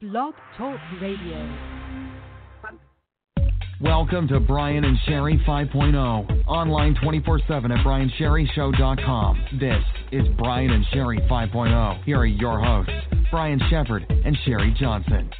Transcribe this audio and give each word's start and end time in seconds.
Blog 0.00 0.32
Talk 0.56 0.78
Radio. 1.02 1.58
Welcome 3.80 4.28
to 4.28 4.38
Brian 4.38 4.84
and 4.84 4.96
Sherry 5.06 5.42
5.0. 5.44 6.46
Online 6.46 6.94
24 7.02 7.40
7 7.48 7.72
at 7.72 7.84
BrianSherryShow.com. 7.84 9.44
This 9.58 9.82
is 10.12 10.28
Brian 10.38 10.70
and 10.70 10.84
Sherry 10.92 11.18
5.0. 11.28 12.04
Here 12.04 12.16
are 12.16 12.26
your 12.26 12.60
hosts, 12.60 12.92
Brian 13.32 13.60
Shepard 13.68 14.06
and 14.08 14.38
Sherry 14.44 14.72
Johnson. 14.78 15.30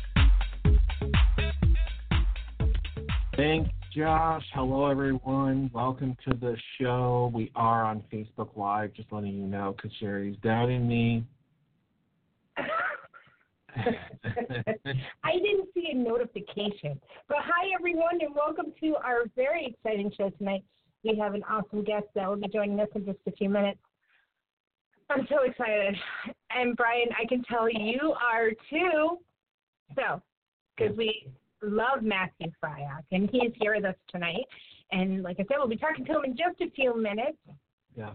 Thanks, 3.36 3.70
Josh. 3.94 4.44
Hello, 4.54 4.86
everyone. 4.86 5.70
Welcome 5.72 6.16
to 6.28 6.36
the 6.36 6.56
show. 6.80 7.30
We 7.32 7.52
are 7.54 7.84
on 7.84 8.02
Facebook 8.12 8.56
Live, 8.56 8.92
just 8.94 9.12
letting 9.12 9.34
you 9.34 9.46
know 9.46 9.76
because 9.76 9.96
Sherry's 10.00 10.36
doubting 10.42 10.88
me. 10.88 11.24
I 15.24 15.32
didn't 15.32 15.68
see 15.74 15.88
a 15.92 15.94
notification. 15.94 17.00
But 17.28 17.38
hi, 17.40 17.70
everyone, 17.78 18.18
and 18.20 18.34
welcome 18.34 18.72
to 18.80 18.96
our 18.96 19.24
very 19.36 19.66
exciting 19.66 20.10
show 20.16 20.30
tonight. 20.30 20.64
We 21.04 21.16
have 21.18 21.34
an 21.34 21.42
awesome 21.48 21.84
guest 21.84 22.06
that 22.14 22.28
will 22.28 22.36
be 22.36 22.48
joining 22.48 22.80
us 22.80 22.88
in 22.94 23.04
just 23.04 23.18
a 23.26 23.32
few 23.32 23.48
minutes. 23.48 23.78
I'm 25.10 25.26
so 25.28 25.44
excited. 25.44 25.96
And 26.50 26.76
Brian, 26.76 27.08
I 27.18 27.26
can 27.26 27.42
tell 27.44 27.68
you 27.68 28.14
are 28.20 28.50
too. 28.70 29.18
So, 29.94 30.22
because 30.76 30.96
we 30.96 31.28
love 31.62 32.02
Matthew 32.02 32.50
Fiock, 32.62 33.04
and 33.12 33.28
he's 33.30 33.52
here 33.60 33.74
with 33.74 33.84
us 33.84 33.96
tonight. 34.10 34.44
And 34.92 35.22
like 35.22 35.36
I 35.38 35.42
said, 35.42 35.56
we'll 35.58 35.68
be 35.68 35.76
talking 35.76 36.04
to 36.06 36.12
him 36.12 36.24
in 36.24 36.36
just 36.36 36.60
a 36.60 36.70
few 36.70 36.96
minutes. 37.00 37.38
Yes. 37.96 38.14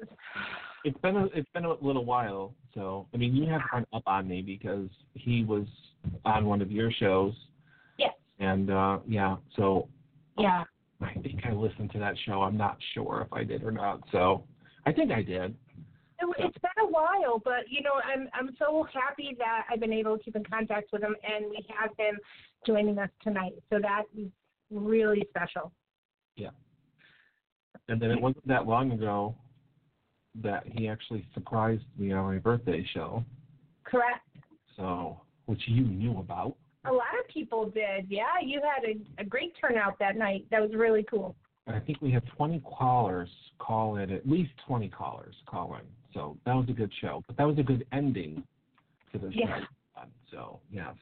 It's 0.84 0.98
been 1.00 1.16
a 1.16 1.24
it's 1.26 1.48
been 1.52 1.64
a 1.64 1.74
little 1.74 2.04
while, 2.04 2.54
so 2.74 3.06
I 3.12 3.16
mean 3.16 3.34
you 3.34 3.46
have 3.50 3.60
run 3.72 3.86
up 3.92 4.02
on 4.06 4.28
me 4.28 4.42
because 4.42 4.88
he 5.14 5.44
was 5.44 5.66
on 6.24 6.46
one 6.46 6.62
of 6.62 6.70
your 6.70 6.90
shows. 6.90 7.34
Yes. 7.98 8.14
And 8.38 8.70
uh 8.70 8.98
yeah, 9.06 9.36
so 9.56 9.88
Yeah. 10.38 10.64
I 11.02 11.14
think 11.14 11.40
I 11.46 11.52
listened 11.52 11.92
to 11.92 11.98
that 11.98 12.14
show. 12.26 12.42
I'm 12.42 12.56
not 12.56 12.76
sure 12.94 13.22
if 13.26 13.32
I 13.32 13.42
did 13.44 13.62
or 13.62 13.72
not. 13.72 14.00
So 14.12 14.44
I 14.86 14.92
think 14.92 15.10
I 15.12 15.22
did. 15.22 15.54
It, 16.22 16.36
it's 16.38 16.58
been 16.58 16.84
a 16.84 16.88
while, 16.88 17.40
but 17.42 17.68
you 17.68 17.82
know, 17.82 18.00
I'm 18.04 18.28
I'm 18.34 18.54
so 18.58 18.86
happy 18.92 19.34
that 19.38 19.64
I've 19.70 19.80
been 19.80 19.92
able 19.92 20.18
to 20.18 20.24
keep 20.24 20.36
in 20.36 20.44
contact 20.44 20.92
with 20.92 21.02
him, 21.02 21.16
and 21.24 21.46
we 21.48 21.64
have 21.68 21.90
him 21.98 22.18
joining 22.66 22.98
us 22.98 23.08
tonight. 23.22 23.54
So 23.70 23.78
that 23.80 24.02
is 24.16 24.28
really 24.70 25.26
special. 25.30 25.72
Yeah. 26.36 26.50
And 27.88 28.00
then 28.00 28.10
it 28.10 28.20
wasn't 28.20 28.46
that 28.48 28.66
long 28.66 28.92
ago 28.92 29.34
that 30.42 30.64
he 30.66 30.88
actually 30.88 31.26
surprised 31.34 31.82
me 31.98 32.12
on 32.12 32.24
my 32.24 32.38
birthday 32.38 32.86
show. 32.94 33.24
Correct. 33.84 34.26
So, 34.76 35.20
which 35.46 35.62
you 35.66 35.84
knew 35.84 36.18
about. 36.18 36.56
A 36.86 36.92
lot 36.92 37.18
of 37.18 37.28
people 37.28 37.68
did. 37.68 38.06
Yeah, 38.08 38.24
you 38.42 38.60
had 38.62 38.88
a, 38.88 39.22
a 39.22 39.24
great 39.24 39.52
turnout 39.60 39.98
that 39.98 40.16
night. 40.16 40.46
That 40.50 40.62
was 40.62 40.70
really 40.74 41.04
cool. 41.10 41.34
I 41.66 41.78
think 41.78 42.00
we 42.00 42.10
had 42.10 42.22
20 42.36 42.60
callers 42.60 43.28
call 43.58 43.96
in, 43.96 44.10
at 44.10 44.28
least 44.28 44.50
20 44.66 44.88
callers 44.88 45.34
call 45.46 45.74
in. 45.74 45.86
So 46.14 46.36
that 46.46 46.54
was 46.54 46.66
a 46.68 46.72
good 46.72 46.90
show. 47.00 47.22
But 47.26 47.36
that 47.36 47.46
was 47.46 47.58
a 47.58 47.62
good 47.62 47.86
ending 47.92 48.42
to 49.12 49.18
the 49.18 49.32
show. 49.32 49.40
Yeah. 49.40 49.60
So, 50.30 50.60
yes. 50.72 50.94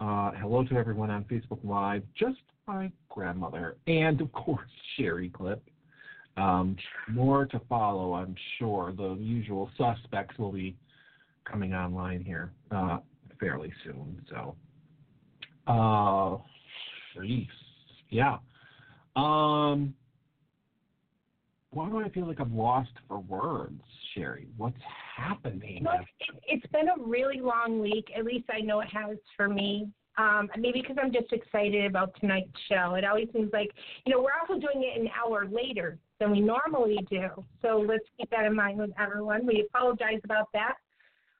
Uh, 0.00 0.32
hello 0.32 0.64
to 0.64 0.74
everyone 0.74 1.10
on 1.10 1.24
Facebook 1.24 1.58
Live, 1.64 2.02
just 2.18 2.38
my 2.66 2.90
grandmother, 3.08 3.76
and 3.86 4.20
of 4.20 4.32
course, 4.32 4.68
Sherry 4.96 5.28
Clip. 5.28 5.62
Um, 6.36 6.76
more 7.08 7.46
to 7.46 7.60
follow, 7.68 8.14
I'm 8.14 8.34
sure. 8.58 8.92
The 8.96 9.14
usual 9.18 9.70
suspects 9.76 10.38
will 10.38 10.52
be 10.52 10.76
coming 11.44 11.74
online 11.74 12.22
here 12.24 12.52
uh, 12.70 12.98
fairly 13.38 13.72
soon. 13.84 14.24
So, 14.30 14.54
uh, 15.66 16.38
yeah. 18.10 18.38
Um, 19.14 19.94
why 21.70 21.88
do 21.88 22.00
I 22.00 22.08
feel 22.10 22.26
like 22.26 22.40
I'm 22.40 22.56
lost 22.56 22.90
for 23.08 23.18
words, 23.20 23.80
Sherry? 24.14 24.48
What's 24.56 24.76
happening? 25.16 25.84
Look, 25.84 26.06
it, 26.20 26.42
it's 26.46 26.66
been 26.72 26.88
a 26.88 27.02
really 27.02 27.40
long 27.40 27.80
week. 27.80 28.08
At 28.16 28.24
least 28.24 28.44
I 28.50 28.60
know 28.60 28.80
it 28.80 28.88
has 28.92 29.16
for 29.36 29.48
me. 29.48 29.88
Um, 30.18 30.50
maybe 30.58 30.82
because 30.82 30.96
I'm 31.02 31.12
just 31.12 31.32
excited 31.32 31.86
about 31.86 32.14
tonight's 32.20 32.50
show. 32.68 32.94
It 32.94 33.04
always 33.04 33.28
seems 33.32 33.50
like, 33.52 33.70
you 34.04 34.12
know, 34.12 34.20
we're 34.20 34.38
also 34.38 34.60
doing 34.60 34.84
it 34.84 35.00
an 35.00 35.08
hour 35.18 35.46
later 35.46 35.98
than 36.22 36.30
we 36.30 36.40
normally 36.40 36.98
do. 37.10 37.28
So 37.60 37.84
let's 37.86 38.04
keep 38.16 38.30
that 38.30 38.44
in 38.44 38.54
mind 38.54 38.78
with 38.78 38.90
everyone. 38.98 39.44
We 39.44 39.66
apologize 39.68 40.20
about 40.22 40.48
that. 40.52 40.74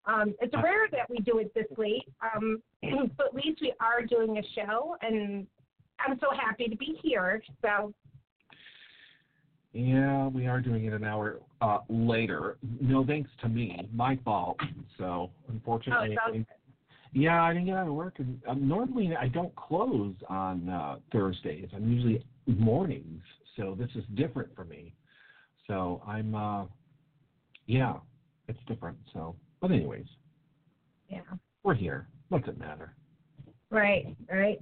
Um, 0.06 0.34
it's 0.40 0.52
rare 0.54 0.88
that 0.90 1.08
we 1.08 1.18
do 1.18 1.38
it 1.38 1.54
this 1.54 1.66
late, 1.78 2.02
um, 2.34 2.60
but 3.16 3.26
at 3.28 3.34
least 3.34 3.60
we 3.60 3.72
are 3.80 4.04
doing 4.04 4.38
a 4.38 4.42
show, 4.56 4.96
and 5.00 5.46
I'm 6.00 6.18
so 6.18 6.26
happy 6.36 6.66
to 6.66 6.76
be 6.76 6.98
here. 7.00 7.40
So 7.60 7.94
Yeah, 9.72 10.26
we 10.26 10.48
are 10.48 10.60
doing 10.60 10.86
it 10.86 10.92
an 10.92 11.04
hour 11.04 11.38
uh, 11.60 11.78
later. 11.88 12.56
No 12.80 13.06
thanks 13.06 13.30
to 13.42 13.48
me, 13.48 13.88
my 13.94 14.18
fault. 14.24 14.58
So 14.98 15.30
unfortunately, 15.48 16.18
Oh, 16.26 16.42
yeah, 17.12 17.44
I 17.44 17.52
didn't 17.52 17.66
get 17.66 17.76
out 17.76 17.86
of 17.86 17.94
work. 17.94 18.14
And 18.18 18.40
um, 18.48 18.66
normally 18.66 19.14
I 19.14 19.28
don't 19.28 19.54
close 19.54 20.14
on 20.28 20.68
uh, 20.68 20.96
Thursdays. 21.12 21.68
I'm 21.72 21.92
usually 21.92 22.24
mornings, 22.46 23.22
so 23.56 23.76
this 23.78 23.90
is 23.94 24.04
different 24.14 24.54
for 24.54 24.64
me. 24.64 24.94
So 25.66 26.02
I'm, 26.06 26.34
uh, 26.34 26.64
yeah, 27.66 27.94
it's 28.48 28.58
different. 28.66 28.98
So, 29.12 29.36
but 29.60 29.70
anyways, 29.70 30.06
yeah, 31.08 31.20
we're 31.62 31.74
here. 31.74 32.08
What's 32.28 32.48
it 32.48 32.58
matter? 32.58 32.94
right, 33.70 34.14
right. 34.30 34.60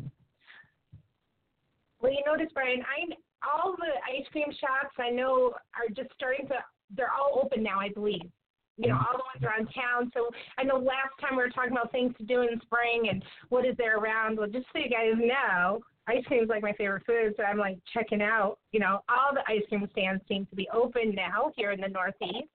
Well, 2.00 2.12
you 2.12 2.22
notice, 2.26 2.50
Brian, 2.54 2.80
I 2.80 3.14
all 3.42 3.74
the 3.76 3.92
ice 4.08 4.26
cream 4.32 4.48
shops 4.60 4.94
I 4.98 5.10
know 5.10 5.52
are 5.74 5.88
just 5.94 6.10
starting 6.14 6.46
to. 6.48 6.54
They're 6.96 7.12
all 7.12 7.40
open 7.42 7.62
now, 7.62 7.78
I 7.80 7.88
believe. 7.88 8.22
You 8.76 8.88
know, 8.88 8.96
all 8.96 9.18
the 9.18 9.24
ones 9.24 9.44
around 9.44 9.68
town. 9.74 10.10
So 10.14 10.30
I 10.58 10.62
know 10.62 10.76
last 10.76 11.12
time 11.20 11.36
we 11.36 11.42
were 11.42 11.50
talking 11.50 11.72
about 11.72 11.92
things 11.92 12.14
to 12.18 12.24
do 12.24 12.42
in 12.42 12.60
spring 12.62 13.08
and 13.10 13.22
what 13.50 13.66
is 13.66 13.76
there 13.76 13.98
around. 13.98 14.38
Well, 14.38 14.48
just 14.48 14.66
so 14.72 14.78
you 14.78 14.88
guys 14.88 15.12
know, 15.16 15.80
ice 16.06 16.24
cream 16.26 16.42
is 16.42 16.48
like 16.48 16.62
my 16.62 16.72
favorite 16.72 17.04
food, 17.06 17.34
so 17.36 17.42
I'm 17.42 17.58
like 17.58 17.78
checking 17.92 18.22
out. 18.22 18.58
You 18.72 18.80
know, 18.80 19.00
all 19.08 19.32
the 19.32 19.42
ice 19.46 19.62
cream 19.68 19.86
stands 19.92 20.22
seem 20.28 20.46
to 20.46 20.56
be 20.56 20.68
open 20.72 21.14
now 21.14 21.52
here 21.56 21.72
in 21.72 21.80
the 21.80 21.88
Northeast. 21.88 22.48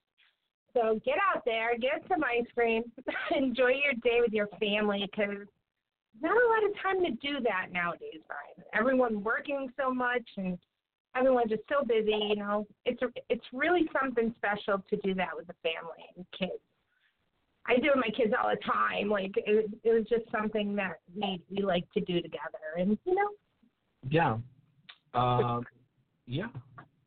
So 0.73 1.00
get 1.06 1.16
out 1.33 1.44
there, 1.45 1.78
get 1.78 2.03
some 2.09 2.23
ice 2.23 2.47
cream, 2.53 2.84
enjoy 3.35 3.72
your 3.84 3.94
day 4.03 4.19
with 4.19 4.34
your 4.34 4.47
family 4.59 5.09
because 5.09 5.47
not 6.22 6.31
a 6.31 6.47
lot 6.47 6.69
of 6.69 6.81
time 6.81 7.03
to 7.03 7.11
do 7.28 7.41
that 7.44 7.67
nowadays, 7.72 8.22
Brian. 8.28 8.67
Everyone 8.73 9.23
working 9.23 9.72
so 9.78 9.94
much 9.94 10.23
and 10.38 10.57
everyone's 11.16 11.50
just 11.50 11.63
so 11.69 11.85
busy. 11.85 12.19
You 12.29 12.35
know, 12.35 12.67
it's 12.85 13.01
it's 13.29 13.45
really 13.53 13.89
something 14.00 14.34
special 14.38 14.84
to 14.89 14.97
do 14.97 15.13
that 15.16 15.29
with 15.35 15.47
the 15.47 15.55
family 15.63 16.05
and 16.16 16.25
kids. 16.38 16.61
I 17.68 17.78
do 17.78 17.88
it 17.88 17.96
with 17.96 18.06
my 18.06 18.16
kids 18.16 18.34
all 18.40 18.50
the 18.50 18.58
time. 18.66 19.09
Like 19.09 19.34
it, 19.38 19.70
it 19.84 19.92
was 19.92 20.06
just 20.09 20.30
something 20.31 20.76
that 20.76 21.00
we 21.16 21.42
we 21.50 21.64
like 21.64 21.92
to 21.94 22.02
do 22.02 22.22
together, 22.22 22.78
and 22.78 22.98
you 23.06 23.16
know, 23.16 23.30
Yeah. 24.09 24.38
Um, 25.14 25.64
yeah. 26.28 26.48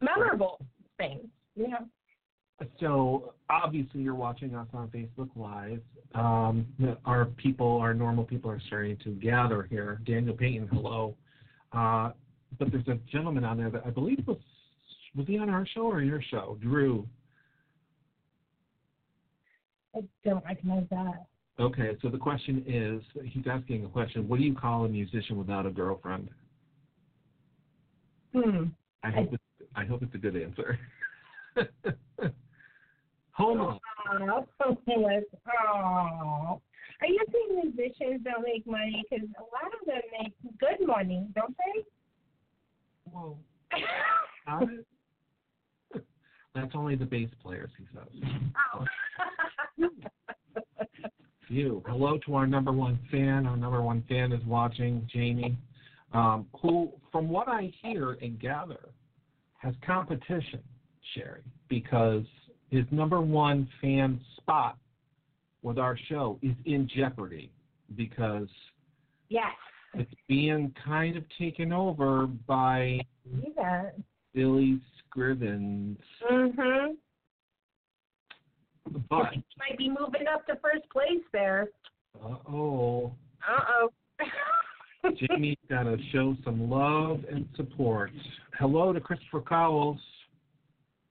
memorable 0.01 0.61
things. 0.97 1.27
You 1.55 1.69
know. 1.69 1.87
So 2.81 3.35
obviously 3.49 4.01
you're 4.01 4.15
watching 4.15 4.55
us 4.55 4.67
on 4.75 4.89
Facebook 4.89 5.29
Live. 5.37 5.81
Um, 6.15 6.67
our 7.05 7.27
people, 7.27 7.79
our 7.79 7.95
normal 7.95 8.25
people, 8.25 8.51
are 8.51 8.61
starting 8.67 8.97
to 9.05 9.11
gather 9.11 9.65
here. 9.65 10.01
Daniel 10.05 10.35
Payton, 10.35 10.69
hello. 10.73 11.15
Uh, 11.73 12.11
but 12.59 12.73
there's 12.73 12.89
a 12.89 12.99
gentleman 13.13 13.45
on 13.45 13.59
there 13.59 13.71
that 13.71 13.83
I 13.87 13.91
believe 13.91 14.27
was 14.27 14.39
was 15.15 15.27
he 15.27 15.39
on 15.39 15.49
our 15.51 15.67
show 15.75 15.83
or 15.83 16.03
your 16.03 16.23
show? 16.31 16.59
Drew. 16.61 17.07
I 19.99 20.03
don't 20.29 20.45
recognize 20.45 20.85
that. 20.91 21.27
Okay, 21.61 21.97
so 22.03 22.09
the 22.09 22.19
question 22.19 22.63
is, 22.67 23.03
he's 23.25 23.45
asking 23.51 23.85
a 23.85 23.89
question. 23.89 24.29
What 24.29 24.39
do 24.39 24.45
you 24.45 24.55
call 24.55 24.85
a 24.85 24.89
musician 24.89 25.37
without 25.37 25.67
a 25.67 25.71
girlfriend? 25.71 26.29
Hmm. 28.33 28.67
I 29.03 29.11
hope 29.11 29.33
it's, 29.33 29.43
I 29.75 29.85
hope 29.85 30.03
it's 30.03 30.15
a 30.15 30.19
good 30.19 30.37
answer. 30.37 30.79
Homeless. 33.33 33.81
Oh. 34.11 34.47
Oh. 34.65 36.61
Are 37.01 37.07
you 37.07 37.21
saying 37.33 37.73
musicians 37.77 38.23
don't 38.25 38.43
make 38.43 38.67
money? 38.67 39.05
Because 39.09 39.25
a 39.39 39.43
lot 39.43 39.73
of 39.81 39.87
them 39.87 40.03
make 40.21 40.33
good 40.59 40.85
money, 40.87 41.29
don't 41.35 41.57
they? 41.57 41.85
Whoa. 43.11 43.39
That's 46.55 46.75
only 46.75 46.97
the 46.97 47.05
bass 47.05 47.29
players, 47.41 47.71
he 47.79 47.85
says. 47.95 48.09
oh. 48.75 48.85
You. 51.51 51.83
Hello 51.87 52.19
to 52.27 52.35
our 52.35 52.47
number 52.47 52.73
one 52.73 52.99
fan. 53.11 53.47
Our 53.47 53.57
number 53.57 53.81
one 53.81 54.05
fan 54.07 54.33
is 54.33 54.45
watching, 54.45 55.09
Jamie, 55.11 55.57
um, 56.13 56.47
who, 56.61 56.93
from 57.11 57.29
what 57.31 57.49
I 57.49 57.73
hear 57.83 58.19
and 58.21 58.39
gather, 58.39 58.91
has 59.57 59.75
competition, 59.85 60.61
Sherry, 61.15 61.41
because 61.69 62.25
his 62.71 62.85
number 62.91 63.21
one 63.23 63.67
fan 63.81 64.21
spot 64.37 64.77
with 65.63 65.79
our 65.79 65.97
show 66.09 66.39
is 66.43 66.55
in 66.67 66.89
jeopardy. 66.95 67.51
because 67.97 68.49
Yes. 69.31 69.57
it's 69.95 70.13
being 70.29 70.71
kind 70.85 71.17
of 71.17 71.25
taken 71.39 71.73
over 71.73 72.27
by. 72.27 73.01
Billy 74.35 74.79
Scrivens. 75.01 75.97
Mhm. 76.31 76.99
But 79.09 79.35
might 79.59 79.77
be 79.77 79.89
moving 79.89 80.27
up 80.33 80.47
to 80.47 80.57
first 80.57 80.89
place 80.91 81.23
there. 81.33 81.69
uh 82.25 82.37
oh, 82.51 83.13
Uh 83.49 83.61
oh. 83.81 83.89
Jamie's 85.17 85.57
got 85.71 85.85
to 85.85 85.97
show 86.13 86.37
some 86.45 86.69
love 86.69 87.21
and 87.31 87.47
support. 87.57 88.11
Hello 88.59 88.93
to 88.93 89.01
Christopher 89.01 89.41
Cowles 89.41 89.99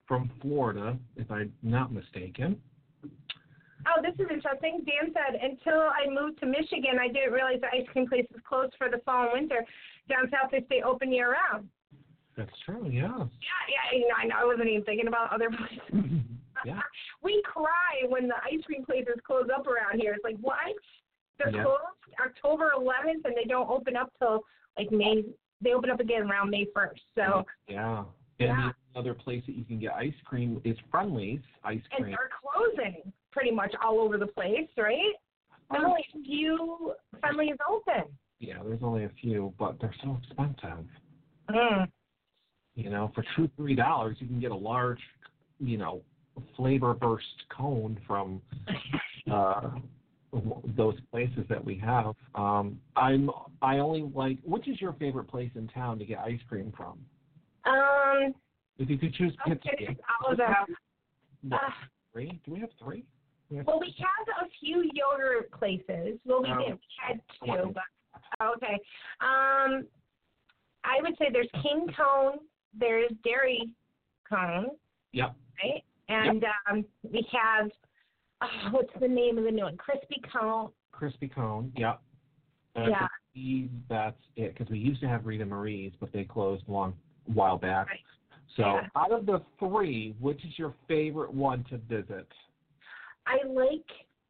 from 0.08 0.30
Florida, 0.42 0.98
if 1.16 1.30
I'm 1.32 1.52
not 1.64 1.92
mistaken. 1.92 2.58
Oh, 3.04 4.02
this 4.02 4.14
is 4.16 4.30
interesting. 4.32 4.84
Dan 4.86 5.14
said, 5.14 5.40
until 5.42 5.80
I 5.80 6.10
moved 6.10 6.40
to 6.42 6.46
Michigan, 6.46 7.00
I 7.00 7.08
didn't 7.08 7.32
realize 7.32 7.62
the 7.62 7.68
ice 7.68 7.88
cream 7.94 8.08
places 8.08 8.36
closed 8.48 8.74
for 8.78 8.90
the 8.90 8.98
fall 9.06 9.24
and 9.24 9.34
winter. 9.34 9.66
Down 10.10 10.30
south, 10.32 10.52
they 10.52 10.64
stay 10.66 10.82
open 10.82 11.12
year 11.12 11.32
round. 11.34 11.70
That's 12.36 12.52
true, 12.66 12.88
yeah. 12.90 13.08
Yeah, 13.18 13.64
yeah, 13.72 13.98
you 13.98 14.08
know, 14.08 14.16
I 14.22 14.28
know. 14.28 14.36
I 14.40 14.46
wasn't 14.46 14.68
even 14.70 14.84
thinking 14.84 15.08
about 15.08 15.32
other 15.34 15.50
places. 15.92 16.14
yeah. 16.68 16.82
we 17.24 17.42
cry 17.46 18.04
when 18.08 18.28
the 18.28 18.36
ice 18.36 18.64
cream 18.66 18.86
places 18.86 19.16
close 19.26 19.48
up 19.54 19.66
around 19.68 20.00
here. 20.00 20.14
It's 20.14 20.24
like, 20.24 20.38
what? 20.42 20.58
They're 21.38 21.50
Yeah. 21.50 21.64
closed 21.64 21.82
October 22.24 22.72
11th, 22.76 23.26
and 23.26 23.36
they 23.36 23.46
don't 23.46 23.70
open 23.70 23.96
up 23.96 24.12
till 24.20 24.44
like 24.78 24.92
May. 24.92 25.24
They 25.62 25.74
open 25.74 25.90
up 25.90 26.00
again 26.00 26.30
around 26.30 26.50
May 26.50 26.66
1st. 26.76 27.02
So, 27.16 27.46
Yeah. 27.68 28.06
And 28.40 28.50
Yeah. 28.50 28.72
the 28.94 29.00
other 29.00 29.14
place 29.16 29.44
that 29.48 29.54
you 29.54 29.66
can 29.66 29.80
get 29.80 29.94
ice 29.94 30.20
cream 30.26 30.62
is 30.64 30.78
Friendly's 30.92 31.42
ice 31.64 31.82
cream. 31.88 32.06
and 32.06 32.14
they're 32.14 32.30
closing 32.30 33.12
pretty 33.32 33.52
much 33.52 33.74
all 33.82 34.00
over 34.00 34.18
the 34.18 34.28
place, 34.28 34.70
right? 34.78 35.16
There's 35.72 35.84
only 35.84 36.06
a 36.14 36.20
few 36.24 36.96
Friendly's 37.20 37.58
open. 37.68 38.18
Yeah, 38.40 38.62
there's 38.64 38.84
only 38.84 39.06
a 39.06 39.10
few, 39.10 39.54
but 39.58 39.80
they're 39.80 39.94
so 40.04 40.18
expensive. 40.24 40.88
Mm. 41.50 41.92
You 42.76 42.90
know, 42.92 43.12
for 43.16 43.24
two, 43.36 43.48
three 43.58 43.74
dollars, 43.74 44.18
you 44.22 44.28
can 44.28 44.40
get 44.40 44.52
a 44.52 44.56
large, 44.56 45.02
you 45.60 45.78
know, 45.78 46.04
flavor 46.56 46.94
burst 46.94 47.26
cone 47.50 48.00
from 48.08 48.42
uh, 49.32 49.70
those 50.76 50.96
places 51.12 51.46
that 51.50 51.64
we 51.64 51.78
have. 51.78 52.14
Um, 52.36 52.80
I'm, 52.96 53.30
I 53.62 53.78
only 53.80 54.10
like. 54.14 54.38
Which 54.44 54.68
is 54.68 54.80
your 54.82 54.94
favorite 54.94 55.28
place 55.28 55.52
in 55.56 55.68
town 55.68 56.00
to 56.00 56.06
get 56.06 56.20
ice 56.20 56.40
cream 56.48 56.72
from? 56.76 57.00
Um, 57.66 58.34
If 58.78 58.90
you 58.90 58.98
could 58.98 59.14
choose, 59.14 59.34
okay, 59.46 59.56
Pittsburgh. 59.56 59.90
it's 59.92 60.00
all 60.26 60.32
of 60.32 60.38
them. 60.38 60.54
What, 61.50 61.62
Uh, 61.64 61.70
three? 62.14 62.40
Do 62.46 62.54
we 62.54 62.60
have 62.60 62.70
three? 62.84 63.04
We 63.50 63.58
have 63.58 63.68
well, 63.68 63.80
we 63.80 63.96
have 63.98 64.46
a 64.46 64.50
few 64.60 64.84
yogurt 64.94 65.50
places. 65.52 66.20
Well, 66.26 66.42
we 66.44 66.50
Oh. 66.52 66.58
did. 66.58 66.74
We 66.74 66.80
had 66.98 67.22
two, 67.64 67.74
but 67.74 67.84
okay. 68.56 68.74
Um, 69.22 69.88
I 70.84 71.02
would 71.02 71.18
say 71.18 71.30
there's 71.32 71.50
King 71.62 71.88
Cone, 71.98 72.40
there's 72.78 73.12
Dairy 73.24 73.70
Cone, 74.30 74.68
Yep. 75.14 75.36
right? 75.64 75.84
And 76.10 76.46
um, 76.70 76.86
we 77.04 77.28
have 77.32 77.70
oh, 78.42 78.72
what's 78.72 78.94
the 79.00 79.08
name 79.08 79.38
of 79.38 79.44
the 79.44 79.52
new 79.52 79.64
one? 79.64 79.78
Crispy 79.78 80.22
Cone. 80.32 80.70
Crispy 80.92 81.28
cone. 81.28 81.72
Yep. 81.76 82.02
Yeah. 82.76 83.08
That's 83.90 84.18
it 84.36 84.54
because 84.56 84.70
we 84.72 84.80
used 84.80 85.00
to 85.02 85.08
have 85.08 85.26
Rita 85.26 85.46
Marie's, 85.46 85.94
but 86.00 86.12
they 86.12 86.24
closed 86.24 86.64
a 86.68 86.72
long 86.72 86.94
while 87.26 87.58
back. 87.58 87.88
Right. 87.88 88.00
So, 88.56 88.64
Yeah. 88.64 88.88
out 88.96 89.12
of 89.12 89.26
the 89.28 89.42
three, 89.60 90.16
which 90.20 90.44
is 90.44 90.58
your 90.58 90.74
favorite 90.88 91.32
one 91.32 91.64
to 91.66 91.78
visit? 91.78 92.28
I 93.28 93.38
like. 93.48 93.86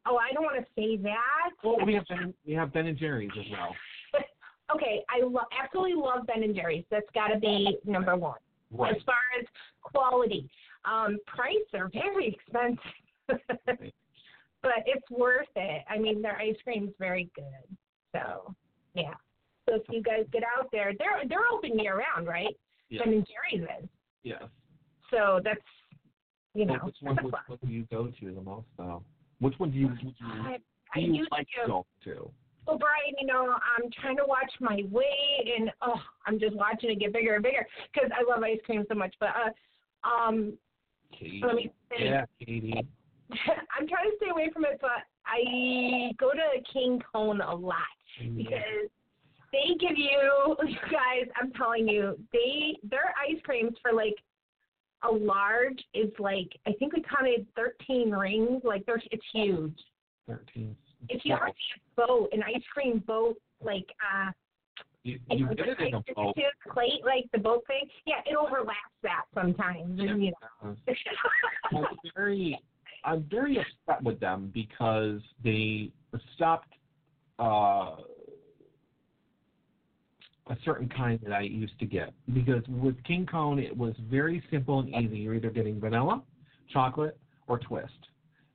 Oh, 0.05 0.17
I 0.17 0.33
don't 0.33 0.43
want 0.43 0.57
to 0.57 0.65
say 0.75 0.97
that. 1.03 1.51
Well, 1.63 1.77
we 1.85 1.93
have 1.93 2.05
Ben, 2.07 2.33
we 2.45 2.53
have 2.53 2.73
Ben 2.73 2.87
and 2.87 2.97
Jerry's 2.97 3.31
as 3.37 3.45
well. 3.51 3.75
okay, 4.75 5.03
I 5.09 5.23
lo- 5.23 5.47
absolutely 5.61 5.95
love 5.95 6.25
Ben 6.27 6.43
and 6.43 6.55
Jerry's. 6.55 6.85
That's 6.89 7.09
got 7.13 7.27
to 7.27 7.39
be 7.39 7.77
number 7.85 8.15
one. 8.15 8.39
Right. 8.71 8.95
As 8.95 9.01
far 9.03 9.15
as 9.39 9.45
quality, 9.81 10.49
um, 10.87 11.17
price 11.27 11.55
are 11.73 11.89
very 11.93 12.29
expensive, 12.29 12.79
but 13.27 14.83
it's 14.85 15.09
worth 15.11 15.47
it. 15.55 15.83
I 15.89 15.97
mean, 15.97 16.21
their 16.21 16.37
ice 16.37 16.55
cream's 16.63 16.93
very 16.99 17.29
good. 17.35 17.77
So, 18.13 18.53
yeah. 18.93 19.13
So 19.67 19.75
if 19.75 19.83
you 19.89 20.01
guys 20.01 20.25
get 20.31 20.43
out 20.57 20.69
there, 20.71 20.93
they're 20.97 21.27
they're 21.27 21.39
open 21.51 21.77
year 21.77 21.97
round, 21.97 22.27
right? 22.27 22.55
Yes. 22.89 23.03
Ben 23.03 23.13
and 23.13 23.27
Jerry's 23.27 23.67
is. 23.83 23.89
Yes. 24.23 24.43
So 25.11 25.41
that's 25.43 25.59
you 26.53 26.65
know. 26.65 26.73
Well, 26.73 26.85
which 26.85 26.95
one 27.01 27.17
would, 27.21 27.33
what 27.47 27.61
do 27.61 27.67
you 27.67 27.85
go 27.91 28.07
to 28.07 28.33
the 28.33 28.41
most 28.41 28.67
though? 28.77 29.03
Which 29.39 29.53
one 29.57 29.71
do 29.71 29.77
you, 29.77 29.87
would 29.89 30.01
you 30.01 30.11
I, 30.21 30.57
do 30.57 30.63
I 30.95 30.99
you 30.99 31.27
like 31.31 31.47
to. 31.55 31.61
to 31.61 31.67
go 31.67 31.85
to? 32.05 32.31
Well, 32.65 32.77
Brian, 32.77 33.15
you 33.19 33.27
know, 33.27 33.53
I'm 33.53 33.89
trying 34.01 34.17
to 34.17 34.25
watch 34.25 34.51
my 34.59 34.81
weight, 34.91 35.47
and 35.57 35.71
oh, 35.81 36.01
I'm 36.25 36.39
just 36.39 36.55
watching 36.55 36.91
it 36.91 36.99
get 36.99 37.13
bigger 37.13 37.35
and 37.35 37.43
bigger 37.43 37.65
because 37.93 38.09
I 38.13 38.29
love 38.29 38.43
ice 38.43 38.59
cream 38.65 38.83
so 38.89 38.95
much. 38.95 39.15
But 39.19 39.29
uh, 39.29 40.07
um, 40.07 40.57
Katie. 41.11 41.71
Yeah, 41.99 42.25
Katie. 42.39 42.87
I'm 43.77 43.87
trying 43.87 44.09
to 44.09 44.17
stay 44.17 44.29
away 44.29 44.49
from 44.53 44.65
it, 44.65 44.77
but 44.81 45.03
I 45.25 46.11
go 46.17 46.31
to 46.31 46.63
King 46.71 47.01
Cone 47.13 47.41
a 47.41 47.53
lot 47.53 47.77
because 48.19 48.89
they 49.51 49.75
give 49.79 49.97
you, 49.97 50.55
you 50.67 50.77
guys. 50.91 51.27
I'm 51.39 51.51
telling 51.53 51.87
you, 51.87 52.17
they 52.31 52.77
their 52.89 53.13
ice 53.27 53.39
creams 53.43 53.75
for 53.81 53.93
like 53.93 54.15
a 55.03 55.11
large 55.11 55.79
is 55.93 56.11
like 56.19 56.49
I 56.65 56.71
think 56.73 56.93
we 56.93 57.03
counted 57.03 57.45
13 57.55 58.11
rings. 58.11 58.61
Like 58.63 58.85
they're 58.85 59.01
it's 59.11 59.25
huge. 59.33 59.77
Thirteen. 60.27 60.75
If 61.09 61.23
you 61.23 61.35
ever 61.35 61.47
see 61.47 61.81
a 61.81 62.07
boat, 62.07 62.29
an 62.33 62.43
ice 62.43 62.63
cream 62.73 63.03
boat, 63.05 63.37
like 63.61 63.85
uh, 64.01 64.31
you, 65.07 65.19
you 65.29 65.47
did 65.55 65.67
it 65.67 65.79
in 65.79 65.93
a 65.93 66.01
boat. 66.15 66.35
plate, 66.73 67.01
like 67.05 67.25
the 67.31 67.39
boat 67.39 67.63
thing. 67.67 67.89
Yeah, 68.05 68.15
it 68.25 68.35
overlaps 68.35 68.77
that 69.03 69.23
sometimes. 69.33 69.99
And, 69.99 70.23
you 70.23 70.31
know. 70.63 70.75
I'm 71.75 71.85
very, 72.15 72.59
I'm 73.03 73.25
very 73.29 73.57
upset 73.57 74.03
with 74.03 74.19
them 74.19 74.51
because 74.53 75.21
they 75.43 75.91
stopped 76.35 76.73
uh, 77.39 77.95
a 80.49 80.57
certain 80.65 80.89
kind 80.89 81.19
that 81.23 81.33
I 81.33 81.41
used 81.41 81.79
to 81.79 81.85
get. 81.85 82.13
Because 82.33 82.63
with 82.67 83.01
King 83.03 83.25
Cone, 83.25 83.59
it 83.59 83.75
was 83.75 83.93
very 84.09 84.43
simple 84.51 84.79
and 84.79 84.93
easy. 84.93 85.17
You're 85.17 85.35
either 85.35 85.49
getting 85.49 85.79
vanilla, 85.79 86.21
chocolate, 86.71 87.17
or 87.47 87.59
twist. 87.59 87.93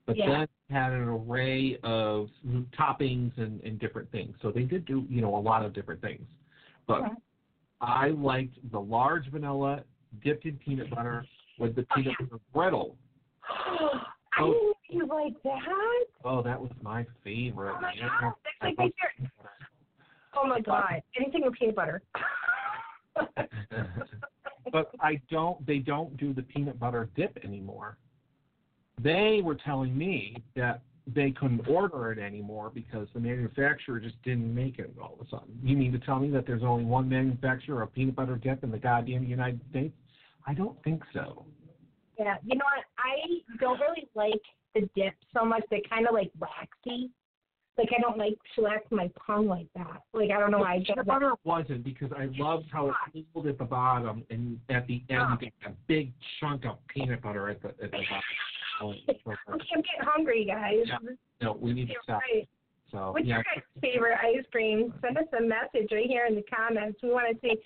But 0.04 0.16
Yeah. 0.16 0.30
then 0.30 0.42
it 0.42 0.50
had 0.70 0.92
an 0.92 1.08
array 1.08 1.78
of 1.82 2.28
toppings 2.76 3.36
and, 3.38 3.60
and 3.62 3.78
different 3.78 4.10
things. 4.10 4.36
So 4.42 4.50
they 4.50 4.64
did 4.64 4.84
do, 4.84 5.06
you 5.08 5.22
know, 5.22 5.36
a 5.36 5.38
lot 5.38 5.64
of 5.64 5.72
different 5.72 6.00
things. 6.00 6.26
But 6.86 7.02
Okay. 7.02 7.14
I 7.80 8.08
liked 8.08 8.58
the 8.70 8.80
large 8.80 9.28
vanilla 9.30 9.82
dipped 10.22 10.44
in 10.44 10.56
peanut 10.58 10.90
butter 10.90 11.24
with 11.58 11.74
the 11.74 11.84
peanut 11.94 12.16
butter 12.18 12.40
brittle. 12.52 12.96
I 13.48 14.40
oh. 14.40 14.46
didn't 14.46 14.62
know 14.62 14.74
you 14.88 15.06
like 15.06 15.42
that. 15.42 16.04
Oh, 16.24 16.42
that 16.42 16.60
was 16.60 16.70
my 16.80 17.04
favorite. 17.24 17.74
Oh 17.76 17.80
my 17.80 17.94
man. 17.94 18.10
god, 18.20 18.34
that's 18.44 18.56
like 18.62 18.78
my 18.78 18.84
favorite. 18.84 19.30
Oh 20.34 20.46
my 20.46 20.60
god, 20.60 21.02
anything 21.14 21.42
with 21.44 21.52
peanut 21.52 21.76
butter. 21.76 22.02
but 24.72 24.90
I 24.98 25.20
don't. 25.30 25.64
They 25.66 25.78
don't 25.78 26.16
do 26.16 26.32
the 26.32 26.42
peanut 26.42 26.80
butter 26.80 27.10
dip 27.14 27.36
anymore. 27.44 27.98
They 28.98 29.42
were 29.44 29.54
telling 29.54 29.96
me 29.96 30.36
that 30.56 30.80
they 31.06 31.30
couldn't 31.32 31.66
order 31.68 32.12
it 32.12 32.18
anymore 32.18 32.70
because 32.72 33.08
the 33.12 33.20
manufacturer 33.20 33.98
just 33.98 34.20
didn't 34.22 34.54
make 34.54 34.78
it 34.78 34.94
all 35.00 35.16
of 35.18 35.26
a 35.26 35.30
sudden. 35.30 35.58
You 35.62 35.76
mean 35.76 35.92
to 35.92 35.98
tell 35.98 36.20
me 36.20 36.30
that 36.30 36.46
there's 36.46 36.62
only 36.62 36.84
one 36.84 37.08
manufacturer 37.08 37.82
of 37.82 37.92
peanut 37.92 38.14
butter 38.14 38.36
dip 38.36 38.62
in 38.62 38.70
the 38.70 38.78
goddamn 38.78 39.24
United 39.24 39.60
States? 39.70 39.94
I 40.46 40.54
don't 40.54 40.80
think 40.84 41.02
so. 41.12 41.44
yeah, 42.18 42.36
you 42.44 42.56
know 42.56 42.64
what? 42.64 42.84
I 42.98 43.40
don't 43.58 43.80
really 43.80 44.08
like 44.14 44.42
the 44.74 44.88
dip 44.94 45.14
so 45.34 45.44
much. 45.44 45.62
They 45.70 45.82
kind 45.88 46.06
of 46.06 46.14
like 46.14 46.30
waxy. 46.38 47.10
Like 47.78 47.88
I 47.96 48.00
don't 48.02 48.18
like 48.18 48.36
to 48.56 48.62
wax 48.62 48.84
my 48.90 49.10
tongue 49.26 49.46
like 49.46 49.66
that. 49.74 50.02
Like 50.12 50.30
I 50.30 50.38
don't 50.38 50.50
know 50.50 50.58
why 50.58 50.74
I 50.74 50.76
peanut 50.76 50.86
get 50.88 50.96
that. 50.96 51.06
butter 51.06 51.32
wasn't 51.44 51.84
because 51.84 52.10
I 52.12 52.28
loved 52.36 52.66
how 52.70 52.88
it 53.14 53.24
filled 53.32 53.46
at 53.46 53.58
the 53.58 53.64
bottom 53.64 54.24
and 54.28 54.60
at 54.68 54.86
the 54.86 55.02
end 55.08 55.20
ah. 55.22 55.38
you 55.40 55.46
get 55.46 55.52
a 55.70 55.74
big 55.88 56.12
chunk 56.38 56.66
of 56.66 56.76
peanut 56.88 57.22
butter 57.22 57.48
at 57.48 57.62
the 57.62 57.68
at 57.68 57.78
the 57.80 57.86
bottom. 57.88 58.22
It's 58.90 59.20
so 59.24 59.32
I'm 59.48 59.58
getting 59.58 59.82
hungry, 60.00 60.44
guys. 60.44 60.84
Yeah. 60.86 60.98
No, 61.40 61.58
we 61.60 61.72
need 61.72 61.88
to 61.88 61.94
stop. 62.02 62.20
right. 62.34 62.48
So 62.90 63.12
What's 63.12 63.26
yeah, 63.26 63.36
your 63.36 63.44
guys' 63.44 63.64
favorite 63.80 64.18
ice 64.20 64.44
cream? 64.50 64.92
Send 65.00 65.16
us 65.16 65.24
a 65.38 65.42
message 65.42 65.90
right 65.92 66.06
here 66.06 66.26
in 66.26 66.34
the 66.34 66.42
comments. 66.42 67.00
We 67.02 67.10
want 67.10 67.34
to 67.34 67.40
see 67.40 67.56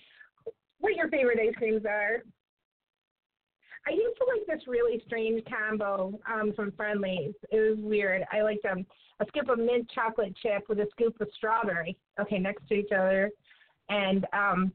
what 0.79 0.95
your 0.95 1.09
favorite 1.09 1.39
ice 1.39 1.55
creams 1.57 1.85
are. 1.85 2.23
I 3.87 3.91
used 3.91 4.17
to 4.17 4.25
like 4.25 4.45
this 4.47 4.67
really 4.67 5.01
strange 5.05 5.43
combo 5.45 6.19
um, 6.31 6.53
from 6.53 6.71
Friendly's. 6.73 7.33
It 7.51 7.57
was 7.57 7.79
weird. 7.79 8.23
I 8.31 8.41
liked 8.41 8.65
um, 8.65 8.85
a 9.19 9.25
scoop 9.27 9.49
of 9.49 9.59
mint 9.59 9.89
chocolate 9.93 10.35
chip 10.41 10.63
with 10.67 10.79
a 10.79 10.87
scoop 10.91 11.19
of 11.21 11.29
strawberry. 11.35 11.97
Okay, 12.19 12.37
next 12.37 12.67
to 12.67 12.75
each 12.75 12.91
other, 12.91 13.31
and 13.89 14.25
um, 14.33 14.71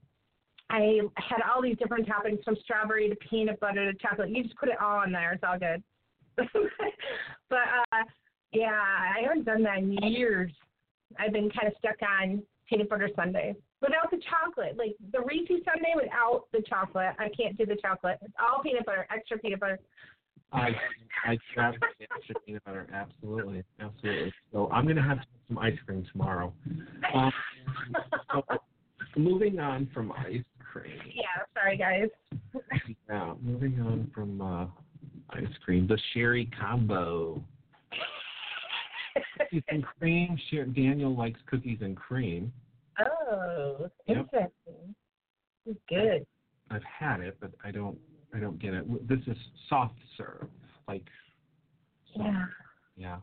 I 0.71 1.01
had 1.17 1.41
all 1.43 1.61
these 1.61 1.77
different 1.77 2.09
toppings 2.09 2.43
from 2.43 2.57
strawberry 2.63 3.09
to 3.11 3.17
peanut 3.17 3.61
butter 3.61 3.93
to 3.93 3.99
chocolate. 3.99 4.31
You 4.31 4.43
just 4.43 4.57
put 4.57 4.71
it 4.71 4.81
all 4.81 5.03
in 5.03 5.13
there. 5.13 5.33
It's 5.33 5.45
all 5.47 5.59
good. 5.59 5.83
but 7.49 7.59
uh, 7.93 8.05
yeah, 8.53 8.71
I 8.73 9.23
haven't 9.23 9.45
done 9.45 9.63
that 9.65 9.79
in 9.79 9.93
years. 9.93 10.53
I've 11.19 11.33
been 11.33 11.51
kind 11.51 11.69
of 11.69 11.75
stuck 11.79 11.97
on 12.03 12.43
peanut 12.69 12.89
butter 12.89 13.11
sundaes 13.17 13.57
without 13.81 14.11
the 14.11 14.21
chocolate. 14.31 14.77
Like 14.77 14.97
the 15.13 15.21
Reese's 15.21 15.65
sundae 15.65 15.95
without 15.95 16.45
the 16.53 16.63
chocolate. 16.69 17.15
I 17.19 17.29
can't 17.29 17.57
do 17.57 17.67
the 17.67 17.77
chocolate. 17.77 18.19
It's 18.23 18.33
all 18.41 18.63
peanut 18.63 18.87
butter, 18.87 19.07
extra 19.15 19.39
peanut 19.39 19.61
butter. 19.61 19.79
I 20.53 20.71
I 21.25 21.39
trust 21.55 21.79
extra 22.01 22.35
peanut 22.47 22.65
butter. 22.65 22.87
Absolutely, 22.93 23.63
absolutely. 23.81 24.33
So 24.53 24.71
I'm 24.71 24.87
gonna 24.87 25.03
have 25.03 25.19
some 25.49 25.59
ice 25.59 25.77
cream 25.87 26.07
tomorrow. 26.13 26.53
Um, 27.15 27.33
so 28.33 28.43
moving 29.17 29.59
on 29.59 29.89
from 29.95 30.13
ice 30.13 30.43
cream. 30.59 30.99
Yeah, 31.15 31.25
sorry 31.55 31.77
guys. 31.77 32.09
Yeah, 33.09 33.35
moving 33.43 33.81
on 33.81 34.11
from 34.15 34.41
uh, 34.41 34.67
ice 35.35 35.47
cream, 35.65 35.87
the 35.87 35.99
sherry 36.13 36.49
combo. 36.61 37.43
Cookies 39.39 39.63
and 39.69 39.85
cream. 39.99 40.39
Sher- 40.51 40.67
Daniel 40.67 41.15
likes 41.17 41.41
cookies 41.47 41.79
and 41.81 41.97
cream. 41.97 42.53
oh, 43.01 43.89
Yep. 44.07 44.17
interesting. 44.19 44.95
It's 45.67 45.81
good. 45.89 46.27
I've 46.71 46.83
had 46.85 47.21
it, 47.21 47.37
but 47.41 47.51
I 47.65 47.71
don't 47.71 47.99
I 48.35 48.39
don't 48.39 48.59
get 48.59 48.73
it. 48.75 49.09
This 49.09 49.21
is 49.27 49.37
soft 49.69 49.95
serve, 50.17 50.49
like 50.89 51.05
Yeah. 52.17 52.47
yeah, 52.97 53.19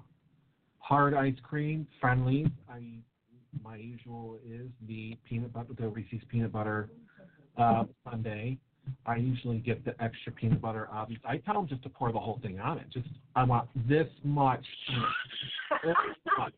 hard 0.77 1.13
ice 1.15 1.35
cream, 1.43 1.87
friendly. 1.99 2.45
I 2.69 2.83
my 3.63 3.75
usual 3.77 4.37
is 4.47 4.67
the 4.87 5.17
peanut 5.27 5.51
butter, 5.51 5.73
the 5.75 5.87
Reese's 5.89 6.21
peanut 6.29 6.51
butter 6.51 6.89
uh, 7.57 7.85
sundae. 8.07 8.57
I 9.05 9.15
usually 9.17 9.59
get 9.59 9.83
the 9.85 10.01
extra 10.01 10.31
peanut 10.31 10.61
butter. 10.61 10.87
Obviously, 10.91 11.25
I 11.27 11.37
tell 11.37 11.55
them 11.55 11.67
just 11.67 11.83
to 11.83 11.89
pour 11.89 12.11
the 12.11 12.19
whole 12.19 12.39
thing 12.41 12.59
on 12.59 12.77
it. 12.77 12.85
Just 12.91 13.07
I 13.35 13.43
want 13.43 13.69
this 13.87 14.07
much. 14.23 14.65
peanut. 15.81 16.53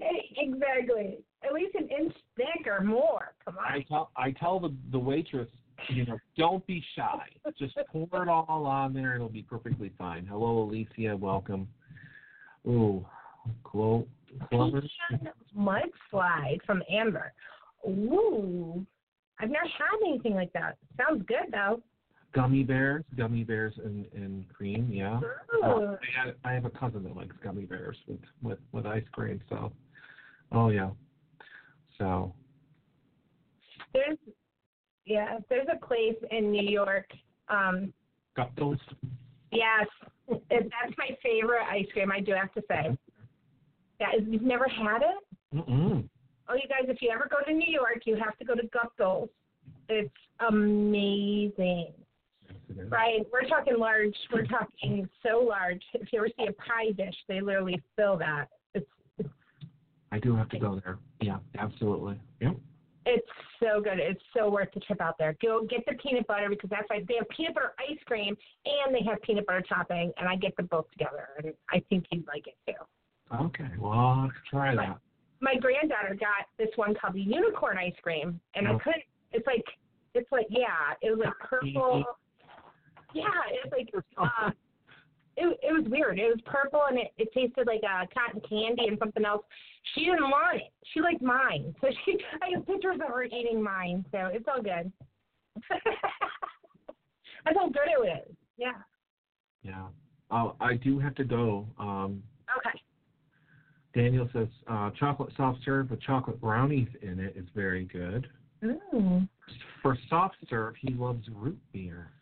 exactly. 0.36 1.18
At 1.44 1.52
least 1.52 1.74
an 1.74 1.88
inch 1.88 2.14
thick 2.36 2.66
or 2.66 2.82
more. 2.82 3.34
Come 3.44 3.58
on. 3.58 3.72
I 3.72 3.84
tell 3.88 4.10
I 4.16 4.32
tell 4.32 4.60
the 4.60 4.74
the 4.92 4.98
waitress, 4.98 5.48
you 5.88 6.06
know, 6.06 6.18
don't 6.36 6.66
be 6.66 6.82
shy. 6.96 7.26
Just 7.58 7.76
pour 7.92 8.22
it 8.22 8.28
all 8.28 8.66
on 8.66 8.92
there. 8.92 9.14
It'll 9.14 9.28
be 9.28 9.42
perfectly 9.42 9.92
fine. 9.98 10.26
Hello, 10.26 10.62
Alicia. 10.62 11.16
Welcome. 11.16 11.68
Ooh. 12.66 13.04
Pecan 13.64 14.10
mudslide 15.56 16.60
from 16.66 16.82
Amber. 16.90 17.32
Ooh. 17.86 18.84
I've 19.40 19.50
never 19.50 19.66
had 19.66 20.06
anything 20.06 20.34
like 20.34 20.52
that. 20.52 20.76
Sounds 20.96 21.24
good 21.26 21.52
though. 21.52 21.82
Gummy 22.34 22.62
bears, 22.62 23.04
gummy 23.16 23.42
bears 23.42 23.74
and, 23.82 24.04
and 24.14 24.44
cream, 24.52 24.90
yeah. 24.92 25.18
Uh, 25.64 25.66
I, 25.66 25.96
had, 26.14 26.34
I 26.44 26.52
have 26.52 26.66
a 26.66 26.70
cousin 26.70 27.02
that 27.04 27.16
likes 27.16 27.34
gummy 27.42 27.64
bears 27.64 27.96
with, 28.06 28.20
with, 28.42 28.58
with 28.72 28.84
ice 28.84 29.04
cream, 29.12 29.40
so. 29.48 29.72
Oh 30.52 30.68
yeah. 30.68 30.90
So 31.98 32.34
There's 33.92 34.18
yeah, 35.06 35.38
there's 35.48 35.66
a 35.72 35.84
place 35.84 36.16
in 36.30 36.52
New 36.52 36.68
York. 36.68 37.06
Um, 37.48 37.92
got 38.36 38.54
those. 38.56 38.78
yes, 39.50 39.86
that's 40.28 40.94
my 40.98 41.16
favorite 41.22 41.64
ice 41.68 41.86
cream. 41.92 42.12
I 42.12 42.20
do 42.20 42.32
have 42.32 42.52
to 42.54 42.62
say. 42.68 42.96
Yeah, 44.00 44.08
you've 44.24 44.42
never 44.42 44.68
had 44.68 44.98
it? 44.98 45.56
Mm-mm. 45.56 46.08
Oh, 46.48 46.54
you 46.54 46.68
guys, 46.68 46.88
if 46.88 47.02
you 47.02 47.10
ever 47.10 47.28
go 47.30 47.36
to 47.46 47.52
New 47.52 47.70
York, 47.70 48.02
you 48.04 48.16
have 48.16 48.36
to 48.38 48.44
go 48.44 48.54
to 48.54 48.62
Gupto's. 48.68 49.28
It's 49.88 50.10
amazing. 50.48 51.92
Yes, 52.46 52.56
it 52.70 52.78
is. 52.80 52.90
Right, 52.90 53.26
we're 53.32 53.46
talking 53.46 53.74
large. 53.78 54.14
We're 54.32 54.46
talking 54.46 55.08
so 55.22 55.40
large. 55.40 55.82
If 55.94 56.12
you 56.12 56.20
ever 56.20 56.28
see 56.38 56.46
a 56.46 56.52
pie 56.52 56.92
dish, 56.96 57.14
they 57.28 57.40
literally 57.40 57.82
fill 57.96 58.16
that. 58.18 58.46
It's 58.74 58.86
I 60.10 60.18
do 60.18 60.34
have 60.36 60.48
to 60.50 60.58
go 60.58 60.80
there. 60.82 60.98
Yeah, 61.20 61.38
absolutely. 61.58 62.18
Yep. 62.40 62.56
it's 63.04 63.26
so 63.60 63.80
good. 63.80 63.98
It's 63.98 64.22
so 64.34 64.48
worth 64.50 64.68
the 64.72 64.80
trip 64.80 65.00
out 65.00 65.18
there. 65.18 65.36
Go 65.42 65.66
get 65.68 65.84
the 65.86 65.94
peanut 65.94 66.26
butter 66.26 66.48
because 66.48 66.70
that's 66.70 66.88
like 66.88 67.06
they 67.06 67.14
have 67.18 67.28
peanut 67.28 67.54
butter 67.54 67.72
ice 67.78 67.98
cream 68.06 68.36
and 68.64 68.94
they 68.94 69.02
have 69.08 69.20
peanut 69.22 69.46
butter 69.46 69.62
topping, 69.68 70.12
and 70.18 70.28
I 70.28 70.36
get 70.36 70.56
them 70.56 70.66
both 70.70 70.90
together, 70.92 71.28
and 71.38 71.52
I 71.70 71.82
think 71.88 72.06
you'd 72.10 72.26
like 72.26 72.46
it 72.46 72.56
too. 72.66 73.36
Okay. 73.44 73.68
Well, 73.78 73.92
I'll 73.92 74.30
try 74.50 74.74
that. 74.74 74.98
My 75.40 75.54
granddaughter 75.56 76.14
got 76.18 76.46
this 76.58 76.68
one 76.76 76.94
called 76.94 77.14
the 77.14 77.20
unicorn 77.20 77.78
ice 77.78 77.94
cream, 78.02 78.40
and 78.54 78.66
I 78.66 78.72
Oh. 78.72 78.78
couldn't. 78.78 79.04
It's 79.32 79.46
like 79.46 79.64
it's 80.14 80.30
like 80.32 80.46
yeah, 80.50 80.94
it 81.02 81.10
was 81.10 81.20
like 81.24 81.38
purple. 81.38 82.04
Yeah, 83.14 83.24
it 83.50 83.60
was 83.64 83.72
like 83.72 83.94
uh, 84.16 84.50
it 85.36 85.58
it 85.62 85.72
was 85.72 85.84
weird. 85.88 86.18
It 86.18 86.26
was 86.28 86.40
purple 86.44 86.82
and 86.88 86.98
it, 86.98 87.12
it 87.18 87.32
tasted 87.32 87.66
like 87.66 87.82
uh, 87.84 88.06
cotton 88.12 88.40
candy 88.48 88.88
and 88.88 88.98
something 88.98 89.24
else. 89.24 89.44
She 89.94 90.04
didn't 90.06 90.28
want 90.30 90.56
it. 90.56 90.72
She 90.92 91.00
liked 91.00 91.22
mine, 91.22 91.74
so 91.80 91.88
she 92.04 92.18
I 92.42 92.50
have 92.54 92.66
pictures 92.66 92.96
of 92.96 93.08
her 93.08 93.24
eating 93.24 93.62
mine. 93.62 94.04
So 94.10 94.18
it's 94.32 94.46
all 94.48 94.62
good. 94.62 94.90
That's 97.44 97.56
how 97.56 97.68
good 97.68 97.88
it 97.88 97.98
was. 97.98 98.28
Yeah. 98.56 98.72
Yeah. 99.62 99.86
Oh, 100.30 100.56
I 100.60 100.74
do 100.74 100.98
have 100.98 101.14
to 101.16 101.24
go. 101.24 101.66
Um, 101.78 102.22
Okay. 102.58 102.80
Daniel 103.98 104.28
says 104.32 104.46
uh, 104.70 104.90
chocolate 104.98 105.32
soft 105.36 105.58
serve 105.64 105.90
with 105.90 106.00
chocolate 106.00 106.40
brownies 106.40 106.86
in 107.02 107.18
it 107.18 107.34
is 107.36 107.46
very 107.52 107.84
good. 107.84 108.28
Mm. 108.62 109.28
For 109.82 109.98
soft 110.08 110.36
serve, 110.48 110.74
he 110.80 110.94
loves 110.94 111.26
root 111.34 111.58
beer. 111.72 112.12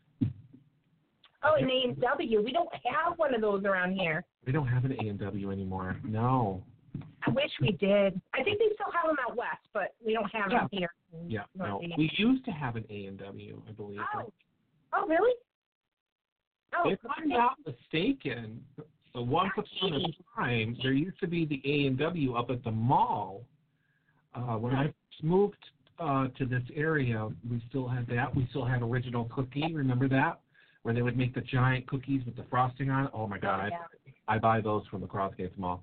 Oh, 1.42 1.54
and 1.58 1.70
A 1.70 1.88
and 1.88 2.00
W. 2.00 2.42
We 2.42 2.50
don't 2.50 2.70
have 2.72 3.18
one 3.18 3.34
of 3.34 3.42
those 3.42 3.62
around 3.64 3.92
here. 3.92 4.24
We 4.46 4.52
don't 4.52 4.66
have 4.66 4.86
an 4.86 4.92
A 4.92 5.08
and 5.08 5.18
W 5.18 5.52
anymore. 5.52 5.98
No. 6.02 6.62
I 7.26 7.30
wish 7.30 7.50
we 7.60 7.72
did. 7.72 8.18
I 8.32 8.42
think 8.42 8.58
they 8.58 8.74
still 8.74 8.90
have 8.94 9.08
them 9.08 9.16
out 9.28 9.36
west, 9.36 9.60
but 9.74 9.94
we 10.04 10.14
don't 10.14 10.30
have 10.32 10.48
them 10.48 10.68
here. 10.72 10.94
Yeah. 11.28 11.42
No. 11.54 11.82
We 11.98 12.10
used 12.16 12.44
to 12.46 12.52
have 12.52 12.76
an 12.76 12.86
A 12.88 13.04
and 13.04 13.18
W, 13.18 13.60
I 13.68 13.72
believe. 13.72 14.00
Oh. 14.14 14.32
Oh, 14.94 15.06
really? 15.06 15.34
Oh, 16.74 16.88
If 16.88 16.98
I'm 17.18 17.28
not 17.28 17.56
mistaken, 17.66 18.62
so 19.16 19.22
once 19.22 19.52
upon 19.56 19.94
a 19.94 20.38
time, 20.38 20.76
there 20.82 20.92
used 20.92 21.18
to 21.20 21.26
be 21.26 21.46
the 21.46 21.62
A 21.64 21.86
and 21.86 21.98
W 21.98 22.34
up 22.34 22.50
at 22.50 22.62
the 22.64 22.70
mall. 22.70 23.44
Uh, 24.34 24.58
when 24.58 24.74
I 24.74 24.92
moved 25.22 25.56
uh, 25.98 26.28
to 26.36 26.44
this 26.44 26.62
area, 26.74 27.26
we 27.50 27.62
still 27.70 27.88
had 27.88 28.06
that. 28.08 28.36
We 28.36 28.46
still 28.50 28.66
had 28.66 28.82
original 28.82 29.24
cookie. 29.34 29.72
Remember 29.72 30.06
that? 30.10 30.40
Where 30.82 30.94
they 30.94 31.00
would 31.00 31.16
make 31.16 31.34
the 31.34 31.40
giant 31.40 31.86
cookies 31.86 32.26
with 32.26 32.36
the 32.36 32.44
frosting 32.50 32.90
on 32.90 33.06
it. 33.06 33.10
Oh 33.14 33.26
my 33.26 33.38
God! 33.38 33.70
yeah. 33.72 33.78
I, 34.28 34.34
I 34.34 34.38
buy 34.38 34.60
those 34.60 34.82
from 34.90 35.00
the 35.00 35.06
Crossgates 35.06 35.56
Mall. 35.56 35.82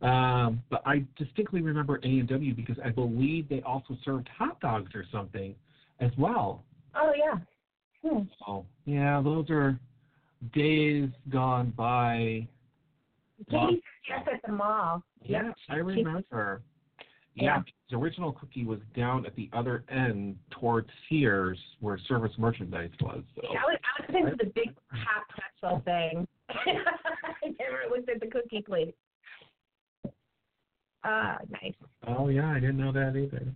Um, 0.00 0.62
but 0.70 0.82
I 0.86 1.04
distinctly 1.18 1.60
remember 1.60 2.00
A 2.02 2.08
and 2.08 2.28
W 2.28 2.54
because 2.54 2.76
I 2.82 2.88
believe 2.88 3.46
they 3.50 3.60
also 3.60 3.94
served 4.06 4.26
hot 4.38 4.58
dogs 4.60 4.90
or 4.94 5.04
something 5.12 5.54
as 6.00 6.10
well. 6.16 6.64
Oh, 6.94 7.12
yeah. 7.14 7.38
Hmm. 8.02 8.22
So 8.38 8.64
yeah, 8.86 9.20
those 9.22 9.50
are 9.50 9.78
days 10.54 11.10
gone 11.28 11.74
by. 11.76 12.48
Just 13.48 14.28
at 14.32 14.40
the 14.46 14.52
mall. 14.52 15.02
Yes, 15.22 15.54
I 15.68 15.76
remember. 15.76 16.62
Yeah, 17.34 17.44
Yeah. 17.44 17.62
the 17.90 17.96
original 17.96 18.32
cookie 18.32 18.64
was 18.64 18.80
down 18.94 19.24
at 19.24 19.34
the 19.36 19.48
other 19.52 19.84
end 19.88 20.36
towards 20.50 20.88
Sears, 21.08 21.58
where 21.80 21.96
Service 22.08 22.32
Merchandise 22.38 22.90
was. 23.00 23.22
So. 23.36 23.42
I 23.48 23.52
was, 23.52 23.78
I 23.84 24.12
was 24.12 24.22
into 24.32 24.44
the 24.44 24.50
big 24.50 24.74
hot 24.90 25.24
pretzel 25.60 25.80
thing. 25.84 26.26
I 26.50 27.54
never 27.58 27.82
looked 27.88 28.08
at 28.08 28.20
the 28.20 28.26
cookie 28.26 28.62
place. 28.62 28.92
Ah, 31.04 31.38
nice. 31.62 31.74
Oh 32.06 32.28
yeah, 32.28 32.50
I 32.50 32.54
didn't 32.60 32.76
know 32.76 32.92
that 32.92 33.16
either. 33.16 33.46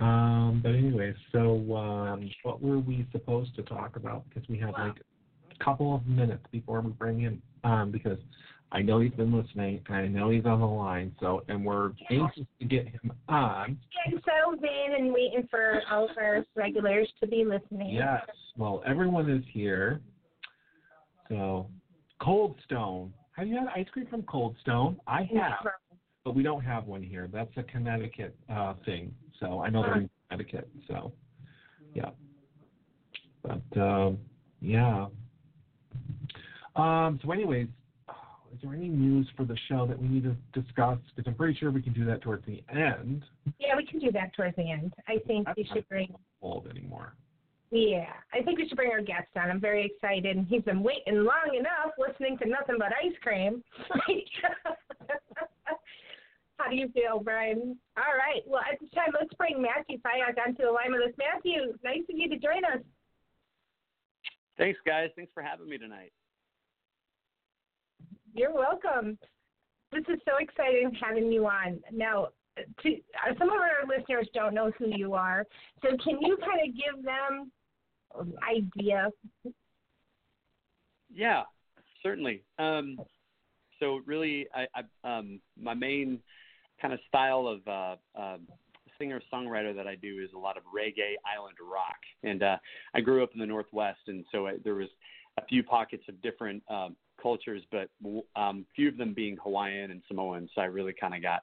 Um, 0.00 0.60
but 0.62 0.70
anyway, 0.74 1.14
so 1.32 1.76
um, 1.76 2.28
what 2.42 2.60
were 2.60 2.78
we 2.80 3.06
supposed 3.12 3.54
to 3.56 3.62
talk 3.62 3.96
about? 3.96 4.28
Because 4.28 4.46
we 4.48 4.58
have 4.58 4.72
like 4.72 4.96
a 5.50 5.64
couple 5.64 5.94
of 5.94 6.06
minutes 6.06 6.44
before 6.50 6.80
we 6.80 6.90
bring 6.90 7.22
in, 7.22 7.40
um, 7.64 7.90
because 7.90 8.18
I 8.70 8.82
know 8.82 9.00
he's 9.00 9.12
been 9.12 9.32
listening 9.32 9.80
and 9.88 9.96
I 9.96 10.06
know 10.08 10.30
he's 10.30 10.44
on 10.44 10.60
the 10.60 10.66
line. 10.66 11.14
So 11.20 11.42
and 11.48 11.64
we're 11.64 11.92
anxious 12.10 12.44
to 12.60 12.64
get 12.66 12.86
him 12.86 13.12
on. 13.28 13.78
Getting 14.04 14.20
settled 14.24 14.62
in 14.62 14.94
and 14.94 15.12
waiting 15.12 15.48
for 15.50 15.80
all 15.90 16.04
of 16.04 16.16
our 16.18 16.44
regulars 16.54 17.08
to 17.20 17.26
be 17.26 17.44
listening. 17.44 17.94
Yes. 17.94 18.26
Well, 18.56 18.82
everyone 18.86 19.30
is 19.30 19.44
here. 19.52 20.00
So, 21.28 21.68
Cold 22.20 22.56
Stone. 22.64 23.12
Have 23.32 23.46
you 23.46 23.56
had 23.56 23.68
ice 23.74 23.86
cream 23.92 24.06
from 24.06 24.22
Cold 24.22 24.56
Stone? 24.62 24.98
I 25.06 25.28
have, 25.34 25.72
but 26.24 26.34
we 26.34 26.42
don't 26.42 26.64
have 26.64 26.86
one 26.86 27.02
here. 27.02 27.28
That's 27.32 27.50
a 27.56 27.62
Connecticut 27.62 28.34
uh, 28.52 28.74
thing. 28.84 29.14
So 29.38 29.60
I 29.60 29.70
know 29.70 29.82
they're 29.82 29.98
in 29.98 30.10
Connecticut. 30.28 30.68
So, 30.88 31.12
yeah. 31.94 32.10
But 33.42 33.80
um, 33.80 34.18
yeah. 34.60 35.06
Um, 36.74 37.20
so, 37.22 37.30
anyways, 37.30 37.68
is 38.52 38.60
there 38.62 38.74
any 38.74 38.88
news 38.88 39.28
for 39.36 39.44
the 39.44 39.56
show 39.68 39.86
that 39.86 40.00
we 40.00 40.08
need 40.08 40.24
to 40.24 40.36
discuss? 40.60 40.98
Because 41.14 41.28
I'm 41.28 41.34
pretty 41.34 41.58
sure 41.58 41.70
we 41.70 41.82
can 41.82 41.92
do 41.92 42.04
that 42.06 42.22
towards 42.22 42.44
the 42.46 42.62
end. 42.70 43.22
Yeah, 43.58 43.76
we 43.76 43.84
can 43.86 43.98
do 43.98 44.10
that 44.12 44.34
towards 44.34 44.56
the 44.56 44.70
end. 44.70 44.94
I 45.06 45.18
think 45.26 45.48
we 45.56 45.68
should 45.72 45.88
bring. 45.88 46.14
Old 46.40 46.66
anymore. 46.68 47.14
Yeah, 47.70 48.12
I 48.32 48.42
think 48.42 48.58
we 48.58 48.66
should 48.66 48.76
bring 48.76 48.92
our 48.92 49.02
guest 49.02 49.28
on. 49.36 49.50
I'm 49.50 49.60
very 49.60 49.84
excited. 49.84 50.36
And 50.36 50.46
he's 50.46 50.62
been 50.62 50.82
waiting 50.82 51.16
long 51.16 51.54
enough, 51.54 51.92
listening 51.98 52.38
to 52.38 52.48
nothing 52.48 52.76
but 52.78 52.92
ice 52.92 53.12
cream. 53.22 53.62
How 56.56 56.70
do 56.70 56.76
you 56.76 56.88
feel, 56.88 57.20
Brian. 57.20 57.76
All 57.96 58.16
right. 58.16 58.42
Well, 58.46 58.62
at 58.70 58.80
this 58.80 58.90
time, 58.90 59.10
let's 59.18 59.32
bring 59.34 59.62
Matthew 59.62 59.98
Fiock 59.98 60.44
onto 60.44 60.64
the 60.64 60.70
line 60.70 60.92
with 60.92 61.02
us. 61.02 61.14
Matthew, 61.18 61.74
nice 61.84 62.02
of 62.10 62.16
you 62.16 62.28
to 62.28 62.36
join 62.36 62.64
us. 62.64 62.82
Thanks, 64.56 64.80
guys. 64.84 65.10
Thanks 65.14 65.30
for 65.32 65.42
having 65.42 65.68
me 65.68 65.78
tonight. 65.78 66.12
You're 68.38 68.54
welcome. 68.54 69.18
This 69.90 70.04
is 70.08 70.20
so 70.24 70.36
exciting 70.38 70.96
having 71.02 71.32
you 71.32 71.46
on. 71.48 71.80
Now, 71.92 72.28
to, 72.56 72.88
uh, 72.88 73.34
some 73.36 73.48
of 73.48 73.56
our 73.56 73.84
listeners 73.88 74.28
don't 74.32 74.54
know 74.54 74.70
who 74.78 74.96
you 74.96 75.14
are, 75.14 75.44
so 75.82 75.88
can 76.04 76.20
you 76.20 76.38
kind 76.38 76.60
of 76.62 76.76
give 76.76 77.04
them 77.04 77.50
an 78.16 78.34
idea? 78.48 79.10
Yeah, 81.12 81.42
certainly. 82.00 82.44
Um, 82.60 83.00
so 83.80 84.02
really, 84.06 84.46
I, 84.54 84.66
I 84.72 85.18
um, 85.18 85.40
my 85.60 85.74
main 85.74 86.20
kind 86.80 86.94
of 86.94 87.00
style 87.08 87.48
of 87.48 87.66
uh, 87.66 87.96
uh, 88.16 88.36
singer 89.00 89.20
songwriter 89.32 89.74
that 89.74 89.88
I 89.88 89.96
do 89.96 90.20
is 90.22 90.30
a 90.32 90.38
lot 90.38 90.56
of 90.56 90.62
reggae 90.64 91.14
island 91.26 91.56
rock, 91.60 91.98
and 92.22 92.44
uh, 92.44 92.56
I 92.94 93.00
grew 93.00 93.24
up 93.24 93.30
in 93.34 93.40
the 93.40 93.46
Northwest, 93.46 94.00
and 94.06 94.24
so 94.30 94.46
I, 94.46 94.58
there 94.62 94.76
was 94.76 94.88
a 95.38 95.46
few 95.46 95.62
pockets 95.62 96.04
of 96.08 96.20
different 96.22 96.62
um, 96.68 96.96
cultures, 97.20 97.62
but 97.70 97.88
um, 98.36 98.64
few 98.74 98.88
of 98.88 98.96
them 98.96 99.14
being 99.14 99.36
Hawaiian 99.42 99.90
and 99.90 100.02
Samoan. 100.08 100.48
So 100.54 100.60
I 100.60 100.64
really 100.64 100.92
kind 100.92 101.14
of 101.14 101.22
got 101.22 101.42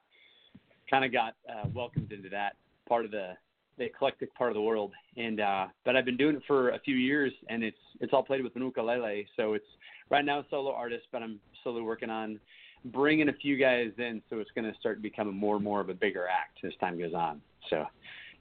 kind 0.90 1.04
of 1.04 1.12
got 1.12 1.34
uh, 1.48 1.68
welcomed 1.74 2.12
into 2.12 2.28
that 2.30 2.56
part 2.88 3.04
of 3.04 3.10
the 3.10 3.32
the 3.78 3.84
eclectic 3.84 4.34
part 4.34 4.50
of 4.50 4.54
the 4.54 4.60
world. 4.60 4.92
And 5.16 5.40
uh, 5.40 5.66
but 5.84 5.96
I've 5.96 6.04
been 6.04 6.16
doing 6.16 6.36
it 6.36 6.42
for 6.46 6.70
a 6.70 6.78
few 6.80 6.96
years, 6.96 7.32
and 7.48 7.62
it's 7.62 7.76
it's 8.00 8.12
all 8.12 8.22
played 8.22 8.42
with 8.42 8.54
an 8.56 8.62
ukulele. 8.62 9.26
So 9.36 9.54
it's 9.54 9.66
right 10.10 10.24
now 10.24 10.40
a 10.40 10.46
solo 10.50 10.72
artist, 10.72 11.06
but 11.12 11.22
I'm 11.22 11.40
slowly 11.62 11.82
working 11.82 12.10
on 12.10 12.40
bringing 12.86 13.28
a 13.28 13.32
few 13.32 13.56
guys 13.56 13.90
in, 13.98 14.22
so 14.30 14.38
it's 14.38 14.50
going 14.54 14.70
to 14.70 14.78
start 14.78 15.02
becoming 15.02 15.34
more 15.34 15.56
and 15.56 15.64
more 15.64 15.80
of 15.80 15.88
a 15.88 15.94
bigger 15.94 16.26
act 16.28 16.64
as 16.64 16.72
time 16.78 16.98
goes 16.98 17.14
on. 17.14 17.40
So, 17.70 17.84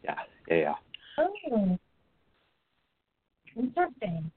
yeah, 0.03 0.15
yeah, 0.49 0.55
yeah. 0.55 0.73
Oh, 1.17 1.77
interesting. 3.55 4.31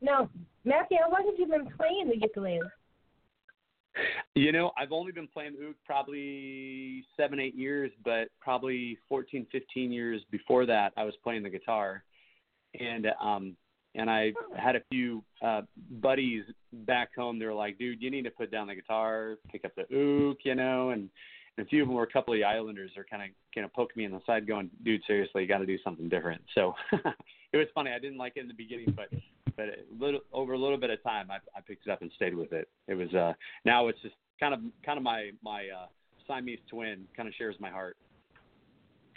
Now, 0.00 0.28
Matthew, 0.64 0.98
how 1.02 1.10
long 1.10 1.26
have 1.26 1.38
you 1.38 1.46
been 1.46 1.70
playing 1.76 2.08
the 2.08 2.18
ukulele? 2.18 2.60
You 4.34 4.52
know, 4.52 4.70
I've 4.78 4.92
only 4.92 5.12
been 5.12 5.26
playing 5.26 5.56
the 5.58 5.68
ook 5.68 5.76
probably 5.84 7.04
seven, 7.16 7.40
eight 7.40 7.56
years, 7.56 7.90
but 8.04 8.28
probably 8.40 8.98
14, 9.08 9.46
15 9.50 9.92
years 9.92 10.22
before 10.30 10.64
that, 10.66 10.92
I 10.96 11.04
was 11.04 11.14
playing 11.22 11.42
the 11.42 11.50
guitar. 11.50 12.04
And 12.78 13.08
um, 13.20 13.56
and 13.94 14.08
I 14.08 14.32
had 14.56 14.76
a 14.76 14.80
few 14.90 15.24
uh, 15.42 15.62
buddies 16.00 16.44
back 16.72 17.10
home. 17.16 17.38
They 17.38 17.46
were 17.46 17.54
like, 17.54 17.78
"Dude, 17.78 18.00
you 18.00 18.10
need 18.10 18.22
to 18.22 18.30
put 18.30 18.50
down 18.50 18.68
the 18.68 18.74
guitar, 18.74 19.36
pick 19.50 19.64
up 19.64 19.72
the 19.74 19.82
ook," 19.94 20.38
you 20.44 20.54
know. 20.54 20.90
And, 20.90 21.10
and 21.56 21.66
a 21.66 21.68
few 21.68 21.82
of 21.82 21.88
them 21.88 21.96
were 21.96 22.04
a 22.04 22.06
couple 22.06 22.32
of 22.32 22.38
the 22.38 22.44
Islanders 22.44 22.92
are 22.96 23.04
kind 23.04 23.22
of 23.22 23.28
kind 23.52 23.64
of 23.64 23.72
poking 23.72 23.94
me 23.96 24.04
in 24.04 24.12
the 24.12 24.20
side, 24.24 24.46
going, 24.46 24.70
"Dude, 24.84 25.02
seriously, 25.06 25.42
you 25.42 25.48
got 25.48 25.58
to 25.58 25.66
do 25.66 25.78
something 25.82 26.08
different." 26.08 26.42
So 26.54 26.74
it 27.52 27.56
was 27.56 27.66
funny. 27.74 27.90
I 27.90 27.98
didn't 27.98 28.18
like 28.18 28.34
it 28.36 28.40
in 28.40 28.48
the 28.48 28.54
beginning, 28.54 28.94
but 28.96 29.08
but 29.56 29.66
a 29.66 29.76
little, 29.98 30.20
over 30.32 30.52
a 30.52 30.58
little 30.58 30.78
bit 30.78 30.90
of 30.90 31.02
time, 31.02 31.30
I, 31.30 31.36
I 31.56 31.60
picked 31.60 31.86
it 31.86 31.90
up 31.90 32.02
and 32.02 32.10
stayed 32.16 32.34
with 32.34 32.52
it. 32.52 32.68
It 32.88 32.94
was 32.94 33.12
uh 33.14 33.32
now 33.64 33.88
it's 33.88 34.00
just 34.02 34.14
kind 34.38 34.54
of 34.54 34.60
kind 34.84 34.96
of 34.96 35.02
my 35.02 35.30
my 35.42 35.66
uh, 35.68 35.86
Siamese 36.26 36.60
twin, 36.68 37.06
kind 37.16 37.28
of 37.28 37.34
shares 37.34 37.56
my 37.58 37.70
heart. 37.70 37.96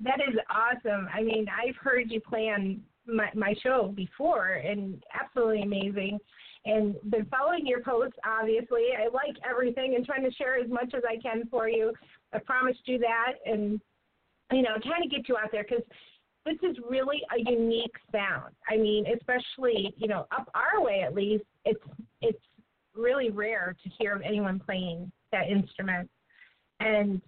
that 0.00 0.20
is 0.20 0.36
awesome. 0.48 1.08
I 1.12 1.22
mean, 1.22 1.46
I've 1.48 1.76
heard 1.76 2.10
you 2.10 2.20
play 2.20 2.48
on 2.48 2.80
my, 3.06 3.28
my 3.34 3.54
show 3.62 3.92
before, 3.94 4.62
and 4.64 5.02
absolutely 5.12 5.62
amazing. 5.62 6.18
And 6.66 6.94
been 7.10 7.26
following 7.26 7.66
your 7.66 7.82
posts, 7.82 8.16
obviously. 8.26 8.88
I 8.98 9.08
like 9.12 9.36
everything 9.48 9.96
and 9.96 10.06
trying 10.06 10.24
to 10.24 10.32
share 10.32 10.56
as 10.58 10.70
much 10.70 10.94
as 10.94 11.02
I 11.06 11.20
can 11.20 11.46
for 11.50 11.68
you. 11.68 11.92
I 12.32 12.38
promised 12.38 12.80
you 12.86 12.98
that, 12.98 13.34
and 13.44 13.80
you 14.54 14.62
know, 14.62 14.76
trying 14.82 15.02
to 15.02 15.08
get 15.08 15.28
you 15.28 15.36
out 15.36 15.50
there 15.52 15.64
because 15.68 15.84
this 16.46 16.56
is 16.62 16.76
really 16.88 17.22
a 17.34 17.50
unique 17.50 17.94
sound. 18.12 18.54
I 18.68 18.76
mean, 18.76 19.06
especially 19.14 19.94
you 19.96 20.08
know, 20.08 20.26
up 20.30 20.50
our 20.54 20.82
way 20.82 21.02
at 21.02 21.14
least, 21.14 21.44
it's 21.64 21.82
it's 22.20 22.42
really 22.94 23.30
rare 23.30 23.74
to 23.82 23.90
hear 23.98 24.14
of 24.14 24.22
anyone 24.22 24.60
playing 24.60 25.10
that 25.32 25.48
instrument. 25.48 26.08
And 26.80 27.20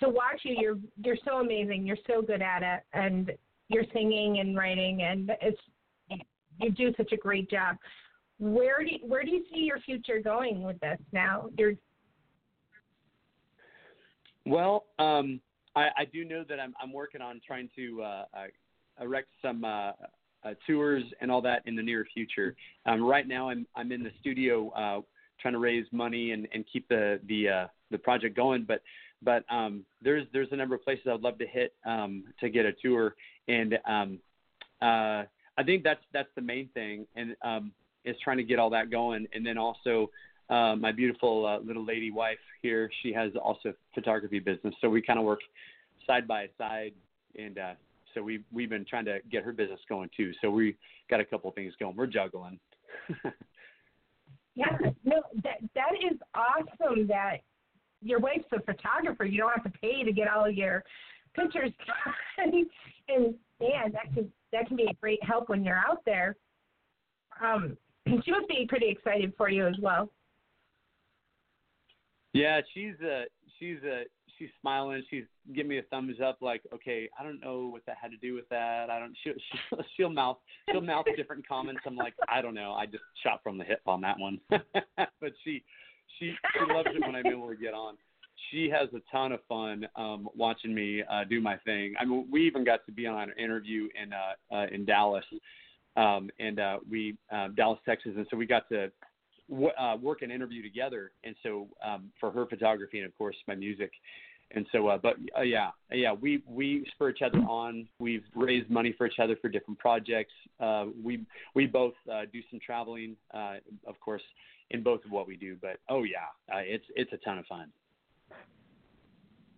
to 0.00 0.08
watch 0.08 0.40
you, 0.42 0.56
you're 0.58 0.78
you're 1.02 1.16
so 1.24 1.38
amazing. 1.38 1.86
You're 1.86 1.96
so 2.06 2.22
good 2.22 2.42
at 2.42 2.62
it, 2.62 2.82
and 2.92 3.32
you're 3.68 3.84
singing 3.92 4.38
and 4.40 4.56
writing, 4.56 5.02
and 5.02 5.30
it's 5.40 5.60
you 6.60 6.70
do 6.72 6.92
such 6.96 7.12
a 7.12 7.16
great 7.16 7.50
job. 7.50 7.76
Where 8.38 8.84
do 8.84 8.92
you, 8.92 8.98
where 9.06 9.24
do 9.24 9.30
you 9.30 9.44
see 9.52 9.60
your 9.60 9.80
future 9.80 10.20
going 10.20 10.62
with 10.62 10.78
this 10.80 10.98
now? 11.12 11.48
You're 11.58 11.74
well. 14.46 14.86
Um, 14.98 15.40
I, 15.78 15.88
I 15.98 16.04
do 16.04 16.24
know 16.24 16.44
that 16.48 16.58
I'm 16.58 16.74
I'm 16.82 16.92
working 16.92 17.20
on 17.20 17.40
trying 17.46 17.70
to 17.76 18.02
uh, 18.02 18.24
uh, 18.34 18.46
erect 19.00 19.28
some 19.40 19.64
uh, 19.64 19.92
uh, 20.44 20.54
tours 20.66 21.04
and 21.20 21.30
all 21.30 21.42
that 21.42 21.62
in 21.66 21.76
the 21.76 21.82
near 21.82 22.06
future. 22.12 22.56
Um, 22.86 23.02
right 23.02 23.26
now, 23.26 23.48
I'm 23.50 23.66
I'm 23.76 23.92
in 23.92 24.02
the 24.02 24.10
studio 24.20 24.70
uh, 24.70 25.00
trying 25.40 25.54
to 25.54 25.60
raise 25.60 25.86
money 25.92 26.32
and, 26.32 26.48
and 26.52 26.64
keep 26.70 26.88
the 26.88 27.20
the 27.26 27.48
uh, 27.48 27.66
the 27.90 27.98
project 27.98 28.36
going, 28.36 28.64
but 28.66 28.82
but 29.22 29.44
um, 29.50 29.84
there's 30.02 30.26
there's 30.32 30.48
a 30.50 30.56
number 30.56 30.74
of 30.74 30.82
places 30.82 31.06
I'd 31.10 31.20
love 31.20 31.38
to 31.38 31.46
hit 31.46 31.74
um, 31.86 32.24
to 32.40 32.48
get 32.48 32.66
a 32.66 32.72
tour, 32.72 33.14
and 33.46 33.78
um, 33.86 34.18
uh, 34.82 35.24
I 35.56 35.64
think 35.64 35.84
that's 35.84 36.02
that's 36.12 36.28
the 36.34 36.42
main 36.42 36.68
thing, 36.74 37.06
and 37.14 37.36
um, 37.42 37.72
is 38.04 38.16
trying 38.22 38.38
to 38.38 38.44
get 38.44 38.58
all 38.58 38.70
that 38.70 38.90
going, 38.90 39.26
and 39.32 39.46
then 39.46 39.58
also 39.58 40.10
uh, 40.50 40.76
my 40.76 40.92
beautiful 40.92 41.46
uh, 41.46 41.58
little 41.58 41.84
lady 41.84 42.10
wife 42.10 42.38
here, 42.62 42.90
she 43.02 43.12
has 43.12 43.32
also 43.42 43.74
photography 43.94 44.38
business, 44.38 44.74
so 44.80 44.88
we 44.88 45.02
kind 45.02 45.18
of 45.18 45.24
work 45.24 45.40
side 46.06 46.26
by 46.26 46.46
side, 46.56 46.92
and 47.38 47.58
uh, 47.58 47.74
so 48.14 48.22
we 48.22 48.42
we've 48.52 48.70
been 48.70 48.84
trying 48.84 49.04
to 49.04 49.18
get 49.30 49.44
her 49.44 49.52
business 49.52 49.80
going 49.88 50.08
too. 50.16 50.32
So 50.40 50.50
we 50.50 50.76
got 51.10 51.20
a 51.20 51.24
couple 51.24 51.50
things 51.52 51.74
going. 51.78 51.96
We're 51.96 52.06
juggling. 52.06 52.58
yeah, 54.54 54.76
no, 55.04 55.22
that 55.44 55.58
that 55.74 55.92
is 56.00 56.18
awesome 56.34 57.06
that 57.08 57.38
your 58.02 58.20
wife's 58.20 58.44
a 58.52 58.60
photographer. 58.60 59.24
You 59.24 59.38
don't 59.38 59.52
have 59.52 59.70
to 59.70 59.78
pay 59.78 60.02
to 60.04 60.12
get 60.12 60.28
all 60.28 60.50
your 60.50 60.82
pictures 61.34 61.72
done. 62.36 62.66
and 63.08 63.34
man, 63.60 63.92
that 63.92 64.14
can 64.14 64.32
that 64.52 64.66
can 64.66 64.76
be 64.76 64.84
a 64.90 64.94
great 64.94 65.22
help 65.22 65.48
when 65.48 65.64
you're 65.64 65.76
out 65.76 66.02
there. 66.04 66.36
Um, 67.44 67.76
she 68.06 68.30
must 68.30 68.48
be 68.48 68.66
pretty 68.68 68.88
excited 68.88 69.32
for 69.36 69.50
you 69.50 69.66
as 69.66 69.76
well. 69.80 70.10
Yeah, 72.38 72.60
she's 72.72 72.94
uh 73.02 73.24
she's 73.58 73.78
uh 73.84 74.04
she's 74.38 74.48
smiling. 74.60 75.02
She's 75.10 75.24
giving 75.54 75.68
me 75.68 75.78
a 75.78 75.82
thumbs 75.82 76.16
up, 76.24 76.38
like, 76.40 76.62
okay, 76.72 77.08
I 77.18 77.24
don't 77.24 77.40
know 77.40 77.68
what 77.68 77.82
that 77.86 77.96
had 78.00 78.10
to 78.12 78.16
do 78.18 78.34
with 78.34 78.48
that. 78.50 78.90
I 78.90 78.98
don't. 79.00 79.14
She'll 79.24 79.34
she'll, 79.34 79.78
she'll 79.96 80.10
mouth 80.10 80.38
she'll 80.70 80.80
mouth 80.80 81.06
different 81.16 81.46
comments. 81.46 81.80
I'm 81.84 81.96
like, 81.96 82.14
I 82.28 82.40
don't 82.40 82.54
know. 82.54 82.72
I 82.72 82.86
just 82.86 83.02
shot 83.22 83.40
from 83.42 83.58
the 83.58 83.64
hip 83.64 83.80
on 83.86 84.00
that 84.02 84.18
one. 84.18 84.40
but 84.50 85.32
she 85.44 85.64
she 86.18 86.32
she 86.52 86.72
loves 86.72 86.88
it 86.94 87.00
when 87.04 87.16
I'm 87.16 87.26
able 87.26 87.48
to 87.48 87.56
get 87.56 87.74
on. 87.74 87.96
She 88.50 88.70
has 88.70 88.88
a 88.94 89.00
ton 89.10 89.32
of 89.32 89.40
fun 89.48 89.86
um, 89.96 90.28
watching 90.34 90.72
me 90.72 91.02
uh, 91.10 91.24
do 91.24 91.40
my 91.40 91.56
thing. 91.58 91.94
I 92.00 92.04
mean, 92.04 92.28
we 92.30 92.46
even 92.46 92.64
got 92.64 92.86
to 92.86 92.92
be 92.92 93.06
on 93.06 93.30
an 93.30 93.34
interview 93.36 93.88
in 94.00 94.12
uh, 94.12 94.54
uh, 94.54 94.66
in 94.72 94.84
Dallas, 94.84 95.24
um, 95.96 96.30
and 96.38 96.60
uh, 96.60 96.78
we 96.88 97.16
uh, 97.32 97.48
Dallas, 97.48 97.80
Texas, 97.84 98.12
and 98.16 98.26
so 98.30 98.36
we 98.36 98.46
got 98.46 98.68
to 98.68 98.92
uh, 99.50 99.96
work 99.96 100.22
and 100.22 100.32
interview 100.32 100.62
together. 100.62 101.12
And 101.24 101.34
so 101.42 101.68
um, 101.84 102.10
for 102.20 102.30
her 102.30 102.46
photography 102.46 102.98
and 102.98 103.06
of 103.06 103.16
course 103.16 103.36
my 103.46 103.54
music, 103.54 103.90
and 104.52 104.66
so 104.72 104.88
uh, 104.88 104.98
but 104.98 105.16
uh, 105.36 105.42
yeah 105.42 105.70
yeah 105.92 106.12
we 106.12 106.42
we 106.46 106.86
spur 106.94 107.10
each 107.10 107.20
other 107.22 107.38
on 107.40 107.86
we've 107.98 108.24
raised 108.34 108.70
money 108.70 108.94
for 108.96 109.06
each 109.06 109.18
other 109.22 109.36
for 109.42 109.50
different 109.50 109.78
projects 109.78 110.32
uh 110.58 110.86
we 111.04 111.20
we 111.54 111.66
both 111.66 111.92
uh 112.10 112.22
do 112.32 112.40
some 112.50 112.58
traveling 112.64 113.14
uh 113.34 113.56
of 113.86 114.00
course 114.00 114.22
in 114.70 114.82
both 114.82 115.04
of 115.04 115.10
what 115.10 115.26
we 115.26 115.36
do. 115.36 115.56
But 115.60 115.78
oh 115.88 116.02
yeah, 116.02 116.28
uh, 116.52 116.60
it's 116.60 116.84
it's 116.94 117.12
a 117.12 117.16
ton 117.18 117.38
of 117.38 117.46
fun. 117.46 117.68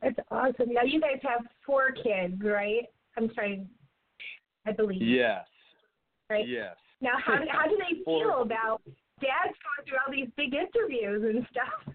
That's 0.03 0.16
awesome. 0.31 0.72
Now 0.72 0.83
you 0.85 1.00
guys 1.00 1.20
have 1.22 1.42
four 1.64 1.90
kids, 1.92 2.40
right? 2.42 2.87
I'm 3.16 3.31
sorry, 3.35 3.66
I 4.66 4.72
believe. 4.72 5.03
Yes. 5.03 5.44
Right. 6.31 6.46
Yes. 6.48 6.76
Now, 7.03 7.14
how 7.24 7.38
do, 7.38 7.44
how 7.50 7.66
do 7.66 7.76
they 7.79 8.05
feel 8.05 8.42
about 8.42 8.83
dads 9.21 9.57
going 9.63 9.87
through 9.87 9.99
all 10.07 10.13
these 10.13 10.29
big 10.37 10.55
interviews 10.55 11.23
and 11.35 11.47
stuff? 11.51 11.95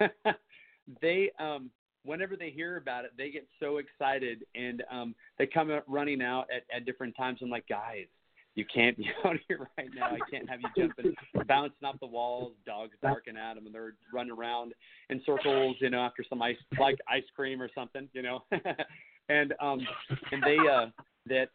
they 1.00 1.30
um 1.38 1.70
whenever 2.04 2.36
they 2.36 2.50
hear 2.50 2.76
about 2.76 3.04
it, 3.04 3.12
they 3.16 3.30
get 3.30 3.46
so 3.60 3.78
excited 3.78 4.44
and 4.54 4.82
um 4.90 5.14
they 5.38 5.46
come 5.46 5.70
running 5.86 6.22
out 6.22 6.46
at, 6.54 6.64
at 6.74 6.84
different 6.84 7.16
times. 7.16 7.38
I'm 7.42 7.50
like, 7.50 7.68
guys, 7.68 8.06
you 8.54 8.64
can't 8.72 8.96
be 8.96 9.08
out 9.24 9.36
here 9.48 9.68
right 9.76 9.88
now. 9.94 10.06
I 10.06 10.18
can't 10.30 10.48
have 10.48 10.60
you 10.60 10.68
jumping, 10.76 11.14
bouncing 11.46 11.84
off 11.84 11.98
the 12.00 12.06
walls, 12.06 12.52
dogs 12.66 12.96
barking 13.02 13.36
at 13.36 13.54
them, 13.54 13.66
and 13.66 13.74
they're 13.74 13.94
running 14.12 14.32
around 14.32 14.74
in 15.10 15.20
circles, 15.26 15.76
you 15.80 15.90
know, 15.90 16.00
after 16.00 16.24
some 16.28 16.40
ice, 16.42 16.56
like 16.78 16.98
ice 17.08 17.24
cream 17.34 17.60
or 17.60 17.68
something, 17.74 18.08
you 18.12 18.22
know. 18.22 18.44
and 19.28 19.54
um, 19.60 19.80
and 20.30 20.42
they 20.42 20.56
uh, 20.58 20.86
that 21.26 21.48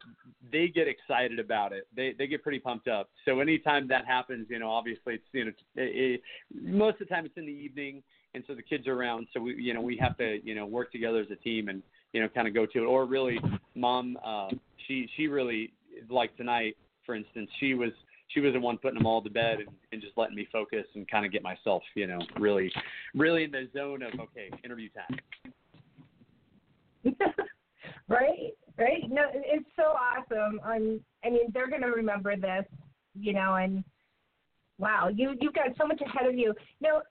they 0.52 0.68
get 0.68 0.88
excited 0.88 1.40
about 1.40 1.74
it. 1.74 1.88
They 1.96 2.14
they 2.18 2.28
get 2.28 2.44
pretty 2.44 2.60
pumped 2.60 2.88
up. 2.88 3.10
So 3.26 3.40
anytime 3.40 3.88
that 3.90 4.06
happens, 4.06 4.48
you 4.50 4.60
know, 4.60 4.70
obviously 4.70 5.16
it's 5.16 5.24
you 5.32 5.46
know 5.46 5.52
it, 5.76 6.22
it, 6.22 6.22
most 6.54 7.02
of 7.02 7.08
the 7.08 7.14
time 7.14 7.26
it's 7.26 7.38
in 7.38 7.46
the 7.46 7.52
evening, 7.52 8.02
and 8.34 8.44
so 8.48 8.56
the 8.56 8.62
kids 8.62 8.88
are 8.88 8.94
around. 8.94 9.28
So 9.34 9.40
we 9.42 9.56
you 9.56 9.74
know 9.74 9.82
we 9.82 9.98
have 9.98 10.18
to 10.18 10.40
you 10.44 10.56
know 10.56 10.66
work 10.66 10.92
together 10.92 11.20
as 11.20 11.32
a 11.32 11.36
team 11.36 11.70
and 11.70 11.84
you 12.14 12.22
know 12.22 12.30
kind 12.30 12.48
of 12.48 12.54
go 12.54 12.66
to 12.66 12.80
it. 12.80 12.86
Or 12.86 13.06
really, 13.06 13.40
mom, 13.76 14.18
uh, 14.24 14.50
she 14.88 15.08
she 15.16 15.28
really 15.28 15.74
like 16.10 16.36
tonight, 16.38 16.78
for 17.06 17.16
instance, 17.16 17.50
she 17.60 17.74
was 17.74 17.92
she 18.30 18.40
was 18.40 18.54
the 18.54 18.60
one 18.60 18.78
putting 18.78 18.98
them 18.98 19.06
all 19.06 19.22
to 19.22 19.30
bed 19.30 19.60
and, 19.60 19.70
and 19.92 20.02
just 20.02 20.18
letting 20.18 20.36
me 20.36 20.48
focus 20.52 20.86
and 20.96 21.10
kind 21.10 21.26
of 21.26 21.32
get 21.32 21.42
myself 21.44 21.82
you 21.96 22.08
know 22.08 22.20
really 22.40 22.72
really 23.16 23.44
in 23.44 23.52
the 23.52 23.68
zone 23.74 24.02
of 24.04 24.14
okay 24.20 24.50
interview 24.64 24.90
time. 24.90 25.20
right, 28.10 28.54
right. 28.80 29.10
No, 29.10 29.24
it's 29.34 29.66
so 29.76 29.84
awesome. 29.84 30.60
I'm. 30.64 31.02
I 31.24 31.30
mean, 31.30 31.52
they're 31.54 31.70
gonna 31.70 31.92
remember 31.92 32.36
this, 32.36 32.66
you 33.14 33.34
know, 33.34 33.56
and 33.56 33.84
wow, 34.78 35.10
you 35.14 35.36
you've 35.40 35.54
got 35.54 35.68
so 35.78 35.86
much 35.86 36.02
ahead 36.02 36.28
of 36.28 36.36
you. 36.36 36.54
Now, 36.82 37.02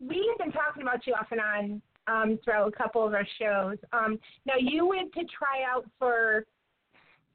we 0.00 0.28
have 0.30 0.38
been 0.38 0.52
talking 0.52 0.82
about 0.82 1.06
you 1.06 1.14
off 1.14 1.28
and 1.30 1.40
on 1.40 1.82
um, 2.06 2.38
throughout 2.44 2.68
a 2.68 2.76
couple 2.76 3.06
of 3.06 3.14
our 3.14 3.26
shows. 3.38 3.78
Um, 3.92 4.18
now, 4.46 4.54
you 4.58 4.86
went 4.86 5.12
to 5.14 5.20
try 5.20 5.64
out 5.68 5.84
for 5.98 6.44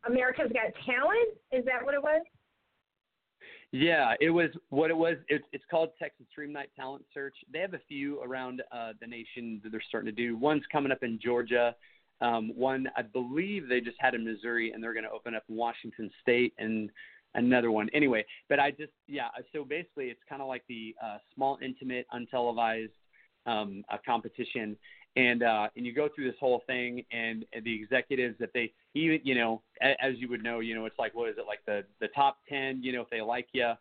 America's 0.07 0.51
Got 0.53 0.73
Talent. 0.85 1.37
Is 1.51 1.65
that 1.65 1.83
what 1.83 1.93
it 1.93 2.01
was? 2.01 2.21
Yeah, 3.71 4.13
it 4.21 4.29
was 4.29 4.49
what 4.69 4.89
it 4.89 4.95
was. 4.95 5.17
It's, 5.27 5.43
it's 5.51 5.63
called 5.69 5.89
Texas 5.99 6.25
Dream 6.33 6.53
Night 6.53 6.69
Talent 6.75 7.03
Search. 7.13 7.35
They 7.51 7.59
have 7.59 7.73
a 7.73 7.81
few 7.87 8.21
around 8.21 8.61
uh, 8.71 8.93
the 9.01 9.07
nation 9.07 9.59
that 9.63 9.71
they're 9.71 9.83
starting 9.89 10.05
to 10.05 10.15
do. 10.15 10.37
One's 10.37 10.63
coming 10.71 10.91
up 10.91 11.03
in 11.03 11.19
Georgia. 11.21 11.75
Um, 12.21 12.51
one, 12.55 12.87
I 12.95 13.01
believe 13.01 13.67
they 13.67 13.81
just 13.81 13.97
had 13.99 14.15
in 14.15 14.23
Missouri, 14.23 14.71
and 14.71 14.83
they're 14.83 14.93
going 14.93 15.05
to 15.05 15.11
open 15.11 15.35
up 15.35 15.43
in 15.49 15.55
Washington 15.55 16.09
State 16.21 16.53
and 16.57 16.89
another 17.35 17.71
one. 17.71 17.89
Anyway, 17.93 18.25
but 18.49 18.59
I 18.59 18.71
just 18.71 18.93
yeah. 19.07 19.27
So 19.53 19.63
basically, 19.63 20.05
it's 20.05 20.21
kind 20.27 20.41
of 20.41 20.47
like 20.47 20.63
the 20.67 20.95
uh, 21.03 21.17
small, 21.33 21.57
intimate, 21.61 22.07
untelevised 22.13 22.89
um, 23.45 23.83
a 23.89 23.97
competition, 23.97 24.75
and 25.15 25.43
uh, 25.43 25.67
and 25.75 25.85
you 25.85 25.93
go 25.93 26.09
through 26.13 26.29
this 26.31 26.39
whole 26.39 26.63
thing, 26.67 27.03
and, 27.11 27.45
and 27.53 27.63
the 27.63 27.73
executives 27.73 28.35
that 28.39 28.51
they 28.53 28.71
even 28.93 29.19
you 29.23 29.35
know 29.35 29.61
as 29.81 30.13
you 30.17 30.29
would 30.29 30.43
know, 30.43 30.59
you 30.59 30.75
know 30.75 30.85
it's 30.85 30.99
like 30.99 31.13
what 31.13 31.29
is 31.29 31.37
it 31.37 31.45
like 31.47 31.59
the 31.65 31.83
the 31.99 32.07
top 32.09 32.37
ten, 32.49 32.81
you 32.81 32.93
know 32.93 33.01
if 33.01 33.09
they 33.09 33.21
like 33.21 33.47
you, 33.53 33.73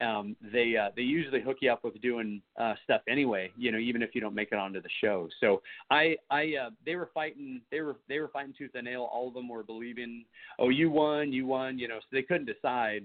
um, 0.00 0.36
they 0.52 0.76
uh, 0.76 0.90
they 0.94 1.02
usually 1.02 1.40
hook 1.40 1.58
you 1.60 1.72
up 1.72 1.82
with 1.82 2.00
doing 2.02 2.42
uh, 2.60 2.74
stuff 2.84 3.00
anyway. 3.08 3.50
You 3.56 3.72
know, 3.72 3.78
even 3.78 4.02
if 4.02 4.14
you 4.14 4.20
don't 4.20 4.34
make 4.34 4.48
it 4.52 4.58
onto 4.58 4.82
the 4.82 4.88
show. 5.00 5.28
So 5.40 5.62
I 5.90 6.16
I 6.30 6.54
uh, 6.66 6.70
they 6.84 6.96
were 6.96 7.10
fighting 7.14 7.62
they 7.70 7.80
were 7.80 7.96
they 8.08 8.18
were 8.18 8.28
fighting 8.28 8.54
tooth 8.56 8.72
and 8.74 8.84
nail. 8.84 9.08
All 9.12 9.28
of 9.28 9.34
them 9.34 9.48
were 9.48 9.62
believing, 9.62 10.24
oh 10.58 10.68
you 10.68 10.90
won, 10.90 11.32
you 11.32 11.46
won. 11.46 11.78
You 11.78 11.88
know, 11.88 11.98
so 12.00 12.06
they 12.12 12.22
couldn't 12.22 12.46
decide. 12.46 13.04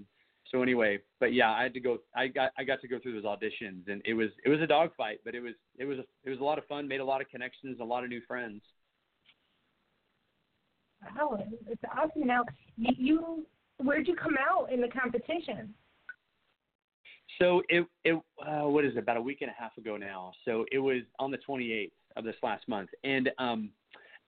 So 0.51 0.61
anyway, 0.61 0.99
but 1.19 1.33
yeah, 1.33 1.51
I 1.51 1.63
had 1.63 1.73
to 1.75 1.79
go. 1.79 1.99
I 2.15 2.27
got 2.27 2.51
I 2.57 2.63
got 2.65 2.81
to 2.81 2.87
go 2.87 2.99
through 2.99 3.21
those 3.21 3.23
auditions, 3.23 3.87
and 3.87 4.01
it 4.03 4.13
was 4.13 4.29
it 4.43 4.49
was 4.49 4.59
a 4.59 4.67
dogfight, 4.67 5.19
but 5.23 5.33
it 5.33 5.39
was 5.39 5.53
it 5.77 5.85
was 5.85 5.99
a, 5.99 6.03
it 6.25 6.29
was 6.29 6.39
a 6.39 6.43
lot 6.43 6.57
of 6.57 6.65
fun. 6.65 6.87
Made 6.87 6.99
a 6.99 7.05
lot 7.05 7.21
of 7.21 7.29
connections, 7.29 7.77
a 7.79 7.83
lot 7.83 8.03
of 8.03 8.09
new 8.09 8.21
friends. 8.27 8.61
Wow, 11.15 11.39
it's 11.67 11.81
awesome. 11.97 12.27
Now, 12.27 12.43
you 12.77 13.45
where'd 13.77 14.07
you 14.07 14.15
come 14.15 14.35
out 14.37 14.71
in 14.71 14.81
the 14.81 14.89
competition? 14.89 15.73
So 17.41 17.63
it 17.69 17.87
it 18.03 18.13
uh, 18.45 18.67
what 18.67 18.85
is 18.85 18.91
it 18.95 18.99
about 18.99 19.17
a 19.17 19.21
week 19.21 19.39
and 19.41 19.49
a 19.49 19.53
half 19.59 19.75
ago 19.75 19.97
now. 19.97 20.31
So 20.45 20.63
it 20.71 20.77
was 20.77 21.01
on 21.17 21.31
the 21.31 21.39
28th 21.39 21.89
of 22.15 22.23
this 22.23 22.35
last 22.43 22.67
month, 22.67 22.89
and 23.03 23.31
um, 23.39 23.71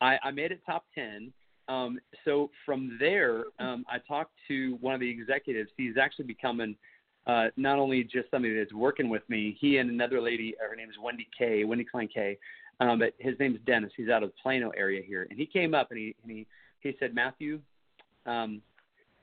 I, 0.01 0.17
I 0.23 0.31
made 0.31 0.51
it 0.51 0.61
top 0.65 0.85
10. 0.95 1.31
Um, 1.69 1.99
so 2.25 2.49
from 2.65 2.97
there, 2.99 3.43
um, 3.59 3.85
I 3.87 3.99
talked 3.99 4.31
to 4.47 4.77
one 4.81 4.95
of 4.95 4.99
the 4.99 5.09
executives. 5.09 5.69
He's 5.77 5.95
actually 6.01 6.25
becoming 6.25 6.75
uh, 7.27 7.49
not 7.55 7.77
only 7.77 8.03
just 8.03 8.31
somebody 8.31 8.57
that's 8.57 8.73
working 8.73 9.09
with 9.09 9.21
me. 9.29 9.55
He 9.59 9.77
and 9.77 9.91
another 9.91 10.19
lady, 10.19 10.55
her 10.59 10.75
name 10.75 10.89
is 10.89 10.95
Wendy 11.01 11.27
K. 11.37 11.65
Wendy 11.65 11.85
Klein 11.85 12.09
K. 12.11 12.39
Um, 12.79 12.97
but 12.97 13.13
his 13.19 13.35
name's 13.39 13.59
Dennis. 13.67 13.91
He's 13.95 14.09
out 14.09 14.23
of 14.23 14.29
the 14.29 14.35
Plano 14.41 14.71
area 14.75 15.03
here, 15.05 15.27
and 15.29 15.37
he 15.37 15.45
came 15.45 15.75
up 15.75 15.91
and 15.91 15.99
he 15.99 16.15
and 16.23 16.31
he 16.31 16.47
he 16.79 16.95
said, 16.99 17.13
Matthew, 17.13 17.61
um, 18.25 18.61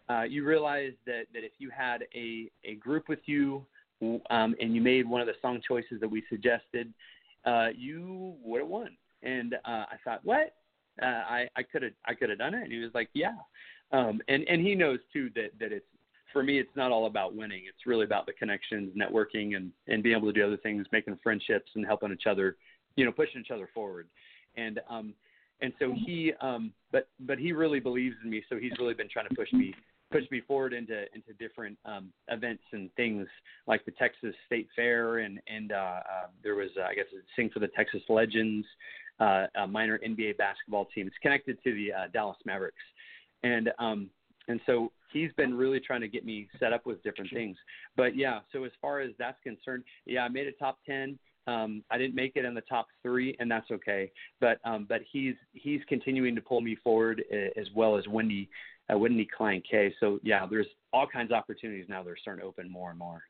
uh, 0.09 0.23
you 0.23 0.45
realize 0.45 0.93
that, 1.07 1.25
that 1.33 1.45
if 1.45 1.53
you 1.59 1.71
had 1.71 2.05
a, 2.15 2.51
a 2.65 2.75
group 2.77 3.09
with 3.09 3.21
you 3.27 3.65
um, 4.03 4.55
and 4.61 4.75
you 4.75 4.81
made 4.81 5.09
one 5.09 5.21
of 5.21 5.27
the 5.27 5.35
song 5.43 5.61
choices 5.67 6.01
that 6.01 6.09
we 6.09 6.23
suggested, 6.29 6.93
uh, 7.45 7.69
you 7.77 8.35
would 8.43 8.61
have 8.61 8.69
won. 8.69 8.97
And 9.23 9.55
uh, 9.55 9.85
I 9.91 9.97
thought, 10.05 10.21
what? 10.25 10.55
Uh, 11.03 11.07
I 11.07 11.49
I 11.57 11.63
could 11.63 11.83
have 11.83 11.93
I 12.07 12.15
could 12.15 12.31
have 12.31 12.39
done 12.39 12.55
it. 12.55 12.63
And 12.63 12.73
he 12.73 12.79
was 12.79 12.91
like, 12.95 13.09
yeah. 13.15 13.35
Um, 13.93 14.21
and 14.29 14.45
and 14.49 14.65
he 14.65 14.75
knows 14.75 14.99
too 15.13 15.31
that 15.35 15.51
that 15.59 15.73
it's 15.73 15.87
for 16.33 16.43
me 16.43 16.59
it's 16.59 16.75
not 16.77 16.91
all 16.91 17.07
about 17.07 17.35
winning. 17.35 17.63
It's 17.67 17.87
really 17.87 18.05
about 18.05 18.27
the 18.27 18.33
connections, 18.33 18.97
networking, 18.97 19.57
and 19.57 19.73
and 19.89 20.03
being 20.03 20.17
able 20.17 20.33
to 20.33 20.39
do 20.39 20.47
other 20.47 20.57
things, 20.59 20.87
making 20.93 21.19
friendships, 21.23 21.71
and 21.75 21.87
helping 21.87 22.13
each 22.13 22.27
other, 22.27 22.57
you 22.97 23.05
know, 23.05 23.13
pushing 23.13 23.41
each 23.41 23.51
other 23.51 23.69
forward. 23.75 24.09
And 24.57 24.81
um, 24.89 25.15
and 25.61 25.73
so 25.79 25.93
he 25.93 26.33
um, 26.41 26.73
but 26.93 27.09
but 27.21 27.39
he 27.39 27.53
really 27.53 27.81
believes 27.81 28.17
in 28.25 28.31
me. 28.31 28.43
So 28.49 28.57
he's 28.57 28.73
really 28.79 28.95
been 28.95 29.09
trying 29.09 29.29
to 29.29 29.35
push 29.35 29.53
me 29.53 29.75
pushed 30.11 30.31
me 30.31 30.41
forward 30.47 30.73
into 30.73 31.05
into 31.15 31.33
different 31.39 31.79
um, 31.85 32.13
events 32.29 32.63
and 32.73 32.93
things 32.95 33.27
like 33.67 33.85
the 33.85 33.93
Texas 33.93 34.35
State 34.47 34.69
Fair 34.75 35.19
and 35.19 35.41
and 35.47 35.73
uh, 35.73 35.75
uh, 35.75 36.27
there 36.43 36.55
was 36.55 36.71
uh, 36.79 36.85
I 36.85 36.95
guess 36.95 37.07
Sing 37.37 37.51
for 37.53 37.61
the 37.61 37.69
Texas 37.69 38.03
Legends, 38.09 38.67
uh, 39.21 39.47
a 39.57 39.67
minor 39.67 39.99
NBA 39.99 40.37
basketball 40.39 40.87
team. 40.95 41.07
It's 41.07 41.17
connected 41.23 41.59
to 41.65 41.75
the 41.75 41.93
uh, 41.93 42.07
Dallas 42.13 42.37
Mavericks, 42.45 42.77
and 43.43 43.71
um, 43.79 44.11
and 44.49 44.61
so 44.67 44.93
he's 45.13 45.33
been 45.37 45.55
really 45.55 45.81
trying 45.81 46.01
to 46.01 46.09
get 46.09 46.25
me 46.25 46.49
set 46.59 46.73
up 46.73 46.87
with 46.87 47.03
different 47.03 47.31
things. 47.33 47.57
But 47.97 48.17
yeah, 48.17 48.41
so 48.53 48.65
as 48.65 48.73
far 48.81 49.01
as 49.01 49.11
that's 49.19 49.39
concerned, 49.43 49.85
yeah, 50.07 50.23
I 50.25 50.29
made 50.29 50.47
a 50.47 50.53
top 50.53 50.79
ten. 50.87 51.19
Um, 51.47 51.83
I 51.91 51.99
didn't 51.99 52.15
make 52.15 52.33
it 52.37 52.45
in 52.45 52.55
the 52.55 52.61
top 52.63 52.89
three, 53.03 53.35
and 53.41 53.51
that's 53.51 53.71
okay. 53.71 54.11
But 54.41 54.59
um, 54.65 54.87
but 54.89 55.01
he's 55.11 55.35
he's 55.53 55.81
continuing 55.89 56.35
to 56.35 56.41
pull 56.41 56.61
me 56.61 56.77
forward 56.83 57.23
as 57.57 57.67
well 57.75 57.97
as 57.97 58.07
Wendy 58.09 58.49
uh, 58.93 58.99
Wendy 58.99 59.29
Klein 59.37 59.63
K. 59.69 59.95
So 60.01 60.19
yeah, 60.23 60.47
there's 60.49 60.67
all 60.93 61.07
kinds 61.07 61.31
of 61.31 61.37
opportunities 61.37 61.87
now 61.89 62.03
that 62.03 62.11
are 62.11 62.17
starting 62.21 62.43
to 62.43 62.49
open 62.49 62.71
more 62.71 62.91
and 62.91 62.99
more. 62.99 63.23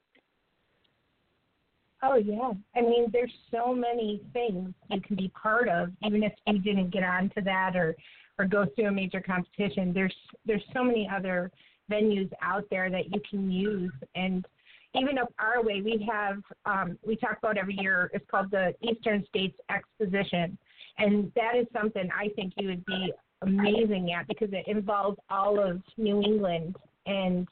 Oh 2.02 2.14
yeah, 2.14 2.52
I 2.74 2.80
mean, 2.80 3.10
there's 3.12 3.32
so 3.50 3.74
many 3.74 4.22
things 4.32 4.72
you 4.88 5.00
can 5.02 5.16
be 5.16 5.28
part 5.28 5.68
of, 5.68 5.90
even 6.02 6.22
if 6.22 6.32
you 6.46 6.58
didn't 6.58 6.90
get 6.90 7.02
onto 7.02 7.42
that 7.42 7.76
or 7.76 7.94
or 8.38 8.46
go 8.46 8.64
through 8.74 8.86
a 8.86 8.92
major 8.92 9.20
competition. 9.20 9.92
There's 9.92 10.14
there's 10.46 10.62
so 10.72 10.82
many 10.82 11.08
other 11.14 11.50
venues 11.90 12.30
out 12.40 12.64
there 12.70 12.88
that 12.90 13.12
you 13.12 13.20
can 13.28 13.50
use, 13.50 13.92
and 14.14 14.46
even 14.94 15.18
up 15.18 15.32
our 15.38 15.62
way, 15.62 15.82
we 15.82 16.08
have 16.10 16.38
um, 16.64 16.98
we 17.06 17.16
talk 17.16 17.36
about 17.38 17.58
every 17.58 17.76
year. 17.78 18.10
It's 18.14 18.24
called 18.30 18.50
the 18.50 18.74
Eastern 18.80 19.24
States 19.28 19.58
Exposition, 19.68 20.56
and 20.96 21.30
that 21.36 21.54
is 21.54 21.66
something 21.70 22.08
I 22.18 22.28
think 22.34 22.54
you 22.56 22.68
would 22.68 22.84
be 22.86 23.12
amazing 23.42 24.12
at 24.12 24.26
because 24.28 24.50
it 24.52 24.66
involves 24.66 25.18
all 25.30 25.58
of 25.58 25.80
New 25.96 26.22
England 26.22 26.76
and 27.06 27.48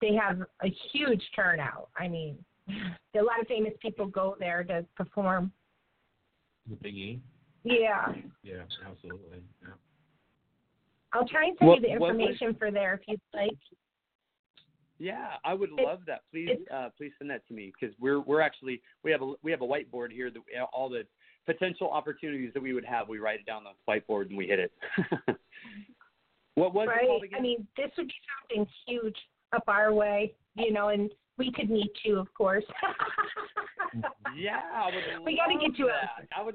they 0.00 0.14
have 0.14 0.40
a 0.62 0.68
huge 0.92 1.22
turnout. 1.34 1.88
I 1.96 2.08
mean, 2.08 2.38
a 2.68 3.22
lot 3.22 3.40
of 3.40 3.46
famous 3.46 3.72
people 3.80 4.06
go 4.06 4.36
there 4.38 4.62
to 4.64 4.84
perform. 4.96 5.52
The 6.68 6.76
Big 6.76 6.94
E. 6.94 7.20
Yeah. 7.64 8.12
Yeah, 8.42 8.62
absolutely. 8.86 9.42
Yeah. 9.62 9.68
I'll 11.12 11.26
try 11.26 11.46
and 11.46 11.56
send 11.58 11.68
What- 11.68 11.80
you 11.82 11.88
the 11.88 11.98
what 11.98 12.00
was- 12.14 12.20
information 12.20 12.54
for 12.54 12.70
there 12.70 12.94
if 12.94 13.00
you'd 13.08 13.20
like. 13.34 13.56
Yeah, 14.98 15.36
I 15.44 15.54
would 15.54 15.70
It- 15.70 15.84
love 15.84 16.04
that. 16.06 16.22
Please, 16.30 16.58
uh, 16.70 16.90
please 16.90 17.12
send 17.18 17.30
that 17.30 17.46
to 17.48 17.54
me 17.54 17.72
because 17.78 17.96
we're 17.98 18.20
we're 18.20 18.40
actually 18.40 18.82
we 19.04 19.10
have 19.12 19.22
a 19.22 19.34
we 19.42 19.50
have 19.50 19.62
a 19.62 19.66
whiteboard 19.66 20.10
here 20.10 20.30
that 20.30 20.40
we, 20.44 20.58
all 20.72 20.88
the 20.88 21.06
potential 21.48 21.88
opportunities 21.90 22.52
that 22.52 22.62
we 22.62 22.74
would 22.74 22.84
have. 22.84 23.08
We 23.08 23.18
write 23.18 23.40
it 23.40 23.46
down 23.46 23.64
on 23.66 23.72
the 23.74 23.90
whiteboard 23.90 24.28
and 24.28 24.36
we 24.36 24.46
hit 24.46 24.58
it. 24.58 24.72
what 26.54 26.74
was 26.74 26.86
it 26.86 26.90
right? 26.90 27.06
called 27.06 27.24
again? 27.24 27.38
I 27.38 27.42
mean, 27.42 27.66
this 27.76 27.90
would 27.96 28.06
be 28.06 28.14
something 28.50 28.66
huge 28.86 29.16
up 29.54 29.64
our 29.66 29.92
way, 29.94 30.34
you 30.56 30.72
know, 30.72 30.88
and 30.88 31.10
we 31.38 31.50
could 31.50 31.70
meet 31.70 31.92
you, 32.04 32.18
of 32.18 32.32
course. 32.34 32.64
yeah, 34.36 34.60
I 34.74 34.86
would. 34.86 35.24
We 35.24 35.36
gotta 35.36 35.58
get 35.58 35.78
you 35.78 35.86
a- 35.86 35.88
that. 35.88 36.28
I 36.36 36.42
would. 36.42 36.54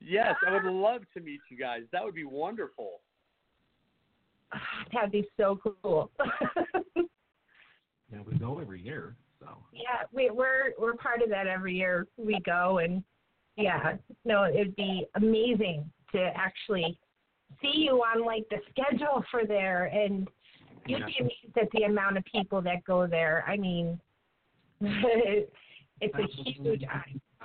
Yes, 0.00 0.34
I 0.46 0.52
would 0.52 0.64
love 0.64 1.02
to 1.14 1.20
meet 1.20 1.40
you 1.48 1.56
guys. 1.56 1.82
That 1.92 2.04
would 2.04 2.14
be 2.14 2.24
wonderful. 2.24 3.00
That'd 4.92 5.12
be 5.12 5.26
so 5.36 5.58
cool. 5.82 6.10
Yeah, 8.12 8.20
we 8.24 8.38
go 8.38 8.60
every 8.60 8.80
year, 8.80 9.16
so. 9.40 9.48
yeah, 9.72 10.04
we, 10.12 10.30
we're 10.30 10.72
we're 10.78 10.94
part 10.94 11.20
of 11.20 11.28
that 11.30 11.48
every 11.48 11.74
year. 11.74 12.06
We 12.16 12.38
go 12.44 12.78
and 12.78 13.02
yeah, 13.56 13.96
no, 14.24 14.44
it'd 14.44 14.76
be 14.76 15.06
amazing 15.14 15.90
to 16.12 16.30
actually 16.36 16.98
see 17.62 17.72
you 17.74 18.02
on 18.02 18.24
like 18.24 18.44
the 18.50 18.58
schedule 18.70 19.24
for 19.30 19.46
there, 19.46 19.86
and 19.86 20.28
you'd 20.86 21.06
be 21.06 21.16
amazed 21.20 21.58
at 21.60 21.70
the 21.72 21.84
amount 21.84 22.16
of 22.16 22.24
people 22.24 22.60
that 22.62 22.84
go 22.84 23.06
there. 23.06 23.44
I 23.46 23.56
mean, 23.56 23.98
it's 24.80 26.14
a 26.14 26.42
huge. 26.42 26.84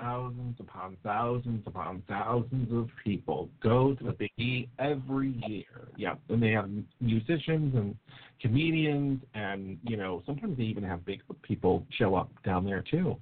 Thousands 0.01 0.55
upon 0.61 0.95
thousands 1.03 1.61
upon 1.67 2.01
thousands 2.07 2.71
of 2.71 2.87
people 3.03 3.49
go 3.61 3.95
to 3.95 4.03
the 4.05 4.13
Big 4.13 4.31
E 4.37 4.69
every 4.79 5.43
year. 5.45 5.89
Yeah, 5.97 6.15
and 6.29 6.41
they 6.41 6.51
have 6.51 6.69
musicians 7.01 7.75
and 7.75 7.97
comedians, 8.41 9.21
and 9.33 9.77
you 9.83 9.97
know 9.97 10.23
sometimes 10.25 10.57
they 10.57 10.63
even 10.63 10.85
have 10.85 11.05
big 11.05 11.21
people 11.41 11.85
show 11.97 12.15
up 12.15 12.31
down 12.45 12.63
there 12.63 12.81
too, 12.89 13.17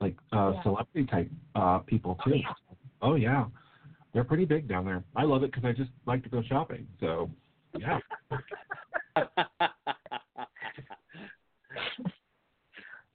like 0.00 0.16
uh, 0.32 0.52
Yeah. 0.54 0.62
celebrity 0.62 1.06
type 1.06 1.30
uh, 1.54 1.78
people 1.80 2.16
Oh, 2.20 2.24
too. 2.30 2.36
yeah. 2.36 2.52
Oh 3.02 3.14
yeah, 3.14 3.46
they're 4.12 4.24
pretty 4.24 4.44
big 4.44 4.68
down 4.68 4.84
there. 4.84 5.04
I 5.16 5.24
love 5.24 5.42
it 5.42 5.52
because 5.52 5.64
I 5.64 5.72
just 5.72 5.90
like 6.06 6.22
to 6.24 6.28
go 6.28 6.42
shopping. 6.42 6.86
So 7.00 7.30
yeah. 7.78 7.98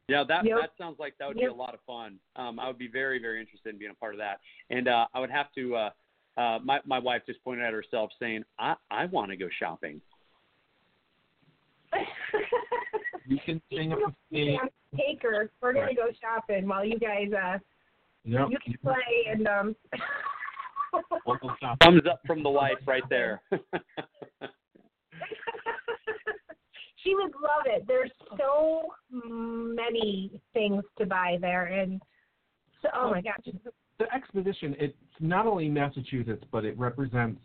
yeah, 0.07 0.23
that 0.23 0.45
Yep. 0.45 0.57
that 0.59 0.71
sounds 0.77 0.99
like 0.99 1.17
that 1.17 1.27
would 1.27 1.37
be 1.37 1.45
a 1.45 1.53
lot 1.53 1.73
of 1.73 1.79
fun. 1.85 2.19
Um, 2.35 2.59
I 2.59 2.67
would 2.67 2.77
be 2.77 2.87
very 2.87 3.19
very 3.19 3.39
interested 3.39 3.69
in 3.73 3.79
being 3.79 3.91
a 3.91 3.95
part 3.95 4.13
of 4.13 4.19
that, 4.19 4.39
and 4.69 4.87
uh, 4.87 5.07
I 5.13 5.19
would 5.19 5.31
have 5.31 5.51
to. 5.53 5.75
Uh, 5.75 5.89
uh, 6.37 6.59
my 6.63 6.81
my 6.85 6.99
wife 6.99 7.21
just 7.25 7.41
pointed 7.43 7.65
at 7.65 7.73
herself, 7.73 8.11
saying, 8.19 8.43
"I 8.59 8.75
I 8.91 9.05
want 9.05 9.31
to 9.31 9.37
go 9.37 9.49
shopping." 9.59 10.01
You 13.27 13.39
can 13.43 13.59
sing 13.73 13.91
up 13.91 13.99
Yeah, 14.29 14.57
Take 14.97 15.21
her. 15.23 15.51
We're 15.61 15.73
gonna 15.73 15.87
Right. 15.87 15.95
go 15.95 16.07
shopping 16.21 16.67
while 16.67 16.83
you 16.85 16.99
guys 16.99 17.31
uh 17.33 17.59
Yep. 18.23 18.49
you 18.49 18.57
can 18.63 18.73
play 18.83 19.25
and 19.27 19.47
um 19.47 19.75
Thumbs 21.83 22.03
up 22.09 22.21
from 22.25 22.41
the 22.41 22.49
wife 22.49 22.77
right 22.85 23.03
there. 23.09 23.41
she 27.03 27.13
would 27.15 27.33
love 27.33 27.65
it. 27.65 27.85
There's 27.87 28.11
so 28.37 28.87
many 29.11 30.41
things 30.53 30.83
to 30.97 31.05
buy 31.05 31.37
there 31.41 31.65
and 31.65 32.01
so 32.81 32.89
oh 32.93 33.11
my 33.11 33.21
gosh. 33.21 33.41
the 33.99 34.13
exposition 34.13 34.75
it's 34.79 34.97
not 35.19 35.45
only 35.47 35.69
Massachusetts 35.69 36.43
but 36.51 36.65
it 36.65 36.77
represents 36.77 37.41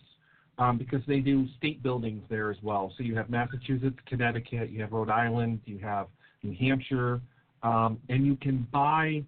um, 0.59 0.77
because 0.79 1.01
they 1.09 1.21
do 1.21 1.47
state 1.57 1.83
buildings 1.83 2.23
there 2.29 2.51
as 2.51 2.59
well. 2.63 2.93
So 2.99 3.03
you 3.03 3.17
have 3.17 3.31
Massachusetts, 3.31 3.97
Connecticut, 4.07 4.71
you 4.71 4.83
have 4.83 4.93
Rhode 4.93 5.09
Island, 5.09 5.61
you 5.65 5.79
have 5.79 6.07
New 6.43 6.55
Hampshire, 6.55 7.21
um, 7.63 7.99
and 8.09 8.27
you 8.27 8.37
can 8.37 8.67
buy 8.73 9.23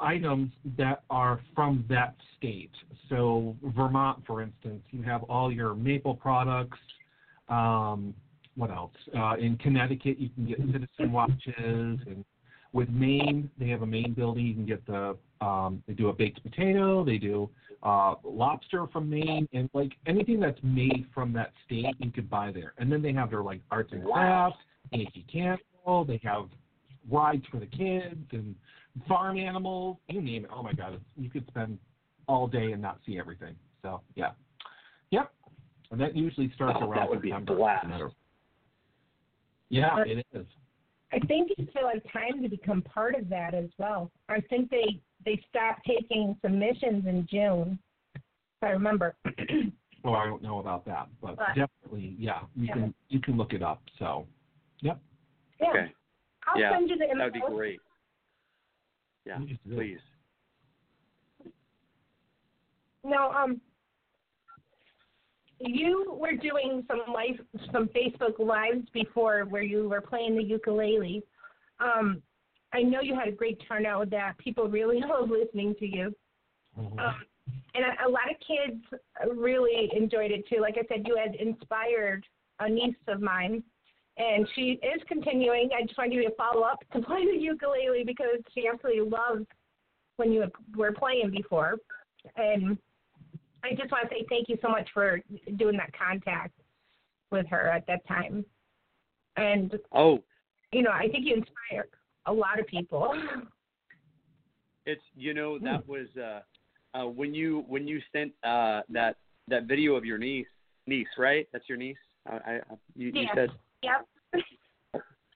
items 0.00 0.52
that 0.76 1.02
are 1.10 1.40
from 1.54 1.84
that 1.88 2.14
state. 2.36 2.70
So 3.08 3.56
Vermont, 3.62 4.22
for 4.26 4.42
instance, 4.42 4.82
you 4.90 5.02
have 5.02 5.22
all 5.24 5.52
your 5.52 5.74
maple 5.74 6.14
products. 6.14 6.78
Um, 7.48 8.14
what 8.56 8.70
else? 8.70 8.92
Uh, 9.16 9.36
in 9.36 9.56
Connecticut, 9.56 10.18
you 10.18 10.28
can 10.30 10.46
get 10.46 10.58
citizen 10.58 11.12
watches, 11.12 11.46
and 11.56 12.24
with 12.72 12.88
Maine, 12.90 13.50
they 13.58 13.68
have 13.68 13.82
a 13.82 13.86
Maine 13.86 14.12
building. 14.12 14.46
You 14.46 14.54
can 14.54 14.66
get 14.66 14.86
the 14.86 15.16
um, 15.40 15.82
they 15.86 15.94
do 15.94 16.08
a 16.08 16.12
baked 16.12 16.42
potato, 16.42 17.04
they 17.04 17.16
do 17.16 17.48
uh, 17.82 18.14
lobster 18.24 18.86
from 18.92 19.08
Maine, 19.08 19.48
and 19.52 19.70
like 19.72 19.92
anything 20.06 20.40
that's 20.40 20.58
made 20.62 21.06
from 21.14 21.32
that 21.34 21.52
state, 21.64 21.94
you 21.98 22.10
could 22.10 22.28
buy 22.28 22.50
there. 22.52 22.74
And 22.78 22.90
then 22.90 23.02
they 23.02 23.12
have 23.12 23.30
their 23.30 23.42
like 23.42 23.60
arts 23.70 23.92
and 23.92 24.04
crafts, 24.04 24.58
Yankee 24.90 25.24
Candle. 25.32 26.04
They 26.04 26.20
have 26.24 26.48
rides 27.10 27.44
for 27.50 27.58
the 27.58 27.66
kids 27.66 28.26
and 28.32 28.54
farm 29.06 29.38
animals. 29.38 29.96
You 30.08 30.20
name 30.20 30.44
it. 30.44 30.50
Oh 30.54 30.62
my 30.62 30.72
God, 30.72 30.94
it's, 30.94 31.04
you 31.16 31.30
could 31.30 31.46
spend 31.48 31.78
all 32.26 32.46
day 32.46 32.72
and 32.72 32.82
not 32.82 32.98
see 33.06 33.18
everything. 33.18 33.54
So 33.82 34.00
yeah, 34.14 34.30
yep. 35.10 35.32
And 35.90 36.00
that 36.00 36.14
usually 36.16 36.52
starts 36.54 36.78
Oh, 36.82 36.86
around 36.88 37.00
that 37.00 37.08
would 37.10 37.22
be 37.22 37.30
a 37.30 37.34
September. 37.34 37.56
blast. 37.56 37.86
Yeah, 39.70 40.02
it 40.06 40.26
is. 40.32 40.46
I 41.12 41.18
think 41.20 41.50
it's 41.56 41.70
still 41.70 41.88
have 41.88 42.02
time 42.12 42.42
to 42.42 42.48
become 42.48 42.82
part 42.82 43.14
of 43.14 43.28
that 43.30 43.54
as 43.54 43.68
well. 43.78 44.10
I 44.28 44.40
think 44.48 44.70
they 44.70 45.00
they 45.24 45.42
stopped 45.48 45.86
taking 45.86 46.36
submissions 46.42 47.06
in 47.06 47.26
June. 47.30 47.78
If 48.14 48.22
I 48.62 48.70
remember. 48.70 49.14
Well, 49.24 49.34
oh, 50.04 50.12
I 50.14 50.26
don't 50.26 50.42
know 50.42 50.58
about 50.58 50.84
that, 50.86 51.08
but 51.22 51.36
But- 51.36 51.48
definitely, 51.54 52.14
yeah, 52.18 52.40
you 52.54 52.66
Yeah. 52.66 52.72
can 52.74 52.94
you 53.08 53.20
can 53.20 53.36
look 53.36 53.52
it 53.52 53.62
up. 53.62 53.80
So, 53.98 54.26
yep. 54.80 54.98
yeah. 55.60 55.68
Okay, 55.70 55.92
I'll 56.48 56.60
Yeah, 56.60 56.72
send 56.72 56.88
you 56.90 56.96
the 56.96 57.04
info. 57.04 57.18
that 57.18 57.24
would 57.24 57.32
be 57.34 57.40
great. 57.54 57.80
Yeah, 59.24 59.38
Please 59.38 59.58
do. 59.66 59.74
please. 59.74 60.00
No, 63.04 63.30
um, 63.30 63.60
you 65.60 66.16
were 66.20 66.34
doing 66.34 66.84
some 66.88 67.02
live, 67.12 67.40
some 67.72 67.88
Facebook 67.88 68.38
lives 68.38 68.86
before 68.92 69.44
where 69.44 69.62
you 69.62 69.88
were 69.88 70.00
playing 70.00 70.36
the 70.36 70.42
ukulele. 70.42 71.22
Um, 71.80 72.22
I 72.72 72.82
know 72.82 73.00
you 73.00 73.14
had 73.14 73.28
a 73.28 73.32
great 73.32 73.60
turnout. 73.66 74.00
With 74.00 74.10
that 74.10 74.36
people 74.38 74.68
really 74.68 75.00
love 75.08 75.30
listening 75.30 75.74
to 75.78 75.86
you. 75.86 76.14
Mhm. 76.78 76.98
Um, 76.98 77.14
and 77.74 77.84
a, 77.84 78.06
a 78.06 78.08
lot 78.08 78.30
of 78.30 78.36
kids 78.46 78.82
really 79.36 79.90
enjoyed 79.94 80.30
it 80.30 80.46
too. 80.48 80.60
Like 80.60 80.76
I 80.78 80.86
said, 80.88 81.06
you 81.06 81.16
had 81.16 81.34
inspired 81.34 82.24
a 82.60 82.68
niece 82.68 82.96
of 83.06 83.20
mine, 83.20 83.62
and 84.18 84.48
she 84.54 84.80
is 84.82 85.00
continuing. 85.06 85.70
I 85.76 85.86
just 85.86 85.96
want 85.96 86.10
to 86.10 86.16
give 86.16 86.22
you 86.22 86.28
a 86.28 86.34
follow 86.34 86.62
up 86.62 86.80
to 86.92 87.00
play 87.06 87.24
the 87.24 87.38
ukulele 87.38 88.04
because 88.04 88.40
she 88.54 88.68
absolutely 88.72 89.08
loved 89.08 89.46
when 90.16 90.32
you 90.32 90.44
were 90.76 90.92
playing 90.92 91.30
before. 91.30 91.76
And 92.36 92.76
I 93.64 93.70
just 93.70 93.90
want 93.90 94.08
to 94.08 94.14
say 94.14 94.26
thank 94.28 94.48
you 94.48 94.58
so 94.60 94.68
much 94.68 94.88
for 94.92 95.20
doing 95.56 95.76
that 95.76 95.92
contact 95.96 96.52
with 97.30 97.46
her 97.48 97.68
at 97.68 97.86
that 97.86 98.06
time. 98.06 98.44
And 99.36 99.78
Oh, 99.92 100.22
you 100.72 100.82
know, 100.82 100.90
I 100.90 101.08
think 101.08 101.24
you 101.24 101.34
inspire 101.34 101.86
a 102.26 102.32
lot 102.32 102.58
of 102.58 102.66
people. 102.66 103.14
it's 104.86 105.02
you 105.16 105.32
know 105.32 105.58
that 105.60 105.86
was 105.86 106.08
uh, 106.16 106.40
uh, 106.98 107.06
when 107.06 107.34
you 107.34 107.64
when 107.68 107.86
you 107.86 108.00
sent 108.12 108.32
uh, 108.42 108.80
that 108.90 109.16
that 109.46 109.64
video 109.64 109.94
of 109.94 110.04
your 110.04 110.18
niece 110.18 110.46
niece 110.86 111.06
right? 111.16 111.46
That's 111.52 111.68
your 111.68 111.78
niece. 111.78 111.96
I, 112.26 112.34
I 112.36 112.60
you, 112.96 113.12
you 113.14 113.28
said 113.34 113.50
yep. 113.82 114.06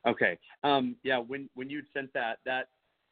okay. 0.07 0.39
Um, 0.65 0.97
yeah, 1.03 1.19
when 1.19 1.49
when 1.55 1.71
you 1.71 1.83
sent 1.95 2.13
that 2.15 2.39
that 2.45 2.69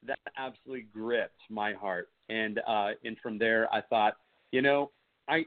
that 0.07 0.19
absolutely 0.39 0.87
gripped 0.93 1.41
my 1.49 1.73
heart, 1.73 2.09
and 2.29 2.61
uh, 2.67 2.91
and 3.05 3.17
from 3.23 3.39
there 3.39 3.73
I 3.73 3.81
thought, 3.83 4.15
you 4.53 4.63
know, 4.63 4.91
I. 5.29 5.45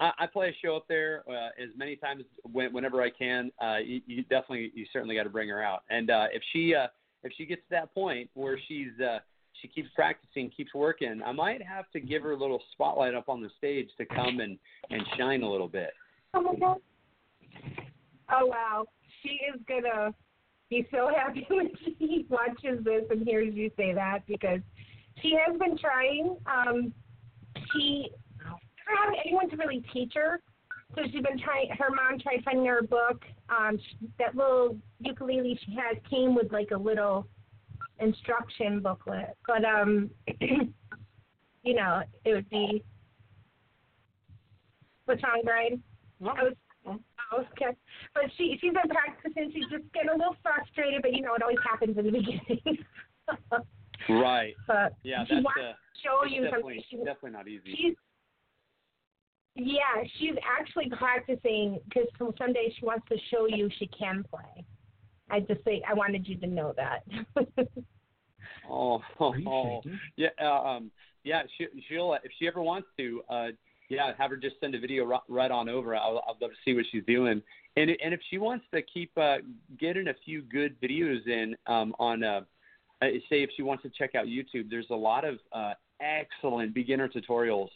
I 0.00 0.10
I 0.18 0.26
play 0.26 0.48
a 0.48 0.56
show 0.60 0.74
up 0.74 0.86
there 0.88 1.22
uh, 1.28 1.50
as 1.62 1.68
many 1.76 1.94
times 1.94 2.24
when, 2.50 2.72
whenever 2.72 3.00
I 3.00 3.10
can. 3.10 3.52
Uh, 3.62 3.76
you, 3.76 4.00
you 4.06 4.22
definitely, 4.22 4.72
you 4.74 4.86
certainly 4.92 5.14
got 5.14 5.22
to 5.22 5.30
bring 5.30 5.48
her 5.48 5.62
out. 5.62 5.84
And 5.88 6.10
uh, 6.10 6.26
if 6.32 6.42
she, 6.52 6.74
uh, 6.74 6.88
if 7.22 7.32
she 7.36 7.46
gets 7.46 7.62
to 7.62 7.70
that 7.70 7.94
point 7.94 8.28
where 8.34 8.58
she's, 8.66 8.88
uh, 9.00 9.20
she 9.62 9.68
keeps 9.68 9.88
practicing, 9.94 10.50
keeps 10.50 10.74
working, 10.74 11.22
I 11.24 11.30
might 11.30 11.62
have 11.62 11.88
to 11.92 12.00
give 12.00 12.24
her 12.24 12.32
a 12.32 12.36
little 12.36 12.60
spotlight 12.72 13.14
up 13.14 13.28
on 13.28 13.40
the 13.40 13.50
stage 13.56 13.88
to 13.98 14.04
come 14.04 14.40
and 14.40 14.58
and 14.90 15.00
shine 15.16 15.44
a 15.44 15.50
little 15.50 15.68
bit. 15.68 15.90
Oh 16.34 16.42
my 16.42 16.56
god. 16.56 16.78
Oh 18.32 18.46
wow. 18.46 18.86
She 19.24 19.40
is 19.52 19.60
gonna 19.66 20.14
be 20.70 20.86
so 20.90 21.10
happy 21.16 21.46
when 21.48 21.70
she 21.84 22.26
watches 22.28 22.84
this 22.84 23.04
and 23.10 23.26
hears 23.26 23.54
you 23.54 23.70
say 23.76 23.92
that 23.94 24.20
because 24.26 24.60
she 25.22 25.36
has 25.44 25.58
been 25.58 25.78
trying. 25.78 26.36
Um 26.46 26.92
she 27.72 28.10
doesn't 28.38 29.04
have 29.04 29.14
anyone 29.24 29.48
to 29.50 29.56
really 29.56 29.84
teach 29.92 30.12
her. 30.14 30.40
So 30.94 31.02
she's 31.04 31.22
been 31.22 31.38
trying 31.38 31.70
her 31.78 31.90
mom 31.90 32.20
tried 32.20 32.44
finding 32.44 32.66
her 32.66 32.78
a 32.78 32.82
book. 32.82 33.22
Um 33.48 33.78
sh 33.78 34.04
that 34.18 34.36
little 34.36 34.76
ukulele 35.00 35.58
she 35.64 35.74
has 35.74 35.96
came 36.08 36.34
with 36.34 36.52
like 36.52 36.70
a 36.72 36.76
little 36.76 37.26
instruction 37.98 38.80
booklet. 38.80 39.36
But 39.46 39.64
um 39.64 40.10
you 41.62 41.74
know, 41.74 42.02
it 42.24 42.34
would 42.34 42.50
be 42.50 42.84
what's 45.06 45.22
wrong, 45.22 45.42
Brian? 45.44 45.82
I 46.22 46.42
was 46.42 46.54
okay. 47.52 47.76
But 48.14 48.24
she 48.36 48.58
she's 48.60 48.72
been 48.72 48.88
practicing. 48.88 49.50
She's 49.52 49.68
just 49.70 49.92
getting 49.92 50.10
a 50.10 50.16
little 50.16 50.36
frustrated, 50.42 51.02
but 51.02 51.12
you 51.12 51.22
know 51.22 51.34
it 51.34 51.42
always 51.42 51.58
happens 51.68 51.96
in 51.98 52.06
the 52.06 52.12
beginning. 52.18 52.78
Right. 54.08 54.54
but 54.66 54.94
Yeah, 55.02 55.24
she 55.24 55.34
that's 55.36 55.44
wants 55.44 55.60
uh, 55.60 55.62
to 55.62 55.74
show 56.02 56.18
that's 56.22 56.34
you 56.34 56.42
definitely 56.44 56.62
something. 56.62 56.84
She, 56.90 56.96
definitely 56.98 57.30
not 57.30 57.48
easy. 57.48 57.76
she's 57.76 57.94
yeah, 59.56 60.02
she's 60.18 60.34
actually 60.42 60.90
practicing 60.90 61.78
because 61.88 62.08
someday 62.38 62.74
she 62.78 62.84
wants 62.84 63.06
to 63.08 63.16
show 63.30 63.46
you 63.46 63.70
she 63.78 63.86
can 63.86 64.24
play. 64.28 64.64
I 65.30 65.40
just 65.40 65.64
say 65.64 65.82
I 65.88 65.94
wanted 65.94 66.26
you 66.26 66.36
to 66.38 66.46
know 66.46 66.74
that. 66.76 67.04
Oh, 68.68 69.00
oh, 69.20 69.34
oh. 69.46 69.80
yeah, 70.16 70.28
uh, 70.40 70.62
um, 70.62 70.90
yeah. 71.22 71.42
She, 71.56 71.66
she'll 71.88 72.14
if 72.14 72.32
she 72.38 72.46
ever 72.46 72.62
wants 72.62 72.88
to, 72.98 73.22
uh, 73.28 73.46
yeah, 73.88 74.12
have 74.18 74.30
her 74.30 74.36
just 74.36 74.56
send 74.60 74.74
a 74.74 74.80
video 74.80 75.04
right, 75.28 75.50
on 75.50 75.68
over. 75.68 75.94
I'll, 75.94 76.22
I'd 76.28 76.40
love 76.40 76.50
to 76.50 76.56
see 76.64 76.74
what 76.74 76.84
she's 76.90 77.04
doing. 77.06 77.42
And 77.76 77.90
and 77.90 78.14
if 78.14 78.20
she 78.30 78.38
wants 78.38 78.64
to 78.72 78.82
keep 78.82 79.10
uh, 79.16 79.38
getting 79.78 80.08
a 80.08 80.14
few 80.24 80.42
good 80.42 80.80
videos 80.80 81.26
in 81.26 81.56
um, 81.66 81.94
on, 81.98 82.22
uh, 82.22 82.40
uh, 83.02 83.06
say 83.28 83.42
if 83.42 83.50
she 83.56 83.62
wants 83.62 83.82
to 83.82 83.90
check 83.90 84.14
out 84.14 84.26
YouTube, 84.26 84.70
there's 84.70 84.86
a 84.90 84.96
lot 84.96 85.24
of 85.24 85.38
uh, 85.52 85.74
excellent 86.00 86.74
beginner 86.74 87.08
tutorials 87.08 87.68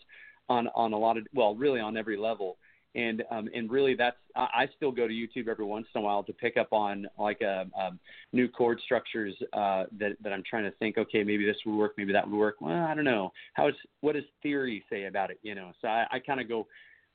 on 0.48 0.68
on 0.74 0.92
a 0.92 0.98
lot 0.98 1.16
of 1.16 1.26
well, 1.34 1.54
really 1.54 1.80
on 1.80 1.96
every 1.96 2.16
level. 2.16 2.58
And 2.94 3.22
um, 3.30 3.48
and 3.54 3.70
really 3.70 3.94
that's 3.94 4.16
I, 4.34 4.48
I 4.54 4.68
still 4.76 4.90
go 4.90 5.06
to 5.06 5.12
YouTube 5.12 5.48
every 5.48 5.64
once 5.64 5.86
in 5.94 6.00
a 6.00 6.04
while 6.04 6.22
to 6.24 6.32
pick 6.32 6.56
up 6.56 6.72
on 6.72 7.06
like 7.18 7.40
a, 7.40 7.60
um, 7.60 7.72
um, 7.80 8.00
new 8.32 8.48
chord 8.48 8.80
structures 8.84 9.34
uh, 9.52 9.84
that 9.98 10.16
that 10.22 10.32
I'm 10.32 10.42
trying 10.48 10.64
to 10.64 10.72
think. 10.72 10.98
Okay, 10.98 11.22
maybe 11.22 11.44
this 11.44 11.56
would 11.66 11.76
work, 11.76 11.94
maybe 11.96 12.12
that 12.12 12.28
would 12.28 12.36
work. 12.36 12.56
Well, 12.60 12.84
I 12.84 12.94
don't 12.94 13.04
know. 13.04 13.32
How 13.54 13.68
is 13.68 13.74
what 14.00 14.14
does 14.14 14.24
theory 14.42 14.84
say 14.90 15.04
about 15.04 15.30
it? 15.30 15.38
You 15.42 15.54
know, 15.54 15.72
so 15.80 15.88
I, 15.88 16.06
I 16.10 16.18
kind 16.18 16.40
of 16.40 16.48
go 16.48 16.66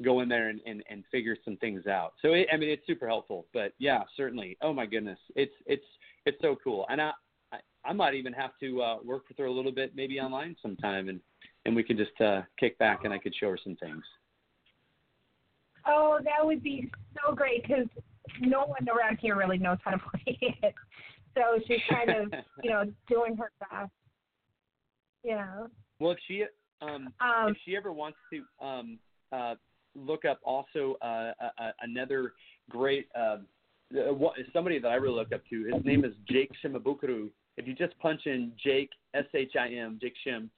go 0.03 0.21
in 0.21 0.29
there 0.29 0.49
and, 0.49 0.59
and 0.65 0.83
and 0.89 1.03
figure 1.11 1.37
some 1.43 1.57
things 1.57 1.87
out. 1.87 2.13
So 2.21 2.33
it, 2.33 2.47
I 2.53 2.57
mean, 2.57 2.69
it's 2.69 2.85
super 2.87 3.07
helpful. 3.07 3.47
But 3.53 3.73
yeah, 3.79 4.03
certainly. 4.15 4.57
Oh 4.61 4.73
my 4.73 4.85
goodness, 4.85 5.19
it's 5.35 5.53
it's 5.65 5.85
it's 6.25 6.37
so 6.41 6.55
cool. 6.63 6.85
And 6.89 7.01
I 7.01 7.11
I, 7.51 7.57
I 7.85 7.93
might 7.93 8.13
even 8.13 8.33
have 8.33 8.51
to 8.61 8.81
uh, 8.81 8.97
work 9.03 9.27
with 9.27 9.37
her 9.37 9.45
a 9.45 9.51
little 9.51 9.71
bit, 9.71 9.93
maybe 9.95 10.19
online 10.19 10.55
sometime, 10.61 11.09
and 11.09 11.19
and 11.65 11.75
we 11.75 11.83
could 11.83 11.97
just 11.97 12.19
uh, 12.21 12.41
kick 12.59 12.77
back 12.77 13.05
and 13.05 13.13
I 13.13 13.17
could 13.17 13.33
show 13.39 13.49
her 13.49 13.59
some 13.63 13.75
things. 13.77 14.03
Oh, 15.85 16.19
that 16.23 16.45
would 16.45 16.63
be 16.63 16.89
so 17.15 17.33
great 17.33 17.63
because 17.63 17.87
no 18.41 18.65
one 18.65 18.87
around 18.89 19.17
here 19.21 19.35
really 19.35 19.57
knows 19.57 19.77
how 19.83 19.91
to 19.91 19.97
play 20.11 20.37
it. 20.39 20.73
So 21.35 21.59
she's 21.67 21.79
kind 21.89 22.09
of, 22.09 22.33
you 22.63 22.69
know, 22.69 22.83
doing 23.09 23.35
her 23.37 23.51
best. 23.59 23.91
Yeah. 25.23 25.65
Well, 25.99 26.11
if 26.11 26.19
she 26.27 26.43
um, 26.81 27.13
um 27.21 27.49
if 27.49 27.57
she 27.65 27.75
ever 27.75 27.93
wants 27.93 28.17
to 28.31 28.65
um 28.65 28.99
uh 29.31 29.55
look 29.95 30.25
up 30.25 30.39
also 30.43 30.97
uh, 31.01 31.31
uh 31.41 31.71
another 31.81 32.33
great 32.69 33.07
uh, 33.15 33.37
uh 33.97 34.29
somebody 34.51 34.79
that 34.79 34.89
I 34.89 34.95
really 34.95 35.15
look 35.15 35.31
up 35.33 35.41
to. 35.49 35.65
His 35.73 35.85
name 35.85 36.03
is 36.03 36.13
Jake 36.29 36.51
Shimabukuro. 36.63 37.29
If 37.57 37.67
you 37.67 37.75
just 37.75 37.97
punch 37.99 38.21
in 38.25 38.51
Jake 38.63 38.89
S 39.13 39.25
H 39.33 39.53
I 39.59 39.67
M 39.69 39.97
Jake 40.01 40.15
Shim, 40.27 40.49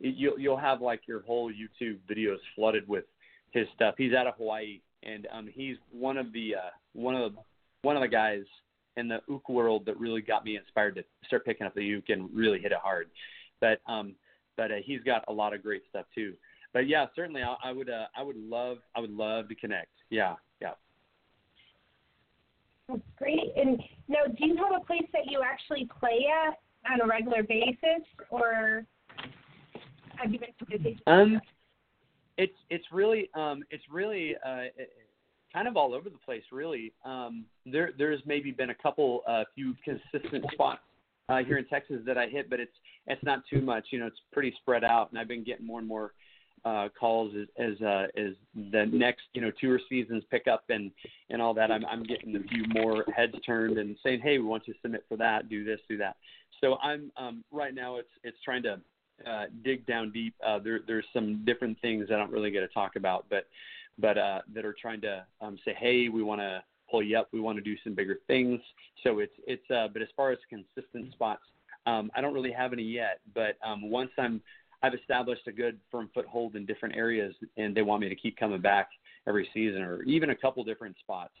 you'll 0.00 0.38
you'll 0.38 0.56
have 0.56 0.80
like 0.80 1.02
your 1.06 1.22
whole 1.22 1.52
YouTube 1.52 1.98
videos 2.10 2.38
flooded 2.56 2.88
with 2.88 3.04
his 3.52 3.66
stuff. 3.74 3.94
He's 3.98 4.14
out 4.14 4.26
of 4.26 4.34
Hawaii, 4.36 4.80
and 5.02 5.26
um, 5.32 5.48
he's 5.52 5.76
one 5.90 6.16
of 6.16 6.32
the 6.32 6.54
uh, 6.56 6.70
one 6.92 7.14
of 7.14 7.32
the 7.32 7.38
one 7.82 7.96
of 7.96 8.02
the 8.02 8.08
guys 8.08 8.42
in 8.96 9.08
the 9.08 9.20
uke 9.28 9.48
world 9.48 9.86
that 9.86 9.98
really 9.98 10.20
got 10.20 10.44
me 10.44 10.56
inspired 10.56 10.94
to 10.96 11.04
start 11.26 11.44
picking 11.44 11.66
up 11.66 11.74
the 11.74 11.84
uke 11.84 12.08
and 12.08 12.28
really 12.32 12.58
hit 12.58 12.72
it 12.72 12.78
hard. 12.82 13.08
But 13.60 13.80
um, 13.86 14.14
but 14.56 14.70
uh, 14.70 14.76
he's 14.84 15.00
got 15.02 15.24
a 15.28 15.32
lot 15.32 15.54
of 15.54 15.62
great 15.62 15.82
stuff 15.88 16.06
too. 16.14 16.34
But 16.72 16.88
yeah, 16.88 17.06
certainly 17.16 17.42
I, 17.42 17.56
I 17.64 17.72
would 17.72 17.90
uh, 17.90 18.06
I 18.16 18.22
would 18.22 18.36
love 18.36 18.78
I 18.94 19.00
would 19.00 19.10
love 19.10 19.48
to 19.48 19.54
connect. 19.54 19.90
Yeah, 20.10 20.34
yeah. 20.60 20.72
That's 22.88 23.00
great. 23.16 23.52
And 23.56 23.80
now, 24.08 24.24
do 24.26 24.46
you 24.46 24.56
have 24.56 24.80
a 24.80 24.84
place 24.84 25.06
that 25.12 25.26
you 25.26 25.42
actually 25.44 25.88
play 25.98 26.26
at 26.48 26.58
on 26.90 27.00
a 27.00 27.06
regular 27.06 27.42
basis, 27.42 28.04
or 28.30 28.84
have 30.16 30.32
you 30.32 30.38
been 30.38 30.48
to 30.58 30.78
busy? 30.78 30.98
Um, 31.06 31.40
it's 32.40 32.56
it's 32.70 32.86
really 32.90 33.28
um, 33.34 33.62
it's 33.70 33.84
really 33.90 34.34
uh, 34.44 34.64
kind 35.52 35.68
of 35.68 35.76
all 35.76 35.94
over 35.94 36.08
the 36.08 36.18
place. 36.18 36.42
Really, 36.50 36.92
um, 37.04 37.44
there 37.66 37.90
there's 37.98 38.20
maybe 38.24 38.50
been 38.50 38.70
a 38.70 38.74
couple 38.74 39.20
uh, 39.28 39.44
few 39.54 39.74
consistent 39.84 40.44
spots 40.52 40.80
uh, 41.28 41.38
here 41.38 41.58
in 41.58 41.66
Texas 41.66 41.98
that 42.06 42.16
I 42.16 42.26
hit, 42.28 42.48
but 42.48 42.58
it's 42.58 42.72
it's 43.06 43.22
not 43.22 43.42
too 43.52 43.60
much. 43.60 43.88
You 43.90 44.00
know, 44.00 44.06
it's 44.06 44.20
pretty 44.32 44.54
spread 44.62 44.84
out, 44.84 45.10
and 45.10 45.18
I've 45.18 45.28
been 45.28 45.44
getting 45.44 45.66
more 45.66 45.80
and 45.80 45.88
more 45.88 46.12
uh, 46.64 46.88
calls 46.98 47.34
as 47.38 47.46
as, 47.58 47.80
uh, 47.82 48.06
as 48.16 48.32
the 48.72 48.86
next 48.90 49.22
you 49.34 49.42
know 49.42 49.50
tour 49.60 49.78
seasons 49.90 50.24
pick 50.30 50.46
up 50.46 50.64
and 50.70 50.90
and 51.28 51.42
all 51.42 51.52
that. 51.52 51.70
I'm 51.70 51.84
I'm 51.84 52.04
getting 52.04 52.34
a 52.36 52.42
few 52.48 52.64
more 52.70 53.04
heads 53.14 53.34
turned 53.44 53.76
and 53.76 53.96
saying, 54.02 54.20
hey, 54.20 54.38
we 54.38 54.44
want 54.44 54.66
you 54.66 54.72
to 54.72 54.80
submit 54.80 55.04
for 55.10 55.18
that, 55.18 55.50
do 55.50 55.62
this, 55.62 55.80
do 55.90 55.98
that. 55.98 56.16
So 56.62 56.76
I'm 56.82 57.12
um, 57.18 57.44
right 57.52 57.74
now 57.74 57.96
it's 57.96 58.08
it's 58.24 58.38
trying 58.42 58.62
to 58.62 58.80
uh, 59.26 59.44
dig 59.64 59.86
down 59.86 60.10
deep. 60.10 60.34
Uh, 60.44 60.58
there, 60.58 60.80
there's 60.86 61.04
some 61.12 61.44
different 61.44 61.80
things 61.80 62.06
I 62.10 62.16
don't 62.16 62.30
really 62.30 62.50
get 62.50 62.60
to 62.60 62.68
talk 62.68 62.96
about, 62.96 63.26
but 63.30 63.46
but 63.98 64.16
uh, 64.16 64.40
that 64.54 64.64
are 64.64 64.74
trying 64.80 65.00
to 65.02 65.24
um, 65.40 65.58
say, 65.64 65.74
hey, 65.78 66.08
we 66.08 66.22
want 66.22 66.40
to 66.40 66.62
pull 66.90 67.02
you 67.02 67.18
up. 67.18 67.28
We 67.32 67.40
want 67.40 67.58
to 67.58 67.62
do 67.62 67.76
some 67.84 67.94
bigger 67.94 68.18
things. 68.26 68.60
So 69.02 69.18
it's 69.18 69.32
it's. 69.46 69.68
Uh, 69.70 69.88
but 69.92 70.02
as 70.02 70.08
far 70.16 70.30
as 70.30 70.38
consistent 70.48 71.12
spots, 71.12 71.42
um, 71.86 72.10
I 72.14 72.20
don't 72.20 72.34
really 72.34 72.52
have 72.52 72.72
any 72.72 72.82
yet. 72.82 73.20
But 73.34 73.56
um, 73.64 73.90
once 73.90 74.10
I'm 74.18 74.40
I've 74.82 74.94
established 74.94 75.46
a 75.46 75.52
good 75.52 75.78
firm 75.90 76.10
foothold 76.14 76.56
in 76.56 76.64
different 76.66 76.96
areas, 76.96 77.34
and 77.56 77.74
they 77.74 77.82
want 77.82 78.00
me 78.00 78.08
to 78.08 78.16
keep 78.16 78.36
coming 78.36 78.60
back 78.60 78.88
every 79.26 79.48
season, 79.52 79.82
or 79.82 80.02
even 80.04 80.30
a 80.30 80.36
couple 80.36 80.64
different 80.64 80.96
spots 80.98 81.34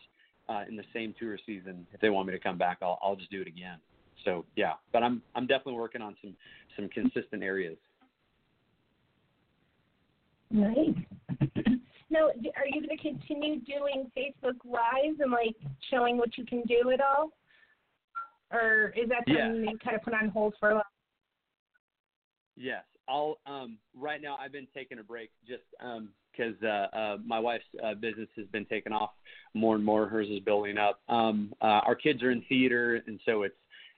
uh, 0.48 0.64
in 0.68 0.76
the 0.76 0.84
same 0.92 1.14
tour 1.18 1.38
season. 1.46 1.86
If 1.92 2.00
they 2.00 2.10
want 2.10 2.26
me 2.26 2.32
to 2.32 2.40
come 2.40 2.58
back, 2.58 2.78
I'll 2.82 2.98
I'll 3.02 3.16
just 3.16 3.30
do 3.30 3.40
it 3.40 3.48
again. 3.48 3.78
So 4.24 4.44
yeah, 4.56 4.74
but 4.92 5.02
I'm 5.02 5.22
I'm 5.34 5.46
definitely 5.46 5.74
working 5.74 6.02
on 6.02 6.16
some 6.22 6.34
some 6.76 6.88
consistent 6.88 7.42
areas. 7.42 7.76
Nice. 10.50 10.96
now, 12.10 12.26
are 12.26 12.66
you 12.66 12.84
going 12.84 12.96
to 12.96 13.02
continue 13.02 13.60
doing 13.60 14.10
Facebook 14.16 14.56
Lives 14.64 15.20
and 15.20 15.30
like 15.30 15.56
showing 15.90 16.18
what 16.18 16.36
you 16.36 16.44
can 16.44 16.62
do 16.62 16.90
at 16.90 17.00
all, 17.00 17.30
or 18.52 18.92
is 18.96 19.08
that 19.08 19.22
something 19.28 19.64
yeah. 19.64 19.70
you 19.70 19.78
kind 19.82 19.96
of 19.96 20.02
put 20.02 20.14
on 20.14 20.28
hold 20.28 20.54
for 20.58 20.70
a 20.70 20.74
while? 20.76 20.84
Yes, 22.56 22.82
I'll. 23.08 23.38
Um, 23.46 23.78
right 23.96 24.20
now, 24.20 24.36
I've 24.40 24.52
been 24.52 24.66
taking 24.74 24.98
a 24.98 25.04
break 25.04 25.30
just 25.46 25.62
because 25.78 26.54
um, 26.62 26.68
uh, 26.68 26.96
uh, 26.96 27.16
my 27.24 27.38
wife's 27.38 27.64
uh, 27.82 27.94
business 27.94 28.28
has 28.36 28.46
been 28.48 28.66
taking 28.66 28.92
off 28.92 29.10
more 29.54 29.76
and 29.76 29.84
more. 29.84 30.06
Hers 30.06 30.28
is 30.28 30.40
building 30.40 30.78
up. 30.78 31.00
Um, 31.08 31.54
uh, 31.62 31.80
our 31.86 31.94
kids 31.94 32.22
are 32.24 32.32
in 32.32 32.42
theater, 32.48 33.02
and 33.06 33.20
so 33.24 33.42
it's 33.44 33.54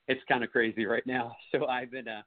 it's 0.09 0.21
kind 0.29 0.45
of 0.45 0.51
crazy 0.51 0.87
right 0.87 1.07
now. 1.07 1.37
So 1.53 1.67
I've 1.67 1.91
been 1.91 2.09
uh, 2.09 2.23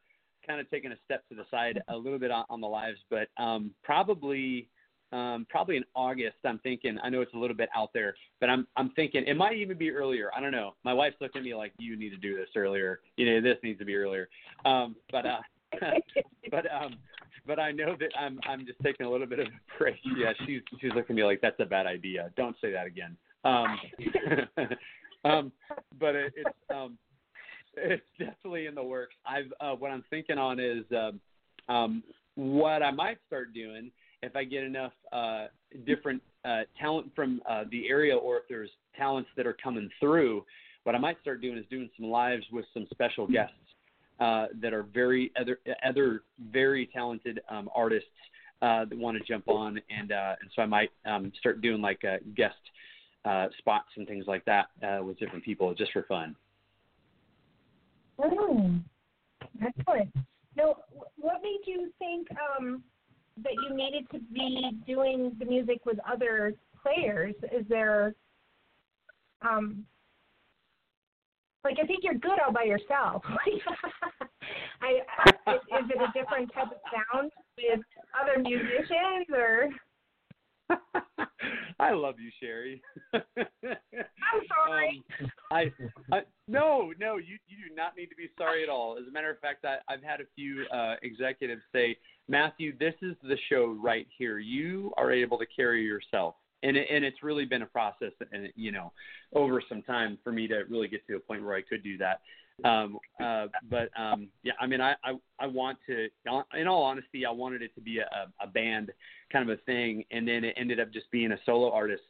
kind 0.45 0.59
of 0.59 0.69
taking 0.69 0.91
a 0.91 0.95
step 1.03 1.27
to 1.29 1.35
the 1.35 1.45
side 1.49 1.81
a 1.87 1.97
little 1.97 2.19
bit 2.19 2.31
on, 2.31 2.45
on 2.49 2.61
the 2.61 2.67
lives, 2.67 2.99
but 3.09 3.27
um, 3.37 3.71
probably 3.83 4.69
um, 5.11 5.45
probably 5.49 5.77
in 5.77 5.83
August. 5.95 6.37
I'm 6.43 6.59
thinking. 6.59 6.97
I 7.03 7.09
know 7.09 7.21
it's 7.21 7.33
a 7.33 7.37
little 7.37 7.55
bit 7.55 7.69
out 7.75 7.91
there, 7.93 8.15
but 8.39 8.49
I'm 8.49 8.67
I'm 8.75 8.91
thinking 8.91 9.23
it 9.25 9.37
might 9.37 9.55
even 9.55 9.77
be 9.77 9.91
earlier. 9.91 10.29
I 10.35 10.41
don't 10.41 10.51
know. 10.51 10.75
My 10.83 10.93
wife's 10.93 11.15
looking 11.21 11.39
at 11.39 11.45
me 11.45 11.55
like 11.55 11.73
you 11.77 11.95
need 11.95 12.09
to 12.09 12.17
do 12.17 12.35
this 12.35 12.49
earlier. 12.55 12.99
You 13.17 13.25
know, 13.25 13.41
this 13.41 13.57
needs 13.63 13.79
to 13.79 13.85
be 13.85 13.95
earlier. 13.95 14.29
Um, 14.65 14.95
but 15.11 15.25
uh, 15.25 15.39
but 16.51 16.65
um, 16.71 16.97
but 17.45 17.59
I 17.59 17.71
know 17.71 17.95
that 17.99 18.09
I'm 18.19 18.39
I'm 18.47 18.65
just 18.65 18.79
taking 18.83 19.05
a 19.05 19.09
little 19.09 19.27
bit 19.27 19.39
of 19.39 19.47
a 19.47 19.77
break. 19.77 19.95
Yeah, 20.17 20.33
she's 20.45 20.61
she's 20.81 20.91
looking 20.93 21.13
at 21.13 21.15
me 21.15 21.23
like 21.23 21.41
that's 21.41 21.59
a 21.59 21.65
bad 21.65 21.85
idea. 21.85 22.31
Don't 22.35 22.55
say 22.61 22.71
that 22.71 22.87
again. 22.87 23.15
Um, 23.43 23.79
um, 25.25 25.51
but 25.99 26.15
it, 26.15 26.33
it's 26.35 26.49
um, 26.73 26.97
it's 27.77 28.03
definitely 28.17 28.67
in 28.67 28.75
the 28.75 28.83
works. 28.83 29.15
I've 29.25 29.51
uh, 29.59 29.75
what 29.75 29.91
I'm 29.91 30.03
thinking 30.09 30.37
on 30.37 30.59
is 30.59 30.83
um, 30.91 31.19
um, 31.73 32.03
what 32.35 32.83
I 32.83 32.91
might 32.91 33.17
start 33.27 33.53
doing 33.53 33.91
if 34.21 34.35
I 34.35 34.43
get 34.43 34.63
enough 34.63 34.93
uh, 35.11 35.45
different 35.85 36.21
uh, 36.43 36.61
talent 36.79 37.11
from 37.15 37.41
uh, 37.49 37.63
the 37.71 37.87
area, 37.87 38.15
or 38.15 38.37
if 38.37 38.43
there's 38.49 38.69
talents 38.97 39.29
that 39.37 39.45
are 39.45 39.57
coming 39.61 39.89
through. 39.99 40.43
What 40.83 40.93
I 40.93 40.99
might 40.99 41.19
start 41.21 41.41
doing 41.41 41.57
is 41.57 41.65
doing 41.69 41.89
some 41.97 42.09
lives 42.09 42.45
with 42.51 42.65
some 42.73 42.85
special 42.91 43.25
guests 43.27 43.55
uh, 44.19 44.47
that 44.61 44.73
are 44.73 44.83
very 44.83 45.31
other 45.39 45.59
other 45.87 46.21
very 46.51 46.87
talented 46.93 47.39
um, 47.49 47.69
artists 47.73 48.07
uh, 48.61 48.85
that 48.85 48.97
want 48.97 49.17
to 49.17 49.23
jump 49.23 49.47
on, 49.47 49.79
and 49.89 50.11
uh, 50.11 50.35
and 50.39 50.49
so 50.55 50.61
I 50.61 50.65
might 50.65 50.91
um, 51.05 51.31
start 51.39 51.61
doing 51.61 51.81
like 51.81 52.03
uh, 52.03 52.17
guest 52.35 52.55
uh, 53.25 53.47
spots 53.57 53.89
and 53.97 54.07
things 54.07 54.25
like 54.27 54.45
that 54.45 54.67
uh, 54.83 55.03
with 55.03 55.19
different 55.19 55.43
people 55.43 55.73
just 55.73 55.91
for 55.91 56.03
fun. 56.03 56.35
Mm, 58.19 58.83
excellent. 59.63 60.13
Now, 60.55 60.75
what 61.17 61.41
made 61.43 61.61
you 61.65 61.91
think 61.99 62.27
um, 62.31 62.83
that 63.43 63.53
you 63.53 63.75
needed 63.75 64.09
to 64.11 64.19
be 64.33 64.71
doing 64.87 65.35
the 65.39 65.45
music 65.45 65.85
with 65.85 65.97
other 66.09 66.53
players? 66.81 67.35
Is 67.51 67.65
there, 67.67 68.15
um, 69.41 69.85
like, 71.63 71.77
I 71.81 71.85
think 71.85 72.03
you're 72.03 72.13
good 72.13 72.39
all 72.45 72.53
by 72.53 72.63
yourself. 72.63 73.23
I, 74.81 75.01
is, 75.51 75.55
is 75.55 75.89
it 75.89 76.01
a 76.01 76.11
different 76.13 76.53
type 76.53 76.67
of 76.67 76.77
sound 76.91 77.31
with 77.57 77.81
other 78.21 78.41
musicians, 78.41 79.27
or? 79.33 79.69
I 81.79 81.91
love 81.91 82.15
you, 82.19 82.31
Sherry. 82.39 82.81
I'm 83.13 83.21
sorry. 84.47 85.03
Um, 85.21 85.29
I, 85.51 85.71
I 86.11 86.21
no, 86.47 86.93
no, 86.99 87.17
you 87.17 87.37
you 87.47 87.69
do 87.69 87.75
not 87.75 87.97
need 87.97 88.07
to 88.07 88.15
be 88.15 88.29
sorry 88.37 88.63
at 88.63 88.69
all. 88.69 88.97
As 88.97 89.07
a 89.07 89.11
matter 89.11 89.29
of 89.29 89.39
fact, 89.39 89.65
I, 89.65 89.77
I've 89.91 90.03
had 90.03 90.21
a 90.21 90.25
few 90.35 90.65
uh, 90.73 90.95
executives 91.03 91.61
say, 91.73 91.97
Matthew, 92.27 92.77
this 92.77 92.93
is 93.01 93.15
the 93.23 93.37
show 93.49 93.77
right 93.81 94.07
here. 94.17 94.39
You 94.39 94.93
are 94.97 95.11
able 95.11 95.37
to 95.37 95.45
carry 95.53 95.83
yourself, 95.83 96.35
and 96.63 96.77
it, 96.77 96.87
and 96.89 97.03
it's 97.03 97.23
really 97.23 97.45
been 97.45 97.61
a 97.61 97.67
process, 97.67 98.11
and 98.31 98.49
you 98.55 98.71
know, 98.71 98.91
over 99.33 99.61
some 99.67 99.81
time 99.81 100.17
for 100.23 100.31
me 100.31 100.47
to 100.47 100.63
really 100.69 100.87
get 100.87 101.05
to 101.07 101.17
a 101.17 101.19
point 101.19 101.43
where 101.43 101.55
I 101.55 101.61
could 101.61 101.83
do 101.83 101.97
that. 101.97 102.21
Um, 102.63 102.99
uh, 103.21 103.47
but 103.69 103.89
um, 103.99 104.29
yeah, 104.43 104.53
I 104.59 104.67
mean, 104.67 104.79
I, 104.79 104.95
I 105.03 105.13
I 105.39 105.47
want 105.47 105.77
to. 105.87 106.07
In 106.53 106.67
all 106.67 106.83
honesty, 106.83 107.25
I 107.25 107.31
wanted 107.31 107.61
it 107.61 107.75
to 107.75 107.81
be 107.81 107.99
a, 107.99 108.07
a 108.41 108.47
band 108.47 108.91
kind 109.31 109.49
of 109.49 109.59
a 109.59 109.61
thing, 109.63 110.05
and 110.11 110.27
then 110.27 110.43
it 110.43 110.53
ended 110.57 110.79
up 110.79 110.91
just 110.93 111.11
being 111.11 111.33
a 111.33 111.37
solo 111.45 111.71
artist 111.71 112.03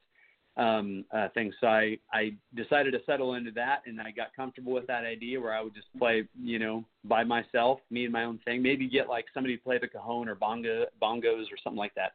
um, 0.57 1.03
uh, 1.11 1.29
thing. 1.33 1.51
So 1.59 1.67
I 1.67 1.97
I 2.13 2.33
decided 2.55 2.91
to 2.91 2.99
settle 3.05 3.33
into 3.33 3.51
that, 3.51 3.81
and 3.87 3.99
I 3.99 4.11
got 4.11 4.35
comfortable 4.35 4.73
with 4.73 4.87
that 4.87 5.03
idea 5.03 5.41
where 5.41 5.53
I 5.53 5.61
would 5.61 5.73
just 5.73 5.87
play, 5.97 6.27
you 6.39 6.59
know, 6.59 6.85
by 7.03 7.23
myself, 7.23 7.79
me 7.89 8.03
and 8.03 8.13
my 8.13 8.23
own 8.23 8.39
thing. 8.45 8.61
Maybe 8.61 8.87
get 8.87 9.09
like 9.09 9.25
somebody 9.33 9.57
to 9.57 9.63
play 9.63 9.79
the 9.79 9.87
cajon 9.87 10.29
or 10.29 10.35
bongo 10.35 10.85
bongos 11.01 11.45
or 11.51 11.57
something 11.63 11.79
like 11.79 11.95
that. 11.95 12.11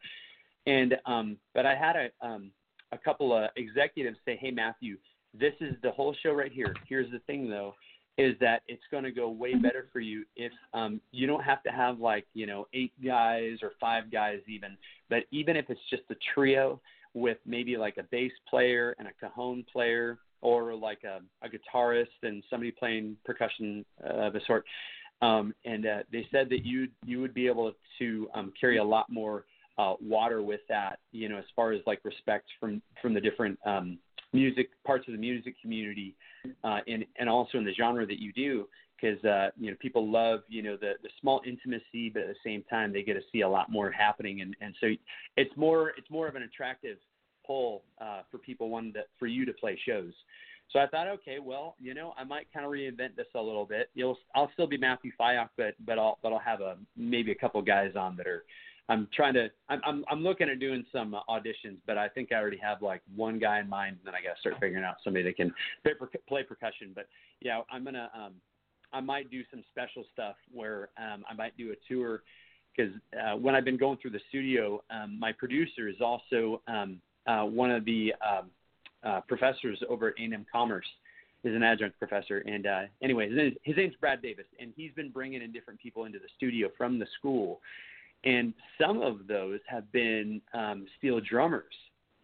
And 0.66 0.96
um, 1.06 1.36
but 1.54 1.66
I 1.66 1.74
had 1.74 1.96
a 1.96 2.26
um, 2.26 2.50
a 2.92 2.98
couple 2.98 3.36
of 3.36 3.50
executives 3.56 4.18
say, 4.24 4.36
"Hey, 4.40 4.50
Matthew, 4.50 4.98
this 5.34 5.54
is 5.60 5.74
the 5.82 5.90
whole 5.90 6.14
show 6.22 6.32
right 6.32 6.52
here. 6.52 6.74
Here's 6.88 7.10
the 7.10 7.20
thing, 7.20 7.50
though." 7.50 7.74
Is 8.20 8.36
that 8.40 8.60
it's 8.68 8.82
going 8.90 9.04
to 9.04 9.10
go 9.10 9.30
way 9.30 9.54
better 9.54 9.88
for 9.94 10.00
you 10.00 10.24
if 10.36 10.52
um, 10.74 11.00
you 11.10 11.26
don't 11.26 11.42
have 11.42 11.62
to 11.62 11.70
have 11.70 12.00
like 12.00 12.26
you 12.34 12.46
know 12.46 12.66
eight 12.74 12.92
guys 13.02 13.56
or 13.62 13.72
five 13.80 14.12
guys 14.12 14.40
even, 14.46 14.76
but 15.08 15.20
even 15.30 15.56
if 15.56 15.70
it's 15.70 15.80
just 15.88 16.02
a 16.10 16.16
trio 16.34 16.78
with 17.14 17.38
maybe 17.46 17.78
like 17.78 17.96
a 17.96 18.02
bass 18.10 18.32
player 18.48 18.94
and 18.98 19.08
a 19.08 19.12
cajon 19.18 19.64
player 19.72 20.18
or 20.42 20.74
like 20.74 21.02
a, 21.04 21.20
a 21.42 21.48
guitarist 21.48 22.06
and 22.22 22.42
somebody 22.50 22.70
playing 22.70 23.16
percussion 23.24 23.86
uh, 24.04 24.26
of 24.26 24.34
a 24.34 24.44
sort. 24.44 24.66
Um, 25.22 25.54
and 25.64 25.86
uh, 25.86 25.98
they 26.12 26.26
said 26.30 26.50
that 26.50 26.64
you 26.64 26.88
you 27.06 27.22
would 27.22 27.32
be 27.32 27.46
able 27.46 27.72
to 28.00 28.28
um, 28.34 28.52
carry 28.60 28.76
a 28.76 28.84
lot 28.84 29.10
more 29.10 29.46
uh, 29.78 29.94
water 30.02 30.42
with 30.42 30.60
that, 30.68 30.98
you 31.12 31.30
know, 31.30 31.38
as 31.38 31.44
far 31.56 31.72
as 31.72 31.80
like 31.86 32.00
respect 32.04 32.46
from 32.58 32.82
from 33.00 33.14
the 33.14 33.20
different 33.20 33.58
um, 33.64 33.98
music 34.32 34.70
parts 34.84 35.06
of 35.08 35.12
the 35.12 35.18
music 35.18 35.54
community, 35.60 36.14
uh, 36.64 36.78
and 36.86 37.04
and 37.18 37.28
also 37.28 37.58
in 37.58 37.64
the 37.64 37.74
genre 37.74 38.06
that 38.06 38.20
you 38.20 38.32
do, 38.32 38.68
because 39.00 39.22
uh, 39.24 39.50
you 39.58 39.70
know 39.70 39.76
people 39.80 40.10
love 40.10 40.40
you 40.48 40.62
know 40.62 40.76
the 40.76 40.92
the 41.02 41.08
small 41.20 41.40
intimacy, 41.46 42.10
but 42.12 42.22
at 42.22 42.28
the 42.28 42.34
same 42.44 42.62
time 42.70 42.92
they 42.92 43.02
get 43.02 43.14
to 43.14 43.22
see 43.32 43.40
a 43.42 43.48
lot 43.48 43.70
more 43.70 43.90
happening, 43.90 44.40
and 44.40 44.56
and 44.60 44.74
so 44.80 44.88
it's 45.36 45.56
more 45.56 45.92
it's 45.96 46.10
more 46.10 46.28
of 46.28 46.36
an 46.36 46.42
attractive 46.42 46.96
pull 47.46 47.82
uh, 48.00 48.22
for 48.30 48.38
people 48.38 48.68
wanting 48.68 48.92
to 48.92 49.02
for 49.18 49.26
you 49.26 49.44
to 49.44 49.52
play 49.52 49.78
shows. 49.86 50.12
So 50.72 50.78
I 50.78 50.86
thought, 50.86 51.08
okay, 51.08 51.40
well, 51.40 51.74
you 51.80 51.94
know, 51.94 52.14
I 52.16 52.22
might 52.22 52.46
kind 52.52 52.64
of 52.64 52.70
reinvent 52.70 53.16
this 53.16 53.26
a 53.34 53.40
little 53.40 53.64
bit. 53.66 53.90
You'll, 53.94 54.16
I'll 54.36 54.52
still 54.52 54.68
be 54.68 54.76
Matthew 54.78 55.10
Fiock, 55.20 55.48
but 55.56 55.74
but 55.84 55.98
I'll 55.98 56.18
but 56.22 56.32
I'll 56.32 56.38
have 56.38 56.60
a 56.60 56.76
maybe 56.96 57.32
a 57.32 57.34
couple 57.34 57.60
guys 57.62 57.92
on 57.96 58.16
that 58.16 58.26
are. 58.26 58.44
I'm 58.90 59.08
trying 59.14 59.34
to. 59.34 59.48
I'm 59.68 59.80
I'm, 59.86 60.04
I'm 60.10 60.22
looking 60.22 60.50
at 60.50 60.58
doing 60.58 60.84
some 60.92 61.14
uh, 61.14 61.20
auditions, 61.28 61.78
but 61.86 61.96
I 61.96 62.08
think 62.08 62.32
I 62.32 62.36
already 62.36 62.58
have 62.58 62.82
like 62.82 63.02
one 63.14 63.38
guy 63.38 63.60
in 63.60 63.68
mind, 63.68 63.98
and 63.98 64.06
then 64.06 64.14
I 64.14 64.22
got 64.22 64.34
to 64.34 64.40
start 64.40 64.56
figuring 64.60 64.84
out 64.84 64.96
somebody 65.04 65.24
that 65.24 65.36
can 65.36 65.54
play, 65.84 65.92
play 66.28 66.42
percussion. 66.42 66.92
But 66.94 67.06
yeah, 67.40 67.60
I'm 67.70 67.84
gonna. 67.84 68.10
Um, 68.14 68.32
I 68.92 69.00
might 69.00 69.30
do 69.30 69.42
some 69.50 69.62
special 69.70 70.04
stuff 70.12 70.34
where 70.52 70.88
um, 70.98 71.24
I 71.30 71.34
might 71.34 71.56
do 71.56 71.72
a 71.72 71.92
tour 71.92 72.22
because 72.76 72.92
uh, 73.16 73.36
when 73.36 73.54
I've 73.54 73.64
been 73.64 73.76
going 73.76 73.98
through 73.98 74.10
the 74.10 74.20
studio, 74.28 74.82
um, 74.90 75.18
my 75.18 75.32
producer 75.32 75.88
is 75.88 75.96
also 76.00 76.60
um, 76.66 77.00
uh, 77.26 77.42
one 77.42 77.70
of 77.70 77.84
the 77.84 78.12
um, 78.28 78.50
uh, 79.04 79.20
professors 79.28 79.80
over 79.88 80.08
at 80.08 80.14
A&M 80.18 80.44
Commerce 80.52 80.86
is 81.44 81.54
an 81.54 81.62
adjunct 81.62 81.98
professor. 81.98 82.38
And 82.38 82.66
uh, 82.66 82.80
anyway, 83.02 83.28
his, 83.28 83.36
name, 83.36 83.56
his 83.62 83.76
name's 83.76 83.94
Brad 84.00 84.20
Davis, 84.22 84.46
and 84.58 84.72
he's 84.76 84.92
been 84.92 85.10
bringing 85.10 85.42
in 85.42 85.52
different 85.52 85.80
people 85.80 86.04
into 86.04 86.18
the 86.18 86.28
studio 86.36 86.68
from 86.76 86.98
the 86.98 87.06
school. 87.18 87.60
And 88.24 88.52
some 88.80 89.00
of 89.00 89.26
those 89.26 89.60
have 89.66 89.90
been 89.92 90.40
um, 90.52 90.86
steel 90.98 91.20
drummers. 91.20 91.74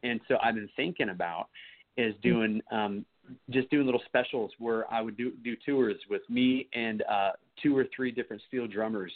And 0.03 0.21
so 0.29 0.37
I've 0.43 0.55
been 0.55 0.69
thinking 0.77 1.09
about 1.09 1.49
is 1.97 2.15
doing 2.23 2.61
um, 2.71 3.05
just 3.51 3.71
doing 3.71 3.87
little 3.87 4.03
specials 4.07 4.53
where 4.59 4.91
I 4.93 5.01
would 5.01 5.17
do 5.17 5.33
do 5.43 5.57
tours 5.65 5.97
with 6.09 6.23
me 6.29 6.69
and 6.75 7.03
uh, 7.11 7.33
two 7.63 7.77
or 7.77 7.87
three 7.95 8.11
different 8.11 8.43
steel 8.47 8.67
drummers, 8.67 9.13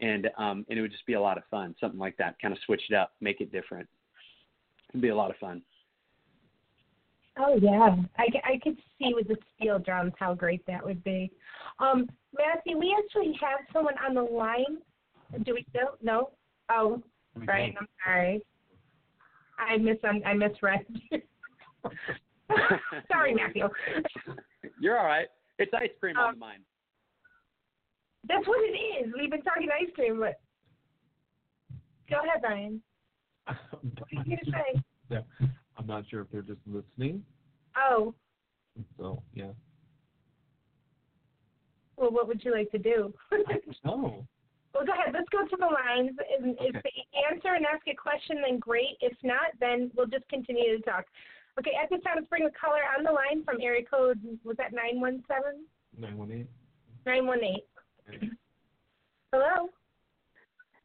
and 0.00 0.28
um, 0.38 0.64
and 0.68 0.78
it 0.78 0.82
would 0.82 0.92
just 0.92 1.06
be 1.06 1.14
a 1.14 1.20
lot 1.20 1.36
of 1.36 1.44
fun. 1.50 1.74
Something 1.80 1.98
like 1.98 2.16
that, 2.18 2.40
kind 2.40 2.52
of 2.52 2.60
switch 2.64 2.82
it 2.88 2.94
up, 2.94 3.12
make 3.20 3.40
it 3.40 3.52
different. 3.52 3.88
It'd 4.90 5.02
be 5.02 5.08
a 5.08 5.16
lot 5.16 5.30
of 5.30 5.36
fun. 5.36 5.62
Oh 7.38 7.58
yeah, 7.60 7.96
I, 8.18 8.26
I 8.44 8.58
could 8.62 8.76
see 8.98 9.12
with 9.14 9.28
the 9.28 9.36
steel 9.56 9.78
drums 9.78 10.12
how 10.18 10.34
great 10.34 10.64
that 10.66 10.84
would 10.84 11.02
be. 11.02 11.30
Um, 11.78 12.08
Matthew, 12.36 12.78
we 12.78 12.94
actually 12.98 13.34
have 13.40 13.60
someone 13.72 13.94
on 14.06 14.14
the 14.14 14.22
line. 14.22 14.78
Do 15.44 15.54
we 15.54 15.64
still? 15.70 15.96
No. 16.02 16.30
Oh, 16.70 17.02
right. 17.46 17.74
I'm 17.78 17.88
sorry. 18.04 18.42
I 19.58 19.76
mis 19.76 19.96
I 20.04 20.34
misread. 20.34 20.84
sorry, 23.10 23.34
Matthew. 23.34 23.68
You're 24.80 24.98
all 24.98 25.06
right. 25.06 25.28
It's 25.58 25.72
ice 25.74 25.90
cream 26.00 26.16
um, 26.16 26.24
on 26.24 26.34
the 26.34 26.40
mind. 26.40 26.62
That's 28.28 28.46
what 28.46 28.60
it 28.62 28.76
is. 28.76 29.12
We've 29.18 29.30
been 29.30 29.42
talking 29.42 29.68
ice 29.70 29.90
cream, 29.94 30.20
but 30.20 30.40
go 32.08 32.16
ahead, 32.24 32.42
Brian. 32.42 32.82
what 33.46 33.56
are 33.72 34.06
you 34.10 34.24
gonna 34.24 34.38
say? 34.46 34.82
Yeah. 35.10 35.46
I'm 35.78 35.86
not 35.86 36.04
sure 36.08 36.22
if 36.22 36.30
they're 36.30 36.42
just 36.42 36.60
listening. 36.66 37.24
Oh. 37.76 38.14
So 38.98 39.22
yeah. 39.34 39.50
Well, 41.96 42.10
what 42.10 42.28
would 42.28 42.44
you 42.44 42.52
like 42.52 42.70
to 42.72 42.78
do? 42.78 43.12
oh. 43.84 44.24
Well, 44.74 44.84
go 44.86 44.92
ahead. 44.92 45.12
Let's 45.12 45.28
go 45.28 45.44
to 45.44 45.56
the 45.56 45.66
lines. 45.66 46.16
And 46.40 46.56
okay. 46.58 46.70
If 46.72 46.82
they 46.82 47.04
answer 47.30 47.54
and 47.54 47.66
ask 47.66 47.86
a 47.88 47.94
question, 47.94 48.42
then 48.46 48.58
great. 48.58 48.96
If 49.00 49.16
not, 49.22 49.52
then 49.60 49.90
we'll 49.96 50.06
just 50.06 50.28
continue 50.28 50.76
to 50.76 50.82
talk. 50.82 51.04
Okay, 51.58 51.72
at 51.80 51.90
this 51.90 52.02
time, 52.02 52.14
let's 52.16 52.28
bring 52.28 52.44
the 52.44 52.50
caller 52.58 52.80
on 52.96 53.04
the 53.04 53.12
line 53.12 53.44
from 53.44 53.60
area 53.60 53.84
code, 53.84 54.18
was 54.42 54.56
that 54.56 54.72
917? 54.72 55.66
918. 55.98 56.48
918. 57.04 58.36
Hello? 59.32 59.68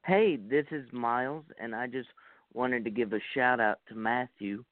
Hey, 0.05 0.35
this 0.35 0.65
is 0.71 0.85
Miles, 0.91 1.45
and 1.59 1.73
I 1.73 1.87
just 1.87 2.09
wanted 2.53 2.83
to 2.83 2.89
give 2.89 3.13
a 3.13 3.19
shout 3.33 3.61
out 3.61 3.79
to 3.87 3.95
Matthew 3.95 4.63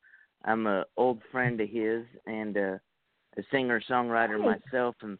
I'm 0.46 0.68
a 0.68 0.86
old 0.96 1.22
friend 1.32 1.60
of 1.60 1.70
his 1.70 2.04
and 2.28 2.56
uh, 2.56 2.78
a 3.38 3.44
singer 3.52 3.82
songwriter 3.90 4.40
myself, 4.40 4.96
and 5.02 5.18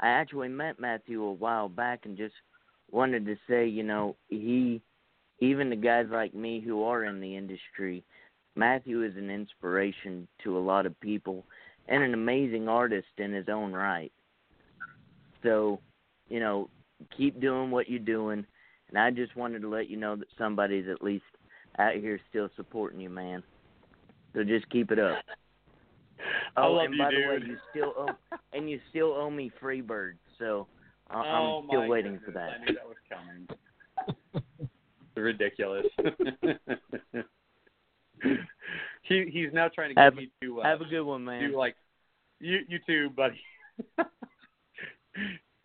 I 0.00 0.08
actually 0.08 0.48
met 0.48 0.80
Matthew 0.80 1.22
a 1.22 1.32
while 1.32 1.68
back 1.68 2.00
and 2.04 2.16
just 2.16 2.34
wanted 2.92 3.26
to 3.26 3.36
say, 3.48 3.66
you 3.66 3.82
know, 3.82 4.14
he, 4.28 4.80
even 5.40 5.70
the 5.70 5.76
guys 5.76 6.06
like 6.10 6.34
me 6.34 6.60
who 6.60 6.84
are 6.84 7.04
in 7.04 7.20
the 7.20 7.36
industry, 7.36 8.04
Matthew 8.54 9.02
is 9.02 9.16
an 9.16 9.30
inspiration 9.30 10.28
to 10.44 10.56
a 10.56 10.60
lot 10.60 10.86
of 10.86 10.98
people 11.00 11.44
and 11.88 12.02
an 12.02 12.14
amazing 12.14 12.68
artist 12.68 13.08
in 13.16 13.32
his 13.32 13.48
own 13.48 13.72
right. 13.72 14.12
So, 15.42 15.80
you 16.28 16.38
know, 16.38 16.68
keep 17.16 17.40
doing 17.40 17.70
what 17.70 17.88
you're 17.88 17.98
doing, 17.98 18.46
and 18.88 18.98
I 18.98 19.10
just 19.10 19.34
wanted 19.34 19.62
to 19.62 19.68
let 19.68 19.88
you 19.88 19.96
know 19.96 20.14
that 20.14 20.28
somebody's 20.38 20.86
at 20.88 21.02
least 21.02 21.24
out 21.78 21.94
here 21.94 22.20
still 22.30 22.48
supporting 22.54 23.00
you, 23.00 23.10
man. 23.10 23.42
So 24.34 24.44
just 24.44 24.68
keep 24.70 24.92
it 24.92 24.98
up. 24.98 25.18
Oh, 26.56 26.78
and 26.78 26.96
by 26.96 27.10
you, 27.10 27.22
the 27.22 27.28
way, 27.28 27.38
you 27.46 27.56
still 27.70 27.94
owe 27.96 28.36
and 28.52 28.70
you 28.70 28.78
still 28.90 29.12
owe 29.12 29.30
me 29.30 29.50
Freebird, 29.60 30.12
so 30.38 30.66
I- 31.12 31.38
oh, 31.38 31.58
I'm 31.58 31.68
still 31.68 31.88
waiting 31.88 32.12
goodness. 32.12 32.26
for 32.26 32.32
that. 32.32 32.50
I 32.50 32.58
knew 32.64 32.74
that 32.74 32.88
was 32.88 32.96
coming. 33.08 33.48
Ridiculous. 35.16 35.86
he 39.02 39.30
he's 39.30 39.52
now 39.52 39.68
trying 39.68 39.90
to 39.90 39.94
get 39.94 40.02
have, 40.02 40.14
me 40.14 40.30
to 40.42 40.60
uh, 40.60 40.64
have 40.64 40.80
a 40.80 40.86
good 40.86 41.02
one, 41.02 41.24
man. 41.24 41.50
do 41.50 41.56
like 41.56 41.76
you 42.40 42.60
you 42.68 42.78
too, 42.86 43.10
buddy. 43.10 43.40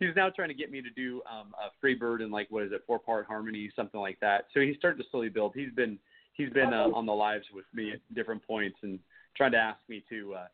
he's 0.00 0.14
now 0.14 0.28
trying 0.30 0.48
to 0.48 0.54
get 0.54 0.70
me 0.70 0.82
to 0.82 0.90
do 0.90 1.22
um 1.30 1.54
a 1.58 1.70
Freebird 1.84 2.22
and 2.22 2.30
like 2.30 2.48
what 2.50 2.62
is 2.64 2.72
it, 2.72 2.82
four 2.86 2.98
part 2.98 3.26
harmony, 3.26 3.70
something 3.74 4.00
like 4.00 4.20
that. 4.20 4.46
So 4.52 4.60
he's 4.60 4.76
starting 4.76 5.02
to 5.02 5.08
slowly 5.10 5.30
build. 5.30 5.52
He's 5.54 5.72
been 5.74 5.98
he's 6.34 6.50
been 6.50 6.74
uh, 6.74 6.88
on 6.94 7.06
the 7.06 7.14
lives 7.14 7.46
with 7.54 7.64
me 7.72 7.92
at 7.92 8.14
different 8.14 8.46
points 8.46 8.76
and 8.82 8.98
trying 9.36 9.52
to 9.52 9.58
ask 9.58 9.78
me 9.88 10.04
to 10.10 10.34
uh, 10.34 10.46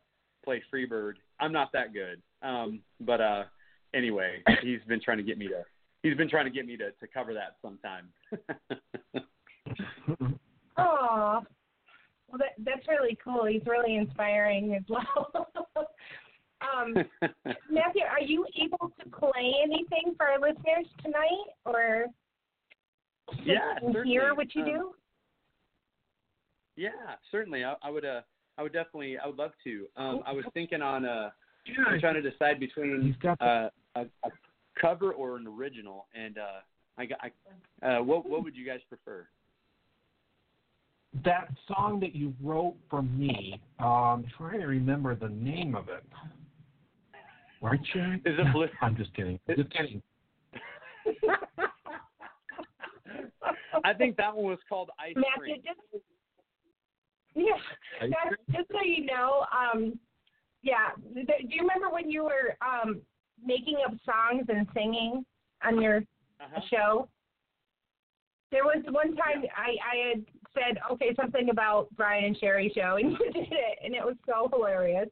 play 0.43 0.63
Freebird. 0.73 1.15
I'm 1.39 1.51
not 1.51 1.71
that 1.73 1.93
good, 1.93 2.21
um, 2.41 2.79
but 3.01 3.19
uh, 3.21 3.43
anyway, 3.95 4.43
he's 4.61 4.81
been 4.87 5.01
trying 5.01 5.17
to 5.17 5.23
get 5.23 5.37
me 5.37 5.47
to 5.47 5.63
he's 6.03 6.15
been 6.15 6.29
trying 6.29 6.45
to 6.45 6.51
get 6.51 6.65
me 6.65 6.77
to 6.77 6.91
to 6.91 7.07
cover 7.13 7.33
that 7.33 7.57
sometime. 7.61 8.09
Oh, 10.77 11.41
well, 12.27 12.37
that 12.37 12.53
that's 12.59 12.87
really 12.87 13.17
cool. 13.23 13.45
He's 13.45 13.61
really 13.65 13.95
inspiring 13.95 14.75
as 14.75 14.83
well. 14.89 15.47
um, 16.61 16.93
Matthew, 17.71 18.03
are 18.03 18.21
you 18.21 18.45
able 18.61 18.91
to 18.99 19.09
play 19.09 19.53
anything 19.63 20.15
for 20.17 20.27
our 20.27 20.39
listeners 20.39 20.85
tonight, 21.01 21.47
or 21.65 22.07
yeah, 23.43 23.75
hear 24.03 24.35
what 24.35 24.53
you 24.53 24.63
um, 24.63 24.67
do? 24.67 24.91
Yeah, 26.75 26.89
certainly. 27.31 27.63
I, 27.63 27.75
I 27.81 27.89
would. 27.89 28.05
Uh, 28.05 28.21
I 28.57 28.63
would 28.63 28.73
definitely. 28.73 29.17
I 29.17 29.27
would 29.27 29.37
love 29.37 29.51
to. 29.63 29.85
Um, 29.95 30.21
I 30.25 30.33
was 30.33 30.45
thinking 30.53 30.81
on. 30.81 31.05
Uh, 31.05 31.29
I'm 31.87 31.99
trying 31.99 32.21
to 32.21 32.29
decide 32.29 32.59
between 32.59 33.15
uh, 33.39 33.69
a, 33.95 34.01
a 34.01 34.31
cover 34.79 35.11
or 35.13 35.37
an 35.37 35.47
original, 35.47 36.07
and 36.13 36.37
uh, 36.37 36.61
I 36.97 37.05
got. 37.05 37.19
I, 37.21 37.31
uh, 37.85 38.01
what 38.03 38.27
What 38.27 38.43
would 38.43 38.55
you 38.55 38.65
guys 38.65 38.79
prefer? 38.89 39.27
That 41.23 41.47
song 41.67 41.99
that 42.01 42.13
you 42.13 42.33
wrote 42.43 42.75
for 42.89 43.01
me. 43.01 43.61
Um, 43.79 44.25
trying 44.37 44.59
to 44.59 44.67
remember 44.67 45.15
the 45.15 45.29
name 45.29 45.75
of 45.75 45.87
it. 45.87 46.03
Right, 47.61 47.79
Sharon? 47.93 48.21
Is 48.25 48.37
it 48.37 48.53
Bliss? 48.53 48.69
I'm 48.81 48.97
just 48.97 49.13
kidding. 49.15 49.39
Is- 49.47 49.57
just 49.57 49.71
kidding. 49.71 50.01
I 53.83 53.93
think 53.93 54.17
that 54.17 54.35
one 54.35 54.45
was 54.45 54.59
called 54.67 54.89
Ice 54.99 55.13
Matthew, 55.15 55.55
Cream. 55.55 55.61
just 55.63 55.79
yeah, 57.35 57.43
Ice 58.01 58.11
that's, 58.11 58.35
just 58.57 58.69
so 58.71 58.83
you 58.83 59.05
know, 59.05 59.45
um, 59.53 59.99
yeah. 60.63 60.89
th- 61.13 61.27
Do 61.27 61.33
you 61.55 61.61
remember 61.61 61.89
when 61.93 62.09
you 62.09 62.23
were 62.23 62.57
um 62.65 63.01
making 63.45 63.77
up 63.85 63.93
songs 64.05 64.45
and 64.49 64.67
singing 64.73 65.25
on 65.63 65.81
your 65.81 65.97
Uh-huh. 66.41 66.61
show? 66.69 67.09
There 68.51 68.63
was 68.63 68.83
one 68.89 69.15
time 69.15 69.43
I 69.55 69.75
I 69.93 69.95
had 70.09 70.25
said, 70.53 70.81
okay, 70.91 71.13
something 71.15 71.49
about 71.49 71.87
Brian 71.95 72.23
and 72.25 72.37
Sherry 72.37 72.71
show, 72.75 72.95
and 73.01 73.11
you 73.11 73.17
did 73.33 73.51
it, 73.51 73.79
and 73.83 73.93
it 73.93 74.03
was 74.03 74.15
so 74.25 74.49
hilarious. 74.51 75.09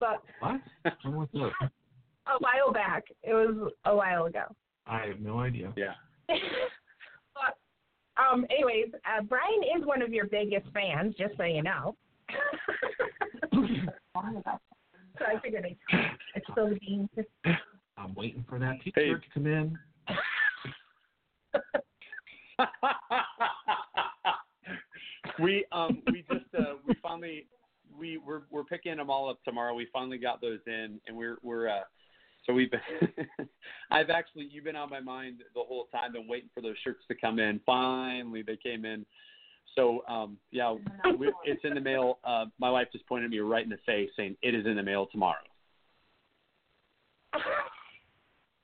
But 0.00 0.22
What? 0.40 0.60
When 1.04 1.16
was 1.16 1.28
this? 1.32 1.52
a 2.26 2.38
while 2.38 2.72
back, 2.72 3.04
it 3.22 3.34
was 3.34 3.72
a 3.84 3.94
while 3.94 4.24
ago. 4.26 4.44
I 4.86 5.06
have 5.06 5.20
no 5.20 5.38
idea. 5.40 5.72
Yeah. 5.76 5.94
but 6.28 7.58
um, 8.22 8.46
anyways, 8.50 8.92
uh, 9.04 9.22
Brian 9.22 9.62
is 9.76 9.84
one 9.86 10.02
of 10.02 10.12
your 10.12 10.26
biggest 10.26 10.66
fans, 10.72 11.14
just 11.16 11.36
so 11.36 11.44
you 11.44 11.62
know. 11.62 11.96
So 15.18 15.24
I 15.24 15.40
figured 15.40 15.64
I'd, 15.64 15.78
I'd 16.36 16.42
spill 16.50 16.68
the 16.70 16.76
beans. 16.76 17.08
I'm 17.96 18.14
waiting 18.14 18.44
for 18.48 18.58
that 18.58 18.80
teacher 18.82 19.00
Hey. 19.00 19.12
to 19.12 19.20
come 19.32 19.46
in. 19.46 19.78
we 25.40 25.64
um 25.72 26.02
we 26.10 26.24
just 26.30 26.44
uh 26.58 26.74
we 26.86 26.94
finally 27.02 27.46
we 27.98 28.18
we're 28.18 28.42
we're 28.50 28.64
picking 28.64 28.96
them 28.96 29.10
all 29.10 29.28
up 29.28 29.42
tomorrow. 29.44 29.74
We 29.74 29.88
finally 29.92 30.18
got 30.18 30.40
those 30.40 30.60
in, 30.66 31.00
and 31.06 31.16
we're 31.16 31.38
we're 31.42 31.68
uh 31.68 31.82
so 32.46 32.52
we've 32.52 32.70
been 32.70 32.80
I've 33.90 34.10
actually 34.10 34.48
you've 34.50 34.64
been 34.64 34.76
on 34.76 34.90
my 34.90 35.00
mind 35.00 35.42
the 35.54 35.62
whole 35.62 35.86
time. 35.86 36.12
Been 36.12 36.28
waiting 36.28 36.50
for 36.54 36.60
those 36.60 36.76
shirts 36.84 37.04
to 37.08 37.14
come 37.14 37.38
in. 37.38 37.60
Finally, 37.64 38.42
they 38.42 38.56
came 38.56 38.84
in. 38.84 39.06
So 39.74 40.04
um 40.08 40.38
yeah, 40.50 40.74
we, 41.18 41.32
it's 41.44 41.64
in 41.64 41.74
the 41.74 41.80
mail. 41.80 42.18
Uh, 42.24 42.46
my 42.58 42.70
wife 42.70 42.88
just 42.92 43.06
pointed 43.06 43.30
me 43.30 43.38
right 43.40 43.64
in 43.64 43.70
the 43.70 43.78
face, 43.86 44.10
saying 44.16 44.36
it 44.42 44.54
is 44.54 44.66
in 44.66 44.76
the 44.76 44.82
mail 44.82 45.06
tomorrow. 45.06 45.36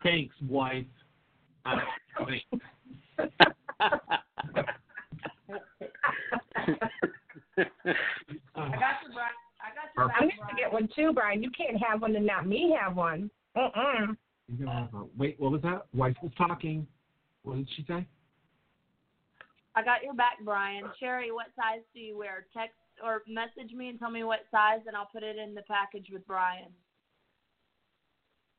Thanks, 0.02 0.34
wife. 0.48 0.86
Uh, 1.66 1.76
wait. 2.26 2.42
I 3.18 3.28
got 8.54 9.02
you, 9.02 9.12
Brian. 9.12 9.36
I 9.60 9.74
got 9.74 9.84
you, 9.84 9.96
Perfect. 9.96 10.16
I'm 10.20 10.28
going 10.28 10.48
to 10.48 10.56
get 10.56 10.72
one 10.72 10.88
too, 10.96 11.12
Brian. 11.12 11.42
You 11.42 11.50
can't 11.50 11.76
have 11.82 12.00
one 12.00 12.16
and 12.16 12.26
not 12.26 12.46
me 12.46 12.74
have 12.80 12.96
one. 12.96 13.30
Uh-uh. 13.56 14.06
You're 14.48 14.66
gonna 14.66 14.80
have 14.80 14.94
a, 14.94 15.04
wait, 15.16 15.38
what 15.38 15.52
was 15.52 15.62
that? 15.62 15.86
Wife 15.94 16.16
was 16.22 16.32
talking. 16.36 16.86
What 17.42 17.56
did 17.56 17.68
she 17.76 17.84
say? 17.86 18.06
I 19.80 19.84
got 19.84 20.02
your 20.02 20.12
back, 20.12 20.36
Brian. 20.44 20.84
Sherry, 20.98 21.32
what 21.32 21.46
size 21.56 21.80
do 21.94 22.00
you 22.00 22.18
wear? 22.18 22.44
Text 22.54 22.76
or 23.02 23.22
message 23.26 23.72
me 23.74 23.88
and 23.88 23.98
tell 23.98 24.10
me 24.10 24.24
what 24.24 24.40
size, 24.50 24.80
and 24.86 24.94
I'll 24.94 25.08
put 25.10 25.22
it 25.22 25.38
in 25.38 25.54
the 25.54 25.62
package 25.62 26.08
with 26.12 26.26
Brian. 26.26 26.68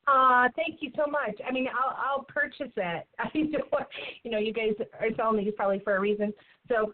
Uh, 0.08 0.48
thank 0.56 0.82
you 0.82 0.90
so 0.96 1.08
much. 1.08 1.38
I 1.48 1.52
mean, 1.52 1.68
I'll 1.68 1.96
I'll 1.96 2.24
purchase 2.24 2.72
it. 2.76 3.06
I 3.20 3.30
know, 3.34 3.60
you 4.24 4.32
know, 4.32 4.38
you 4.38 4.52
guys 4.52 4.72
are 5.00 5.10
telling 5.10 5.36
me 5.36 5.50
probably 5.52 5.78
for 5.84 5.96
a 5.96 6.00
reason. 6.00 6.32
So, 6.68 6.92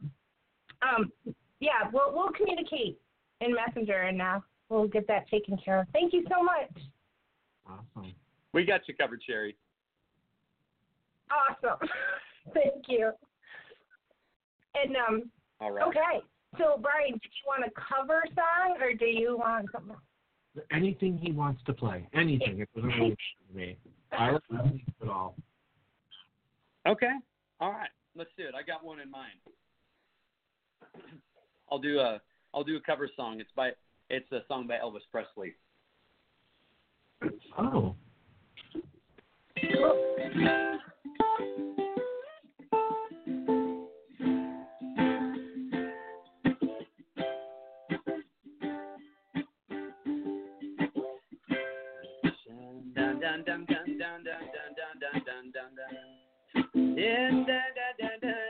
um, 0.83 1.11
yeah, 1.61 1.89
we'll 1.91 2.12
we'll 2.12 2.33
communicate 2.33 3.01
in 3.41 3.55
Messenger 3.55 4.03
and 4.03 4.20
uh, 4.20 4.41
we'll 4.68 4.89
get 4.89 5.07
that 5.09 5.26
taken 5.31 5.57
care 5.64 5.81
of. 5.81 5.87
Thank 5.95 6.12
you 6.12 6.26
so 6.29 6.43
much. 6.43 6.85
Awesome. 7.66 8.12
we 8.53 8.66
got 8.66 8.83
you 8.89 8.95
covered, 8.95 9.22
Sherry. 9.26 9.57
Awesome. 11.31 11.89
thank 12.55 12.85
you. 12.89 13.12
And 14.75 14.97
um, 14.97 15.31
All 15.61 15.73
right. 15.73 15.87
okay. 15.87 16.25
So, 16.57 16.79
Brian, 16.81 17.12
did 17.12 17.23
you 17.23 17.47
want 17.47 17.64
a 17.64 17.71
cover 17.77 18.23
song 18.35 18.79
or 18.81 18.95
do 18.95 19.05
you 19.05 19.37
want 19.37 19.66
something? 19.73 19.97
Anything 20.73 21.19
he 21.19 21.33
wants 21.33 21.62
to 21.66 21.73
play. 21.73 22.09
Anything. 22.14 22.61
It 22.61 22.69
doesn't 22.75 22.89
really 22.89 23.11
matter 23.11 23.16
to 23.51 23.57
me. 23.57 23.79
I 24.12 24.31
like 24.31 24.43
music 24.51 24.83
at 25.03 25.09
all. 25.09 25.37
Okay. 26.87 27.12
All 27.61 27.71
right. 27.71 27.91
Let's 28.16 28.31
do 28.37 28.45
it. 28.45 28.55
I 28.55 28.62
got 28.62 28.85
one 28.85 29.01
in 29.01 29.11
mind. 29.11 29.35
I'll 31.71 31.79
do 31.79 31.99
a 32.01 32.21
I'll 32.55 32.64
do 32.64 32.77
a 32.77 32.81
cover 32.81 33.09
song. 33.14 33.41
It's 33.41 33.51
by 33.55 33.71
it's 34.09 34.31
a 34.33 34.41
song 34.49 34.66
by 34.66 34.77
Elvis 34.77 35.03
Presley. 35.12 35.55
Oh. 37.59 37.95
Dun, 53.21 53.43
dun, 53.45 53.66
dun, 53.66 53.85
dun, 53.99 54.23
dun, 54.25 54.43
dun, 54.55 54.71
dun, 54.79 54.95
dun, 55.01 55.16
dun, 55.27 55.45
dun, 55.55 55.71
dun. 55.77 55.93
Yeah, 56.97 57.31
dun, 57.31 57.47
dun, 57.47 57.93
dun, 57.99 58.16
dun, 58.23 58.47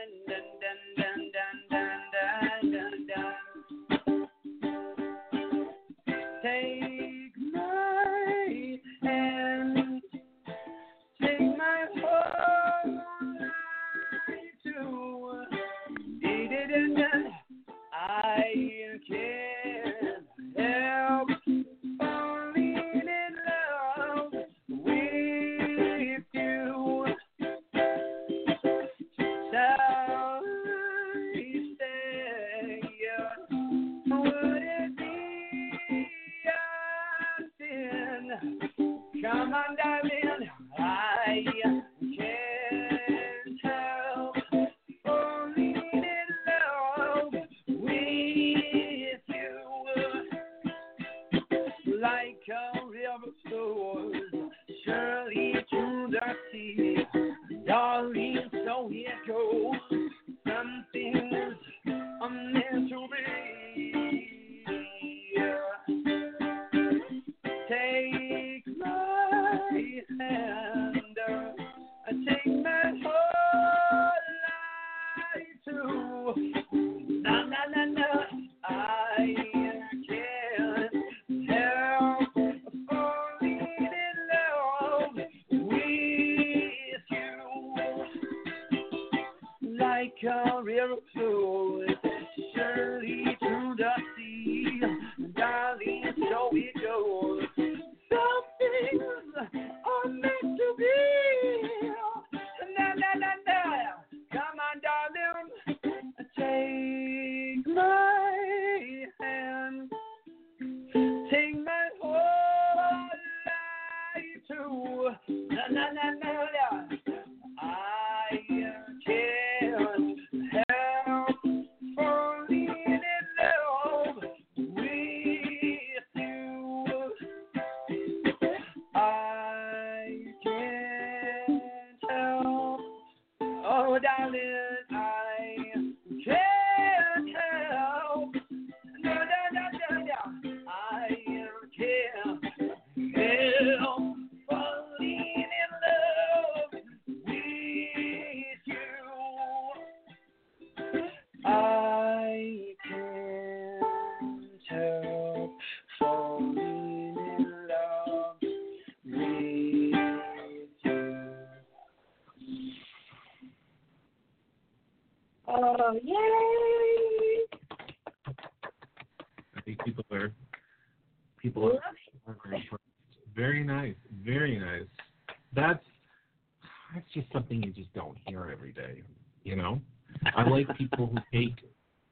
people 180.77 181.07
who 181.07 181.17
take 181.37 181.55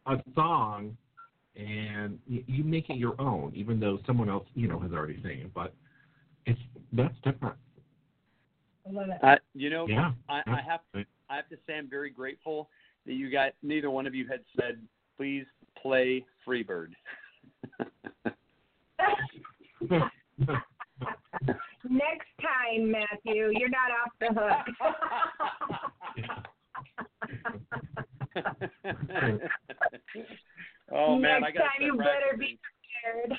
a 0.06 0.18
song 0.36 0.98
and 1.56 2.20
you, 2.28 2.44
you 2.48 2.64
make 2.64 2.90
it 2.90 2.98
your 2.98 3.20
own, 3.20 3.52
even 3.56 3.80
though 3.80 4.00
someone 4.06 4.30
else 4.30 4.46
you 4.54 4.68
know 4.68 4.80
has 4.80 4.92
already 4.92 5.20
sang 5.24 5.40
it. 5.40 5.54
But 5.54 5.74
it's 6.46 6.60
that's 6.94 7.16
different. 7.24 7.56
I 8.88 8.92
love 8.92 9.10
it. 9.10 9.24
Uh, 9.24 9.36
you 9.54 9.70
know, 9.70 9.88
Yeah. 9.88 10.12
I, 10.30 10.42
I 10.48 10.62
have 10.68 10.82
I 11.30 11.36
have 11.36 11.50
to 11.50 11.58
say 11.68 11.78
I'm 11.78 11.90
very 11.90 12.10
grateful 12.10 12.70
that 13.06 13.14
you 13.14 13.32
got 13.32 13.54
neither 13.64 13.90
one 13.90 14.08
of 14.08 14.16
you 14.16 14.28
had 14.28 14.42
said 14.56 14.80
please 15.18 15.46
play 15.82 16.26
Freebird. 16.48 16.92
Next 21.90 22.28
time, 22.42 22.92
Matthew, 22.92 23.52
you're 23.54 23.70
not 23.70 23.92
off 23.92 24.12
the 24.20 24.28
hook. 24.34 24.66
oh 30.92 31.18
man, 31.18 31.42
Next 31.42 31.48
I 31.48 31.52
got 31.52 31.64
time 31.64 31.82
you 31.82 31.98
better 31.98 32.38
be 32.38 32.60
prepared. 33.04 33.34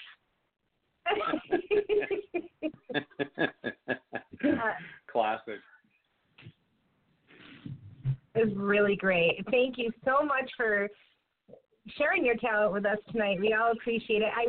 Classic. 5.10 5.60
is 8.34 8.54
really 8.56 8.96
great. 8.96 9.44
Thank 9.50 9.78
you 9.78 9.90
so 10.04 10.24
much 10.24 10.50
for 10.56 10.88
sharing 11.96 12.24
your 12.24 12.36
talent 12.36 12.72
with 12.72 12.86
us 12.86 12.98
tonight. 13.10 13.40
We 13.40 13.54
all 13.54 13.72
appreciate 13.72 14.22
it. 14.22 14.32
I 14.34 14.46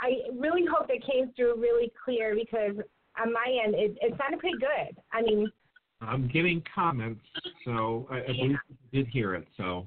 I 0.00 0.30
really 0.38 0.64
hope 0.64 0.88
that 0.88 1.04
came 1.06 1.30
through 1.36 1.60
really 1.60 1.92
clear 2.04 2.34
because 2.34 2.82
on 3.20 3.32
my 3.32 3.60
end 3.64 3.74
it, 3.74 3.96
it 4.00 4.14
sounded 4.18 4.40
pretty 4.40 4.58
good. 4.58 4.96
I 5.12 5.22
mean, 5.22 5.50
I'm 6.00 6.28
getting 6.28 6.62
comments, 6.74 7.20
so 7.64 8.06
I, 8.10 8.18
I 8.18 8.26
believe 8.26 8.56
you 8.68 8.76
did 8.92 9.06
hear 9.08 9.34
it. 9.34 9.46
So 9.56 9.86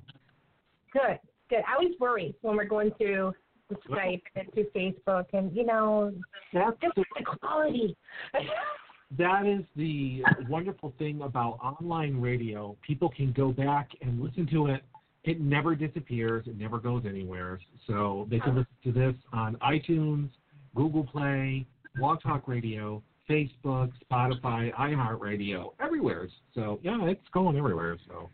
good, 0.91 1.19
good. 1.49 1.61
I 1.67 1.75
always 1.75 1.99
worry 1.99 2.35
when 2.41 2.55
we're 2.55 2.65
going 2.65 2.91
through 2.97 3.33
the 3.69 3.75
Skype 3.89 4.21
and 4.35 4.51
through 4.53 4.67
Facebook 4.75 5.25
and 5.33 5.55
you 5.55 5.65
know 5.65 6.13
that's 6.53 6.77
just 6.81 6.95
the, 6.95 7.03
the 7.17 7.37
quality. 7.39 7.95
that 9.17 9.45
is 9.45 9.63
the 9.75 10.23
wonderful 10.49 10.93
thing 10.97 11.21
about 11.21 11.59
online 11.63 12.19
radio. 12.19 12.75
People 12.85 13.09
can 13.09 13.31
go 13.31 13.51
back 13.51 13.89
and 14.01 14.21
listen 14.21 14.47
to 14.47 14.67
it. 14.67 14.81
It 15.23 15.39
never 15.39 15.75
disappears. 15.75 16.47
It 16.47 16.57
never 16.57 16.79
goes 16.79 17.03
anywhere. 17.07 17.59
So 17.87 18.27
they 18.29 18.39
can 18.39 18.57
uh-huh. 18.57 18.63
listen 18.83 18.93
to 18.93 19.11
this 19.11 19.21
on 19.31 19.55
iTunes, 19.57 20.29
Google 20.75 21.05
Play, 21.05 21.65
Blog 21.95 22.21
Talk 22.21 22.47
Radio, 22.47 23.01
Facebook, 23.29 23.91
Spotify, 24.11 24.73
iHeartRadio, 24.73 25.73
everywhere. 25.79 26.27
So 26.53 26.79
yeah, 26.83 26.97
it's 27.05 27.21
going 27.33 27.57
everywhere. 27.57 27.97
So 28.07 28.29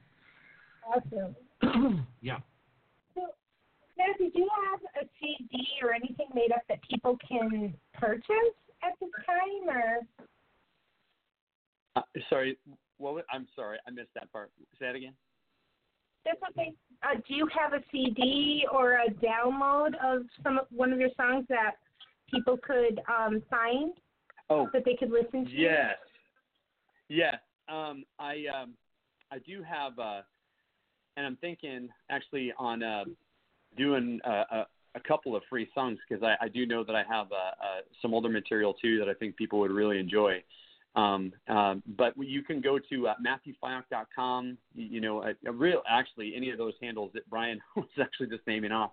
awesome. 0.89 1.35
yeah. 2.21 2.37
So, 3.15 3.21
Matthew, 3.97 4.31
do 4.31 4.39
you 4.39 4.49
have 4.71 4.79
a 5.03 5.09
CD 5.19 5.65
or 5.83 5.93
anything 5.93 6.27
made 6.33 6.51
up 6.51 6.61
that 6.69 6.79
people 6.89 7.17
can 7.27 7.73
purchase 7.93 8.55
at 8.83 8.93
this 8.99 9.09
time, 9.25 9.77
or? 9.77 9.99
Uh, 11.95 12.01
sorry, 12.29 12.57
what 12.97 13.15
was, 13.15 13.23
I'm 13.31 13.47
sorry, 13.55 13.77
I 13.87 13.91
missed 13.91 14.13
that 14.15 14.31
part. 14.31 14.51
Say 14.79 14.85
that 14.87 14.95
again. 14.95 15.13
That's 16.25 16.39
okay. 16.51 16.73
Uh, 17.03 17.15
do 17.27 17.33
you 17.33 17.47
have 17.57 17.73
a 17.73 17.83
CD 17.91 18.65
or 18.71 18.93
a 18.93 19.09
download 19.09 19.91
of 20.03 20.23
some 20.43 20.59
of 20.59 20.65
one 20.69 20.91
of 20.91 20.99
your 20.99 21.09
songs 21.15 21.45
that 21.49 21.75
people 22.31 22.57
could 22.57 22.99
um, 23.09 23.41
find 23.49 23.93
Oh, 24.50 24.70
that 24.74 24.84
they 24.86 24.95
could 24.95 25.12
listen 25.12 25.45
to? 25.45 25.52
Yes. 25.52 25.95
Yes. 27.08 27.36
Um, 27.68 28.04
I 28.18 28.45
um, 28.54 28.74
I 29.32 29.39
do 29.39 29.62
have, 29.64 29.97
uh, 30.00 30.22
and 31.18 31.26
I'm 31.26 31.38
thinking 31.38 31.89
actually 32.10 32.52
on 32.58 32.82
uh, 32.82 33.06
doing 33.78 34.20
uh, 34.26 34.43
a, 34.52 34.68
a 34.95 35.00
couple 35.08 35.36
of 35.36 35.43
free 35.50 35.70
songs 35.76 36.00
because 36.08 36.24
I, 36.24 36.45
I 36.45 36.47
do 36.50 36.66
know 36.66 36.84
that 36.84 36.95
I 36.95 37.04
have 37.10 37.28
uh, 37.32 37.36
uh, 37.36 37.82
some 38.02 38.14
older 38.14 38.30
material 38.30 38.74
too 38.74 38.97
that 39.00 39.08
I 39.08 39.14
think 39.14 39.36
people 39.36 39.60
would 39.60 39.72
really 39.72 40.00
enjoy. 40.00 40.43
Um, 40.95 41.32
um, 41.47 41.84
but 41.97 42.14
you 42.18 42.41
can 42.41 42.62
go 42.62 42.80
to 42.80 43.08
uh, 43.08 43.14
MatthewFiock.com. 43.24 44.58
You, 44.74 44.86
you 44.86 45.02
know, 45.02 45.24
a, 45.24 45.34
a 45.47 45.52
real 45.52 45.84
actually 45.88 46.34
any 46.36 46.50
of 46.50 46.58
those 46.58 46.74
handles 46.82 47.12
that 47.14 47.30
Brian 47.30 47.60
was 47.76 47.86
actually 48.02 48.28
just 48.28 48.45
naming 48.47 48.72
off. 48.72 48.91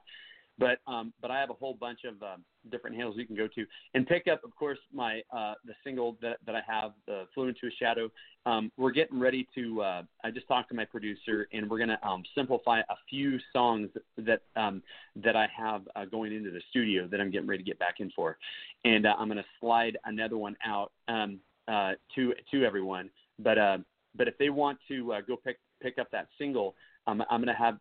But 0.59 0.79
um, 0.87 1.13
but 1.21 1.31
I 1.31 1.41
have 1.41 1.51
a 1.51 1.55
whole 1.55 1.75
bunch 1.75 2.01
of 2.05 2.23
um, 2.23 2.45
different 2.71 2.97
handles 2.97 3.17
you 3.17 3.27
can 3.27 3.37
go 3.37 3.49
to 3.55 3.67
and 3.95 4.07
pick 4.07 4.27
up, 4.29 4.43
of 4.45 4.55
course, 4.57 4.79
my 4.93 5.21
uh, 5.31 5.55
the 5.65 5.75
single 5.85 6.17
that 6.23 6.39
that 6.47 6.55
I 6.55 6.61
have, 6.67 6.93
the 7.07 7.25
"Flew 7.35 7.49
into 7.49 7.67
a 7.67 7.71
Shadow." 7.79 8.11
Um, 8.45 8.71
we're 8.77 8.93
getting 8.93 9.19
ready 9.19 9.47
to. 9.55 9.83
Uh, 9.83 10.03
I 10.25 10.31
just 10.31 10.49
talked 10.49 10.69
to 10.71 10.75
my 10.75 10.85
producer, 10.85 11.49
and 11.53 11.69
we're 11.69 11.79
gonna 11.79 11.99
um, 12.03 12.23
simplify 12.35 12.81
a 12.81 12.95
few 13.09 13.39
songs 13.53 13.91
that 14.19 14.43
um, 14.57 14.83
that 15.17 15.37
I 15.37 15.49
have 15.57 15.83
uh, 15.97 16.05
going 16.05 16.33
into 16.33 16.51
the 16.51 16.63
studio 16.71 17.07
that 17.09 17.21
I'm 17.21 17.31
getting 17.31 17.49
ready 17.49 17.63
to 17.63 17.69
get 17.69 17.79
back 17.79 17.97
in 18.01 18.11
for, 18.15 18.39
and 18.85 19.07
uh, 19.07 19.15
I'm 19.19 19.29
gonna 19.29 19.45
slide 19.61 19.99
another 20.05 20.39
one 20.39 20.57
out 20.65 20.93
um, 21.09 21.41
uh, 21.69 21.93
to 22.15 22.35
to 22.53 22.65
everyone. 22.65 23.11
But 23.39 23.59
uh, 23.59 23.79
but 24.15 24.29
if 24.29 24.39
they 24.39 24.51
want 24.51 24.79
to 24.89 25.13
uh, 25.15 25.21
go 25.27 25.37
pick 25.37 25.59
pick 25.83 25.99
up 25.99 26.11
that 26.13 26.29
single, 26.39 26.75
um, 27.07 27.23
I'm 27.31 27.41
gonna 27.41 27.57
have 27.57 27.79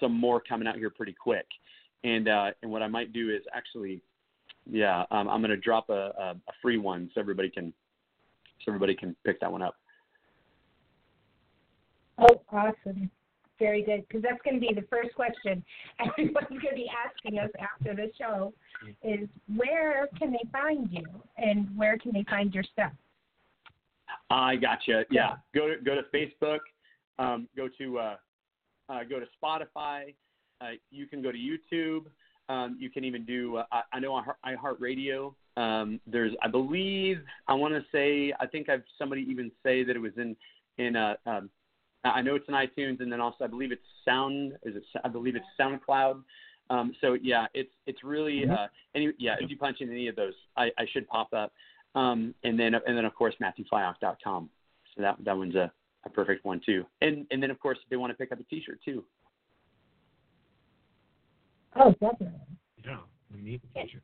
some 0.00 0.12
more 0.12 0.40
coming 0.40 0.68
out 0.68 0.76
here 0.76 0.90
pretty 0.90 1.14
quick 1.14 1.46
and 2.04 2.28
uh, 2.28 2.50
and 2.62 2.70
what 2.70 2.82
I 2.82 2.88
might 2.88 3.12
do 3.12 3.30
is 3.30 3.42
actually, 3.52 4.02
yeah, 4.70 5.04
um, 5.10 5.28
I'm 5.28 5.40
going 5.40 5.50
to 5.50 5.56
drop 5.56 5.88
a, 5.90 6.12
a, 6.18 6.36
a 6.48 6.52
free 6.62 6.78
one 6.78 7.10
so 7.14 7.20
everybody 7.20 7.50
can 7.50 7.72
so 8.64 8.70
everybody 8.70 8.94
can 8.94 9.14
pick 9.24 9.40
that 9.40 9.50
one 9.50 9.62
up. 9.62 9.76
Oh, 12.18 12.40
awesome. 12.52 13.10
Very 13.58 13.82
good, 13.82 14.06
because 14.06 14.22
that's 14.22 14.40
going 14.44 14.54
to 14.54 14.60
be 14.60 14.72
the 14.72 14.86
first 14.88 15.14
question 15.14 15.64
everyone's 16.00 16.48
going 16.48 16.60
to 16.70 16.74
be 16.74 16.88
asking 16.88 17.38
us 17.38 17.50
after 17.58 17.94
the 17.94 18.10
show 18.16 18.52
is 19.02 19.28
where 19.56 20.08
can 20.18 20.30
they 20.30 20.44
find 20.52 20.88
you 20.92 21.04
and 21.38 21.68
where 21.76 21.98
can 21.98 22.12
they 22.12 22.24
find 22.30 22.54
your 22.54 22.62
stuff? 22.72 22.92
I 24.30 24.56
gotcha. 24.56 25.04
Yeah, 25.10 25.36
go 25.54 25.68
to 25.68 25.76
go 25.84 25.94
to 25.94 26.02
Facebook, 26.14 26.60
um, 27.18 27.48
go 27.56 27.68
to 27.78 27.98
uh, 27.98 28.16
uh, 28.88 29.00
go 29.04 29.18
to 29.18 29.26
Spotify. 29.42 30.14
Uh, 30.60 30.72
you 30.90 31.06
can 31.06 31.22
go 31.22 31.32
to 31.32 31.38
YouTube. 31.38 32.06
Um, 32.48 32.76
you 32.80 32.90
can 32.90 33.04
even 33.04 33.24
do. 33.24 33.56
Uh, 33.56 33.64
I, 33.72 33.82
I 33.94 34.00
know 34.00 34.22
iHeartRadio. 34.46 35.34
Um, 35.56 36.00
there's, 36.06 36.32
I 36.42 36.48
believe, 36.48 37.18
I 37.46 37.54
want 37.54 37.74
to 37.74 37.82
say, 37.92 38.32
I 38.40 38.46
think 38.46 38.68
I've 38.68 38.84
somebody 38.98 39.26
even 39.28 39.50
say 39.62 39.84
that 39.84 39.96
it 39.96 40.00
was 40.00 40.12
in 40.16 40.36
in. 40.78 40.96
Uh, 40.96 41.14
um, 41.26 41.50
I 42.04 42.22
know 42.22 42.36
it's 42.36 42.48
in 42.48 42.54
iTunes, 42.54 43.00
and 43.00 43.10
then 43.12 43.20
also 43.20 43.44
I 43.44 43.48
believe 43.48 43.72
it's 43.72 43.82
Sound. 44.04 44.52
Is 44.62 44.76
it? 44.76 44.84
I 45.04 45.08
believe 45.08 45.36
it's 45.36 45.46
SoundCloud. 45.60 46.22
Um, 46.70 46.94
so 47.00 47.16
yeah, 47.20 47.46
it's 47.54 47.72
it's 47.86 48.04
really 48.04 48.44
uh, 48.48 48.66
any 48.94 49.12
yeah. 49.18 49.36
If 49.40 49.50
you 49.50 49.56
punch 49.56 49.78
in 49.80 49.90
any 49.90 50.08
of 50.08 50.16
those, 50.16 50.34
I, 50.56 50.70
I 50.78 50.86
should 50.92 51.06
pop 51.08 51.32
up. 51.32 51.52
Um, 51.94 52.34
and 52.44 52.58
then 52.58 52.74
and 52.74 52.96
then 52.96 53.04
of 53.04 53.14
course 53.14 53.34
MatthewFiock.com. 53.42 54.50
So 54.94 55.02
that 55.02 55.16
that 55.24 55.36
one's 55.36 55.54
a, 55.54 55.72
a 56.04 56.10
perfect 56.10 56.44
one 56.44 56.60
too. 56.64 56.84
And 57.00 57.26
and 57.30 57.42
then 57.42 57.50
of 57.50 57.58
course 57.58 57.78
if 57.82 57.88
they 57.88 57.96
want 57.96 58.12
to 58.12 58.16
pick 58.16 58.32
up 58.32 58.40
a 58.40 58.44
T-shirt 58.44 58.80
too. 58.84 59.04
Oh, 61.76 61.90
definitely. 61.92 62.40
Yeah, 62.84 62.98
we 63.34 63.40
need 63.42 63.60
the 63.62 63.80
teacher. 63.80 64.02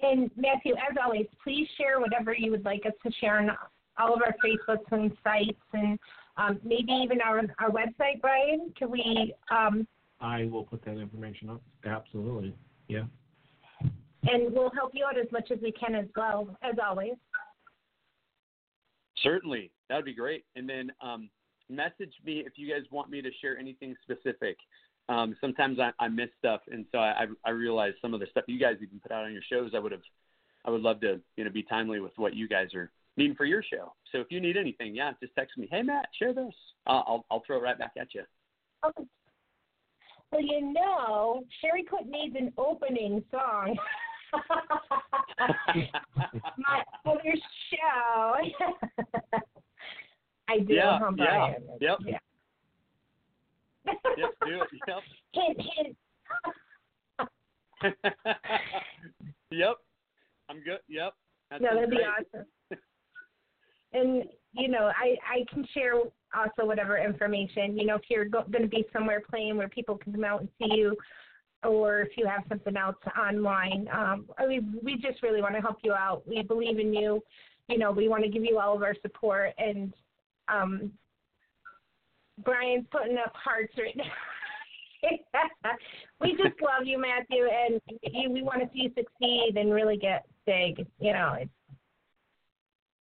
And 0.00 0.30
Matthew, 0.36 0.74
as 0.74 0.96
always, 1.02 1.26
please 1.42 1.66
share 1.78 2.00
whatever 2.00 2.34
you 2.34 2.50
would 2.50 2.64
like 2.64 2.84
us 2.86 2.92
to 3.04 3.12
share 3.20 3.38
on 3.38 3.50
all 3.98 4.14
of 4.14 4.20
our 4.22 4.34
Facebooks 4.44 4.90
and 4.90 5.12
sites, 5.22 5.58
and 5.72 5.98
um, 6.36 6.60
maybe 6.64 6.92
even 6.92 7.20
our 7.20 7.42
our 7.58 7.70
website. 7.70 8.20
Brian, 8.20 8.72
can 8.76 8.90
we? 8.90 9.34
Um, 9.50 9.86
I 10.20 10.44
will 10.44 10.64
put 10.64 10.84
that 10.84 10.98
information 10.98 11.50
up. 11.50 11.62
Absolutely. 11.84 12.54
Yeah. 12.88 13.04
and 13.82 14.52
we'll 14.52 14.70
help 14.70 14.92
you 14.94 15.04
out 15.04 15.18
as 15.18 15.30
much 15.32 15.50
as 15.50 15.58
we 15.62 15.72
can 15.72 15.94
as 15.94 16.06
well, 16.16 16.56
as 16.62 16.74
always. 16.84 17.14
Certainly, 19.22 19.70
that 19.88 19.96
would 19.96 20.04
be 20.04 20.14
great. 20.14 20.44
And 20.56 20.68
then 20.68 20.90
um, 21.00 21.30
message 21.68 22.12
me 22.24 22.42
if 22.46 22.54
you 22.56 22.72
guys 22.72 22.82
want 22.90 23.10
me 23.10 23.22
to 23.22 23.30
share 23.40 23.58
anything 23.58 23.94
specific. 24.02 24.56
Um, 25.08 25.36
sometimes 25.40 25.78
I, 25.78 25.90
I 25.98 26.08
miss 26.08 26.30
stuff, 26.38 26.62
and 26.70 26.86
so 26.90 26.98
I, 26.98 27.26
I 27.44 27.50
realize 27.50 27.92
some 28.00 28.14
of 28.14 28.20
the 28.20 28.26
stuff 28.30 28.44
you 28.46 28.58
guys 28.58 28.76
even 28.82 29.00
put 29.00 29.12
out 29.12 29.24
on 29.24 29.32
your 29.32 29.42
shows. 29.50 29.72
I 29.74 29.78
would 29.78 29.92
have, 29.92 30.00
I 30.64 30.70
would 30.70 30.80
love 30.80 31.00
to, 31.02 31.20
you 31.36 31.44
know, 31.44 31.50
be 31.50 31.62
timely 31.62 32.00
with 32.00 32.12
what 32.16 32.34
you 32.34 32.48
guys 32.48 32.74
are 32.74 32.90
needing 33.16 33.36
for 33.36 33.44
your 33.44 33.62
show. 33.62 33.92
So 34.12 34.18
if 34.18 34.28
you 34.30 34.40
need 34.40 34.56
anything, 34.56 34.94
yeah, 34.94 35.12
just 35.20 35.34
text 35.34 35.58
me. 35.58 35.68
Hey 35.70 35.82
Matt, 35.82 36.06
share 36.18 36.32
this. 36.32 36.54
Uh, 36.86 37.02
I'll 37.06 37.26
I'll 37.30 37.42
throw 37.46 37.58
it 37.58 37.62
right 37.62 37.78
back 37.78 37.92
at 38.00 38.14
you. 38.14 38.22
Okay. 38.86 39.04
Well, 40.32 40.42
you 40.42 40.72
know, 40.72 41.44
Sherry 41.60 41.84
Cook 41.84 42.06
needs 42.06 42.34
an 42.36 42.52
opening 42.58 43.22
song. 43.30 43.76
My 46.58 46.82
other 47.06 47.34
show. 47.70 48.34
I 50.48 50.58
do, 50.58 50.74
Yeah, 50.74 50.98
yeah, 51.16 51.54
yep. 51.80 51.98
Yeah. 52.04 52.18
Yep, 53.86 54.30
do 54.46 54.62
it. 54.62 54.68
Yep. 54.86 55.02
hint, 55.32 55.60
hint. 57.82 57.96
yep. 59.50 59.76
I'm 60.48 60.60
good. 60.62 60.78
Yep. 60.88 61.14
That 61.50 61.60
no, 61.60 61.74
that'd 61.74 61.90
be 61.90 61.96
awesome. 61.98 62.46
And 63.92 64.24
you 64.52 64.66
know, 64.66 64.90
I 64.96 65.16
I 65.24 65.44
can 65.52 65.64
share 65.72 65.92
also 66.34 66.66
whatever 66.66 66.98
information. 66.98 67.78
You 67.78 67.86
know, 67.86 67.94
if 67.94 68.02
you're 68.08 68.24
go- 68.24 68.42
going 68.50 68.62
to 68.62 68.68
be 68.68 68.84
somewhere 68.92 69.22
playing 69.30 69.56
where 69.56 69.68
people 69.68 69.96
can 69.96 70.12
come 70.12 70.24
out 70.24 70.40
and 70.40 70.48
see 70.58 70.76
you, 70.76 70.96
or 71.62 72.00
if 72.00 72.16
you 72.16 72.26
have 72.26 72.42
something 72.48 72.76
else 72.76 72.96
online. 73.16 73.88
Um, 73.92 74.26
I 74.36 74.46
mean, 74.46 74.80
we 74.82 74.96
just 74.96 75.22
really 75.22 75.40
want 75.40 75.54
to 75.54 75.60
help 75.60 75.78
you 75.84 75.92
out. 75.92 76.26
We 76.26 76.42
believe 76.42 76.80
in 76.80 76.92
you. 76.92 77.22
You 77.68 77.78
know, 77.78 77.92
we 77.92 78.08
want 78.08 78.24
to 78.24 78.28
give 78.30 78.44
you 78.44 78.58
all 78.58 78.74
of 78.74 78.82
our 78.82 78.94
support. 79.00 79.52
And 79.58 79.94
um, 80.48 80.90
Brian's 82.42 82.86
putting 82.90 83.18
up 83.18 83.32
hearts 83.34 83.72
right 83.78 83.96
now. 83.96 84.04
we 86.20 86.32
just 86.32 86.60
love 86.62 86.86
you, 86.86 86.98
Matthew, 86.98 87.44
and 87.44 87.80
you, 88.02 88.30
we 88.30 88.42
want 88.42 88.60
to 88.62 88.68
see 88.72 88.84
you 88.84 88.90
succeed 88.96 89.56
and 89.56 89.72
really 89.72 89.96
get 89.96 90.24
big. 90.46 90.86
You 90.98 91.12
know, 91.12 91.36
it's, 91.40 91.50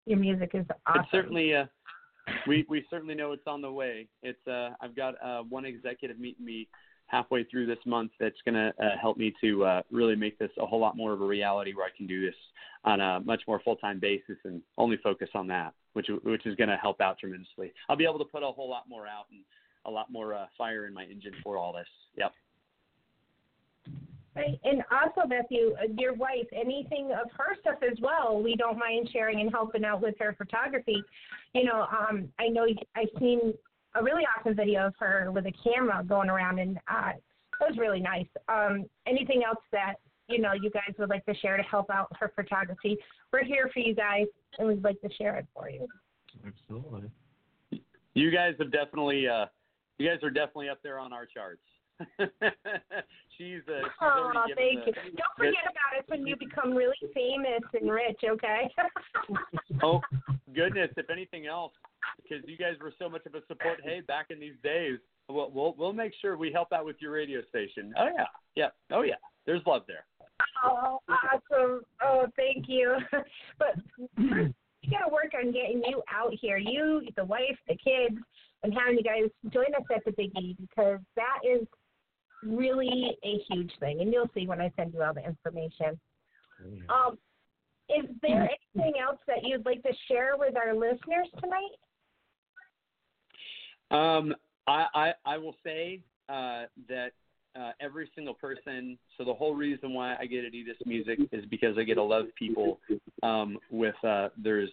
your 0.06 0.20
music 0.20 0.52
is 0.54 0.66
awesome. 0.86 1.02
It's 1.02 1.12
certainly 1.12 1.56
uh 1.56 1.66
we 2.48 2.66
we 2.70 2.86
certainly 2.90 3.16
know 3.16 3.32
it's 3.32 3.48
on 3.48 3.62
the 3.62 3.72
way. 3.72 4.08
It's 4.22 4.46
uh 4.48 4.72
I've 4.82 4.96
got 4.96 5.16
uh 5.24 5.44
one 5.44 5.66
executive 5.66 6.20
meeting 6.20 6.46
me 6.46 6.68
halfway 7.08 7.44
through 7.46 7.68
this 7.68 7.78
month 7.86 8.12
that's 8.20 8.36
going 8.46 8.56
to 8.56 8.74
uh, 8.84 8.98
help 9.00 9.18
me 9.18 9.34
to 9.42 9.64
uh 9.64 9.82
really 9.92 10.16
make 10.16 10.38
this 10.40 10.52
a 10.60 10.66
whole 10.66 10.80
lot 10.80 10.98
more 10.98 11.14
of 11.14 11.22
a 11.22 11.26
reality 11.26 11.74
where 11.74 11.86
I 11.86 11.96
can 11.96 12.08
do 12.08 12.26
this 12.26 12.36
on 12.86 13.00
a 13.00 13.22
much 13.22 13.44
more 13.48 13.62
full-time 13.64 14.00
basis 14.00 14.38
and 14.44 14.62
only 14.78 14.98
focus 14.98 15.30
on 15.36 15.48
that, 15.48 15.74
which 15.94 16.08
which 16.24 16.46
is 16.46 16.56
going 16.56 16.70
to 16.70 16.78
help 16.78 17.02
out 17.02 17.18
tremendously. 17.20 17.74
I'll 17.90 17.96
be 17.96 18.06
able 18.06 18.20
to 18.20 18.26
put 18.26 18.44
a 18.44 18.48
whole 18.48 18.70
lot 18.70 18.90
more 18.90 19.08
out 19.08 19.26
and 19.32 19.42
a 19.86 19.92
lot 19.92 20.12
more 20.12 20.34
uh, 20.34 20.46
fire 20.58 20.86
in 20.88 20.94
my 20.94 21.04
engine 21.04 21.34
for 21.44 21.58
all 21.58 21.74
this. 21.74 21.88
Yep. 22.18 22.34
Right. 24.36 24.60
And 24.64 24.82
also, 24.92 25.28
Matthew, 25.28 25.76
uh, 25.80 25.94
your 25.96 26.16
wife, 26.16 26.48
anything 26.54 27.12
of 27.12 27.30
her 27.38 27.56
stuff 27.62 27.80
as 27.84 27.98
well, 28.02 28.42
we 28.42 28.56
don't 28.56 28.80
mind 28.80 29.10
sharing 29.14 29.40
and 29.42 29.52
helping 29.52 29.86
out 29.86 30.02
with 30.02 30.16
her 30.20 30.34
photography. 30.36 31.04
You 31.54 31.66
know, 31.66 31.86
um, 31.92 32.30
I 32.40 32.48
know 32.48 32.66
I've 32.96 33.10
seen 33.20 33.54
a 33.96 34.04
really 34.04 34.24
awesome 34.38 34.56
video 34.56 34.88
of 34.88 34.96
her 35.00 35.32
with 35.32 35.46
a 35.46 35.54
camera 35.64 36.04
going 36.04 36.30
around, 36.30 36.58
and 36.58 36.80
uh, 36.88 37.12
it 37.12 37.22
was 37.70 37.78
really 37.78 38.00
nice. 38.00 38.26
Um, 38.48 38.86
anything 39.06 39.44
else 39.46 39.64
that 39.72 39.96
you 40.28 40.40
know 40.40 40.54
you 40.54 40.70
guys 40.70 40.94
would 40.98 41.10
like 41.10 41.26
to 41.26 41.36
share 41.36 41.58
to 41.58 41.64
help 41.64 41.90
out 41.90 42.12
her 42.20 42.32
photography? 42.36 42.98
We're 43.32 43.44
here 43.44 43.70
for 43.74 43.80
you 43.80 43.96
guys, 43.96 44.26
and 44.58 44.68
we'd 44.68 44.84
like 44.84 45.00
to 45.02 45.10
share 45.14 45.36
it 45.38 45.48
for 45.54 45.70
you. 45.70 45.88
Absolutely. 46.46 47.10
You 48.14 48.32
guys 48.32 48.54
have 48.60 48.72
definitely 48.72 49.28
uh 49.28 49.46
you 49.98 50.10
guys 50.10 50.20
are 50.24 50.30
definitely 50.30 50.70
up 50.70 50.80
there 50.84 51.00
on 51.00 51.14
our 51.14 51.26
charts. 51.26 51.62
she's 53.38 53.62
uh, 53.68 53.84
she's 53.84 53.92
Oh, 54.02 54.32
thank 54.56 54.86
given 54.86 55.04
you. 55.06 55.14
Don't 55.14 55.36
forget 55.38 55.64
about 55.64 56.00
us 56.00 56.06
when 56.08 56.26
you 56.26 56.36
become 56.36 56.74
really 56.74 56.96
famous 57.14 57.62
and 57.80 57.90
rich, 57.90 58.20
okay? 58.26 58.72
Oh 59.82 60.02
goodness! 60.54 60.90
If 60.98 61.10
anything 61.10 61.46
else, 61.48 61.74
because 62.22 62.44
you 62.48 62.58
guys 62.58 62.76
were 62.82 62.94
so 63.00 63.10
much 63.10 63.26
of 63.26 63.36
a 63.36 63.42
support, 63.48 63.80
hey, 63.84 64.02
back 64.02 64.28
in 64.30 64.40
these 64.40 64.56
days, 64.64 65.00
we'll 65.30 65.52
we'll, 65.52 65.76
we'll 65.78 65.94
make 65.94 66.14
sure 66.22 66.38
we 66.38 66.52
help 66.52 66.72
out 66.72 66.86
with 66.86 66.96
your 67.00 67.12
radio 67.12 67.42
station. 67.50 67.94
Oh 67.98 68.08
yeah, 68.16 68.26
yeah, 68.56 68.70
oh 68.92 69.02
yeah. 69.02 69.16
There's 69.46 69.62
love 69.66 69.84
there. 69.88 70.06
Oh, 70.64 71.00
awesome. 71.10 71.82
Oh, 72.02 72.26
thank 72.36 72.66
you. 72.68 72.96
but 73.60 73.76
first, 74.18 74.54
we 74.84 74.90
got 74.90 75.06
to 75.06 75.12
work 75.12 75.34
on 75.38 75.52
getting 75.52 75.84
you 75.88 76.02
out 76.12 76.34
here. 76.40 76.58
You, 76.58 77.02
the 77.16 77.26
wife, 77.26 77.58
the 77.68 77.76
kids, 77.76 78.18
and 78.64 78.74
having 78.74 78.98
you 78.98 79.04
guys 79.04 79.30
join 79.52 79.74
us 79.76 79.84
at 79.94 80.04
the 80.06 80.12
Big 80.12 80.32
E 80.38 80.56
because 80.60 81.00
that 81.16 81.40
is 81.48 81.68
really 82.44 83.18
a 83.24 83.40
huge 83.50 83.72
thing. 83.80 84.02
And 84.02 84.12
you'll 84.12 84.30
see 84.34 84.48
when 84.48 84.62
I 84.62 84.72
send 84.76 84.94
you 84.94 85.02
all 85.04 85.14
the 85.14 85.26
information. 85.26 86.00
Um, 86.90 87.18
is 87.90 88.06
there 88.22 88.50
anything 88.76 88.94
else 89.02 89.20
that 89.28 89.44
you'd 89.44 89.66
like 89.66 89.84
to 89.84 89.94
share 90.08 90.38
with 90.38 90.56
our 90.56 90.74
listeners 90.74 91.28
tonight? 91.42 91.76
Um, 93.92 94.34
I, 94.66 94.86
I 94.96 95.14
I 95.26 95.38
will 95.38 95.56
say 95.64 96.02
uh, 96.30 96.64
that 96.88 97.12
uh, 97.60 97.72
every 97.80 98.10
single 98.16 98.34
person. 98.34 98.98
So 99.18 99.24
the 99.24 99.34
whole 99.34 99.56
reason 99.56 99.94
why 99.94 100.16
I 100.20 100.26
get 100.26 100.42
to 100.42 100.50
do 100.50 100.64
this 100.64 100.78
music 100.86 101.20
is 101.32 101.46
because 101.46 101.78
I 101.78 101.84
get 101.84 101.96
to 101.96 102.04
love 102.04 102.26
people. 102.38 102.80
Um, 103.22 103.58
with 103.70 103.96
uh, 104.04 104.30
there's 104.38 104.70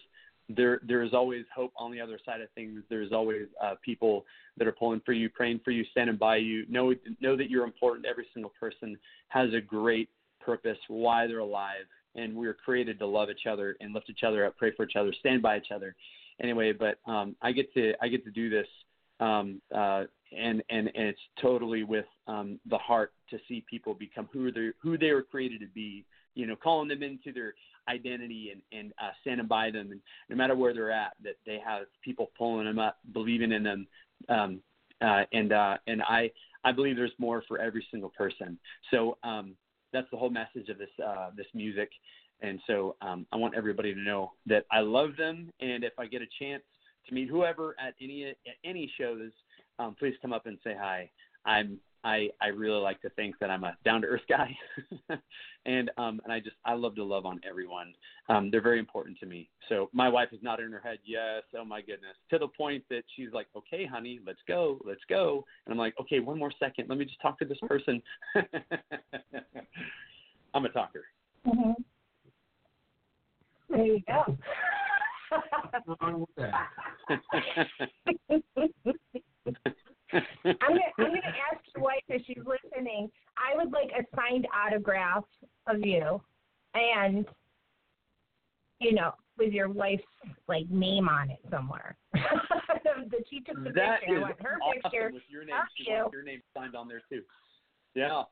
there 0.49 0.81
there's 0.85 1.13
always 1.13 1.45
hope 1.55 1.71
on 1.77 1.91
the 1.91 2.01
other 2.01 2.19
side 2.25 2.41
of 2.41 2.49
things. 2.51 2.81
There's 2.89 3.11
always 3.11 3.47
uh, 3.63 3.75
people 3.83 4.25
that 4.57 4.67
are 4.67 4.71
pulling 4.71 5.01
for 5.05 5.13
you, 5.13 5.29
praying 5.29 5.61
for 5.63 5.71
you, 5.71 5.85
standing 5.91 6.17
by 6.17 6.37
you. 6.37 6.65
Know 6.69 6.93
know 7.19 7.37
that 7.37 7.49
you're 7.49 7.65
important. 7.65 8.05
Every 8.05 8.27
single 8.33 8.51
person 8.59 8.97
has 9.29 9.53
a 9.53 9.61
great 9.61 10.09
purpose, 10.39 10.77
why 10.87 11.27
they're 11.27 11.39
alive, 11.39 11.85
and 12.15 12.35
we 12.35 12.47
are 12.47 12.53
created 12.53 12.99
to 12.99 13.05
love 13.05 13.29
each 13.29 13.45
other 13.47 13.75
and 13.79 13.93
lift 13.93 14.09
each 14.09 14.23
other 14.23 14.45
up, 14.45 14.57
pray 14.57 14.71
for 14.75 14.83
each 14.83 14.95
other, 14.95 15.13
stand 15.19 15.41
by 15.41 15.57
each 15.57 15.71
other. 15.73 15.95
Anyway, 16.41 16.73
but 16.73 16.97
um, 17.05 17.35
I 17.41 17.51
get 17.51 17.73
to 17.75 17.93
I 18.01 18.07
get 18.07 18.25
to 18.25 18.31
do 18.31 18.49
this 18.49 18.67
um, 19.21 19.61
uh, 19.73 20.03
and 20.37 20.63
and 20.69 20.89
and 20.95 21.07
it's 21.07 21.19
totally 21.41 21.83
with 21.83 22.05
um, 22.27 22.59
the 22.69 22.77
heart 22.77 23.13
to 23.29 23.37
see 23.47 23.63
people 23.69 23.93
become 23.93 24.27
who 24.33 24.51
they 24.51 24.69
who 24.81 24.97
they 24.97 25.11
were 25.11 25.23
created 25.23 25.61
to 25.61 25.67
be. 25.67 26.05
You 26.33 26.47
know, 26.47 26.55
calling 26.55 26.87
them 26.87 27.03
into 27.03 27.33
their 27.33 27.53
identity 27.89 28.51
and 28.53 28.61
and 28.77 28.93
uh, 29.01 29.11
standing 29.21 29.47
by 29.47 29.69
them, 29.69 29.91
and 29.91 29.99
no 30.29 30.35
matter 30.35 30.55
where 30.55 30.73
they're 30.73 30.91
at, 30.91 31.11
that 31.23 31.35
they 31.45 31.59
have 31.65 31.83
people 32.03 32.31
pulling 32.37 32.65
them 32.65 32.79
up, 32.79 32.99
believing 33.13 33.51
in 33.51 33.63
them, 33.63 33.87
um, 34.29 34.61
uh, 35.01 35.23
and 35.33 35.51
uh, 35.51 35.77
and 35.87 36.01
I 36.01 36.31
I 36.63 36.71
believe 36.71 36.95
there's 36.95 37.11
more 37.17 37.43
for 37.47 37.59
every 37.59 37.85
single 37.91 38.09
person. 38.09 38.57
So 38.91 39.17
um, 39.23 39.55
that's 39.91 40.07
the 40.11 40.17
whole 40.17 40.29
message 40.29 40.69
of 40.69 40.77
this 40.77 40.89
uh, 41.05 41.31
this 41.35 41.47
music. 41.53 41.89
And 42.43 42.59
so 42.65 42.95
um, 43.01 43.27
I 43.31 43.35
want 43.35 43.53
everybody 43.55 43.93
to 43.93 43.99
know 43.99 44.31
that 44.47 44.65
I 44.71 44.79
love 44.79 45.11
them, 45.15 45.51
and 45.59 45.83
if 45.83 45.93
I 45.99 46.07
get 46.07 46.21
a 46.23 46.27
chance 46.39 46.63
to 47.11 47.15
meet 47.15 47.29
whoever 47.29 47.75
at 47.79 47.93
any 48.01 48.25
at 48.25 48.35
any 48.63 48.91
shows, 48.97 49.31
um, 49.79 49.95
please 49.97 50.15
come 50.21 50.33
up 50.33 50.45
and 50.45 50.57
say 50.63 50.75
hi. 50.77 51.09
I'm 51.45 51.79
I 52.03 52.29
I 52.41 52.47
really 52.47 52.79
like 52.79 53.01
to 53.01 53.09
think 53.11 53.35
that 53.39 53.49
I'm 53.49 53.63
a 53.63 53.75
down 53.85 54.01
to 54.01 54.07
earth 54.07 54.21
guy, 54.29 54.55
and 55.65 55.91
um 55.97 56.21
and 56.23 56.31
I 56.31 56.39
just 56.39 56.55
I 56.65 56.73
love 56.73 56.95
to 56.95 57.03
love 57.03 57.25
on 57.25 57.41
everyone. 57.47 57.93
Um, 58.29 58.49
they're 58.49 58.61
very 58.61 58.79
important 58.79 59.19
to 59.19 59.25
me. 59.25 59.49
So 59.69 59.89
my 59.93 60.07
wife 60.09 60.29
is 60.31 60.39
nodding 60.41 60.67
in 60.67 60.71
her 60.71 60.79
head, 60.79 60.99
yes. 61.05 61.43
Oh 61.57 61.65
my 61.65 61.81
goodness, 61.81 62.15
to 62.29 62.39
the 62.39 62.47
point 62.47 62.83
that 62.89 63.03
she's 63.15 63.29
like, 63.33 63.47
okay, 63.55 63.85
honey, 63.85 64.19
let's 64.25 64.39
go, 64.47 64.79
let's 64.85 65.01
go. 65.09 65.45
And 65.65 65.73
I'm 65.73 65.79
like, 65.79 65.93
okay, 65.99 66.19
one 66.19 66.39
more 66.39 66.51
second, 66.59 66.87
let 66.89 66.97
me 66.97 67.05
just 67.05 67.21
talk 67.21 67.37
to 67.39 67.45
this 67.45 67.59
person. 67.67 68.01
I'm 70.53 70.65
a 70.65 70.69
talker. 70.69 71.05
Mm-hmm. 71.47 71.71
There 73.69 73.85
you 73.85 74.01
go. 74.07 74.37
Wrong 76.01 76.21
with 76.21 76.29
that. 76.37 76.67
I'm 80.13 80.69
gonna 80.69 80.81
I'm 80.97 81.07
gonna 81.07 81.35
ask 81.51 81.61
your 81.75 81.83
wife 81.83 82.03
if 82.09 82.25
she's 82.25 82.37
listening. 82.45 83.09
I 83.37 83.55
would 83.55 83.71
like 83.71 83.91
a 83.97 84.03
signed 84.15 84.47
autograph 84.53 85.23
of 85.67 85.79
you, 85.79 86.21
and 86.73 87.25
you 88.79 88.93
know, 88.93 89.11
with 89.37 89.53
your 89.53 89.69
wife's 89.69 90.03
like 90.47 90.69
name 90.69 91.07
on 91.07 91.29
it 91.29 91.39
somewhere. 91.49 91.95
that 92.13 93.23
she 93.29 93.39
took 93.41 93.63
the 93.63 93.71
That 93.71 94.01
picture. 94.01 94.17
I 94.17 94.21
want 94.21 94.41
her 94.41 94.57
awesome 94.61 94.81
picture. 94.81 95.11
with 95.13 95.23
your 95.29 95.45
name. 95.45 95.55
you. 95.77 96.09
your 96.11 96.23
name 96.23 96.41
signed 96.55 96.75
on 96.75 96.87
there 96.87 97.01
too. 97.09 97.21
Yeah. 97.95 98.23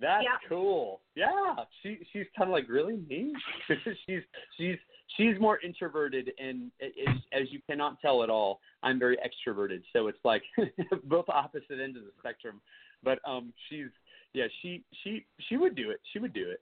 That's 0.00 0.24
Yeah. 0.24 0.48
cool. 0.48 1.00
Yeah. 1.14 1.54
She 1.82 1.98
she's 2.12 2.26
kind 2.36 2.50
of 2.50 2.52
like 2.52 2.68
really 2.68 2.96
me. 3.08 3.32
she's 4.06 4.22
she's 4.56 4.76
she's 5.16 5.40
more 5.40 5.58
introverted 5.60 6.32
and 6.38 6.70
as 6.82 7.16
as 7.32 7.50
you 7.50 7.60
cannot 7.68 8.00
tell 8.00 8.22
at 8.22 8.30
all, 8.30 8.60
I'm 8.82 8.98
very 8.98 9.16
extroverted. 9.16 9.82
So 9.92 10.08
it's 10.08 10.18
like 10.24 10.42
both 11.04 11.28
opposite 11.28 11.80
ends 11.82 11.96
of 11.96 12.04
the 12.04 12.12
spectrum. 12.18 12.60
But 13.02 13.18
um 13.26 13.52
she's 13.68 13.88
yeah, 14.34 14.46
she 14.60 14.84
she 15.02 15.24
she 15.48 15.56
would 15.56 15.74
do 15.74 15.90
it. 15.90 16.00
She 16.12 16.18
would 16.18 16.34
do 16.34 16.50
it. 16.50 16.60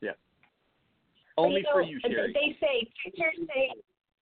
Yeah. 0.00 0.12
Only 1.36 1.56
you 1.56 1.62
know, 1.64 1.72
for 1.72 1.82
you, 1.82 1.98
Sherry. 2.00 2.32
They 2.32 2.56
say 2.60 2.88
pictures 3.04 3.48
say. 3.48 3.70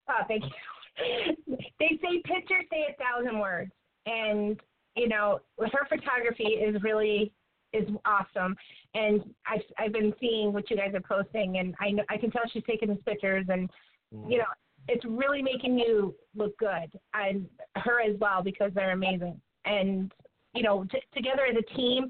Oh, 0.09 0.25
thank 0.27 0.43
you. 0.45 1.37
they 1.79 1.99
say 2.03 2.23
pictures 2.25 2.65
say 2.71 2.87
a 2.89 2.97
thousand 2.97 3.39
words, 3.39 3.71
and 4.07 4.59
you 4.97 5.09
know 5.09 5.41
her 5.61 5.87
photography 5.89 6.45
is 6.45 6.83
really 6.83 7.31
is 7.73 7.89
awesome. 8.05 8.57
And 8.95 9.23
I've 9.47 9.63
I've 9.79 9.93
been 9.93 10.13
seeing 10.21 10.53
what 10.53 10.71
you 10.71 10.77
guys 10.77 10.95
are 10.95 11.01
posting, 11.01 11.59
and 11.59 11.75
I 11.81 11.91
know 11.91 12.05
I 12.09 12.17
can 12.17 12.31
tell 12.31 12.43
she's 12.53 12.63
taking 12.67 12.89
these 12.89 13.03
pictures, 13.07 13.47
and 13.49 13.71
you 14.29 14.39
know 14.39 14.45
it's 14.89 15.05
really 15.05 15.43
making 15.43 15.79
you 15.79 16.15
look 16.35 16.57
good, 16.59 16.91
and 17.15 17.47
her 17.77 18.01
as 18.01 18.19
well 18.19 18.43
because 18.43 18.73
they're 18.75 18.93
amazing. 18.93 19.41
And 19.65 20.13
you 20.55 20.63
know 20.63 20.85
t- 20.91 21.03
together 21.15 21.43
as 21.51 21.57
a 21.57 21.75
team, 21.75 22.09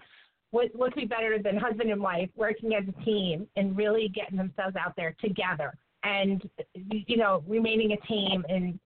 what 0.50 0.68
what 0.74 0.92
could 0.92 1.00
be 1.00 1.06
better 1.06 1.38
than 1.42 1.56
husband 1.56 1.90
and 1.90 2.00
wife 2.00 2.30
working 2.36 2.74
as 2.74 2.84
a 2.88 3.04
team 3.04 3.46
and 3.56 3.76
really 3.76 4.08
getting 4.08 4.38
themselves 4.38 4.76
out 4.76 4.94
there 4.96 5.14
together 5.20 5.74
and 6.04 6.48
you 6.74 7.16
know 7.16 7.42
remaining 7.48 7.92
a 7.92 8.06
team 8.06 8.44
and 8.48 8.78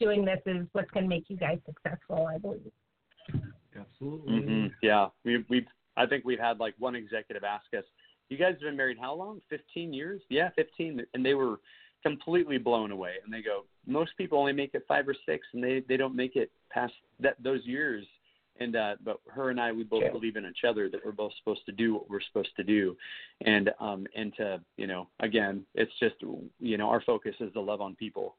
doing 0.00 0.24
this 0.24 0.40
is 0.46 0.66
what's 0.72 0.90
going 0.90 1.04
to 1.04 1.08
make 1.08 1.24
you 1.28 1.36
guys 1.36 1.58
successful 1.64 2.26
i 2.26 2.36
believe 2.36 2.72
Absolutely. 3.78 4.40
hmm 4.40 4.66
Yeah, 4.82 5.08
we 5.24 5.44
we 5.48 5.66
I 5.96 6.06
think 6.06 6.24
we've 6.24 6.38
had 6.40 6.60
like 6.60 6.74
one 6.78 6.94
executive 6.94 7.44
ask 7.44 7.66
us, 7.76 7.84
"You 8.28 8.36
guys 8.36 8.52
have 8.52 8.60
been 8.60 8.76
married 8.76 8.98
how 8.98 9.14
long? 9.14 9.40
Fifteen 9.48 9.92
years? 9.92 10.22
Yeah, 10.28 10.50
fifteen. 10.56 11.04
And 11.14 11.24
they 11.24 11.34
were 11.34 11.60
completely 12.02 12.58
blown 12.58 12.90
away. 12.90 13.14
And 13.24 13.32
they 13.32 13.42
go, 13.42 13.64
most 13.86 14.12
people 14.16 14.38
only 14.38 14.52
make 14.52 14.74
it 14.74 14.84
five 14.88 15.08
or 15.08 15.14
six, 15.26 15.46
and 15.52 15.62
they 15.62 15.82
they 15.88 15.96
don't 15.96 16.14
make 16.16 16.36
it 16.36 16.50
past 16.70 16.94
that 17.20 17.36
those 17.42 17.64
years. 17.64 18.06
And 18.58 18.76
uh, 18.76 18.96
but 19.02 19.20
her 19.28 19.50
and 19.50 19.60
I, 19.60 19.72
we 19.72 19.84
both 19.84 20.02
Yeah. 20.02 20.10
believe 20.10 20.36
in 20.36 20.44
each 20.44 20.64
other 20.68 20.88
that 20.90 21.04
we're 21.04 21.12
both 21.12 21.32
supposed 21.38 21.64
to 21.66 21.72
do 21.72 21.94
what 21.94 22.10
we're 22.10 22.20
supposed 22.20 22.54
to 22.56 22.64
do, 22.64 22.96
and 23.42 23.70
um 23.80 24.06
and 24.14 24.34
to 24.36 24.60
you 24.76 24.86
know 24.86 25.08
again, 25.20 25.64
it's 25.74 25.92
just 25.98 26.16
you 26.58 26.76
know 26.76 26.88
our 26.88 27.00
focus 27.02 27.34
is 27.40 27.52
to 27.54 27.60
love 27.60 27.80
on 27.80 27.94
people, 27.94 28.36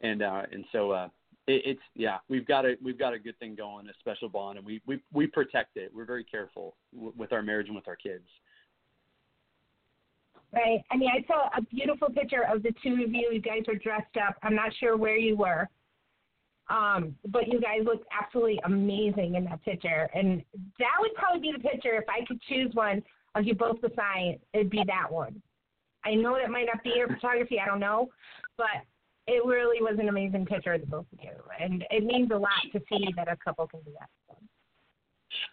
and 0.00 0.22
uh 0.22 0.42
and 0.52 0.64
so 0.70 0.92
uh 0.92 1.08
it, 1.46 1.62
it's 1.64 1.80
yeah 1.94 2.18
we've 2.28 2.46
got 2.46 2.64
a 2.64 2.76
we've 2.82 2.98
got 2.98 3.12
a 3.12 3.18
good 3.18 3.38
thing 3.38 3.54
going, 3.54 3.88
a 3.88 3.92
special 4.00 4.28
bond, 4.28 4.58
and 4.58 4.66
we 4.66 4.80
we 4.86 5.00
we 5.12 5.26
protect 5.26 5.76
it. 5.76 5.90
We're 5.94 6.04
very 6.04 6.24
careful 6.24 6.76
w- 6.94 7.12
with 7.16 7.32
our 7.32 7.42
marriage 7.42 7.66
and 7.66 7.76
with 7.76 7.88
our 7.88 7.96
kids. 7.96 8.24
Right. 10.52 10.84
I 10.92 10.96
mean, 10.96 11.10
I 11.10 11.26
saw 11.26 11.48
a 11.56 11.62
beautiful 11.62 12.08
picture 12.10 12.44
of 12.48 12.62
the 12.62 12.72
two 12.82 12.92
of 13.04 13.12
you. 13.12 13.30
You 13.32 13.40
guys 13.40 13.62
were 13.66 13.74
dressed 13.74 14.16
up. 14.24 14.36
I'm 14.44 14.54
not 14.54 14.72
sure 14.78 14.96
where 14.96 15.16
you 15.16 15.36
were, 15.36 15.68
um, 16.70 17.16
but 17.26 17.48
you 17.48 17.60
guys 17.60 17.80
looked 17.84 18.06
absolutely 18.16 18.60
amazing 18.64 19.34
in 19.34 19.44
that 19.46 19.64
picture. 19.64 20.08
And 20.14 20.44
that 20.78 20.94
would 21.00 21.12
probably 21.14 21.40
be 21.40 21.52
the 21.52 21.68
picture 21.68 21.96
if 21.96 22.04
I 22.08 22.24
could 22.24 22.40
choose 22.42 22.72
one 22.72 23.02
of 23.34 23.44
you 23.44 23.54
both 23.56 23.80
to 23.80 23.90
sign. 23.96 24.38
It'd 24.52 24.70
be 24.70 24.84
that 24.86 25.10
one. 25.10 25.42
I 26.04 26.14
know 26.14 26.38
that 26.40 26.50
might 26.50 26.66
not 26.72 26.84
be 26.84 26.92
your 26.94 27.08
photography. 27.08 27.58
I 27.58 27.66
don't 27.66 27.80
know, 27.80 28.10
but 28.56 28.84
it 29.26 29.44
really 29.44 29.80
was 29.80 29.98
an 29.98 30.08
amazing 30.08 30.46
picture 30.46 30.74
of 30.74 30.80
the 30.80 30.86
both 30.86 31.06
of 31.12 31.18
you, 31.22 31.30
and 31.60 31.84
it 31.90 32.04
means 32.04 32.30
a 32.30 32.36
lot 32.36 32.50
to 32.72 32.80
see 32.88 33.08
that 33.16 33.28
a 33.28 33.36
couple 33.36 33.66
can 33.66 33.80
do 33.80 33.92
that. 33.98 34.08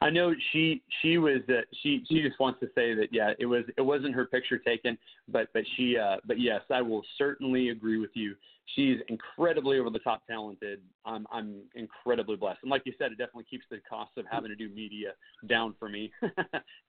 I 0.01 0.09
know 0.09 0.33
she 0.51 0.81
she 1.01 1.17
was 1.17 1.41
uh, 1.49 1.61
she 1.81 2.03
she 2.09 2.21
just 2.21 2.39
wants 2.39 2.59
to 2.61 2.67
say 2.75 2.93
that 2.93 3.07
yeah 3.11 3.33
it 3.39 3.45
was 3.45 3.63
it 3.77 3.81
wasn't 3.81 4.15
her 4.15 4.25
picture 4.25 4.57
taken 4.57 4.97
but 5.27 5.47
but 5.53 5.63
she 5.75 5.97
uh 5.97 6.17
but 6.25 6.39
yes 6.39 6.61
I 6.69 6.81
will 6.81 7.03
certainly 7.17 7.69
agree 7.69 7.99
with 7.99 8.11
you. 8.13 8.35
She's 8.75 8.97
incredibly 9.09 9.79
over 9.79 9.89
the 9.89 9.99
top 9.99 10.25
talented. 10.27 10.81
I'm 11.05 11.27
I'm 11.31 11.61
incredibly 11.75 12.35
blessed. 12.35 12.59
And 12.63 12.71
like 12.71 12.83
you 12.85 12.93
said 12.97 13.11
it 13.11 13.17
definitely 13.17 13.45
keeps 13.49 13.65
the 13.69 13.79
cost 13.89 14.11
of 14.17 14.25
having 14.31 14.49
to 14.49 14.55
do 14.55 14.69
media 14.69 15.13
down 15.47 15.75
for 15.79 15.89
me. 15.89 16.11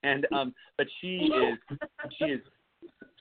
And 0.04 0.26
um 0.32 0.54
but 0.76 0.86
she 1.00 1.16
is 1.16 1.78
she 2.18 2.24
is 2.24 2.40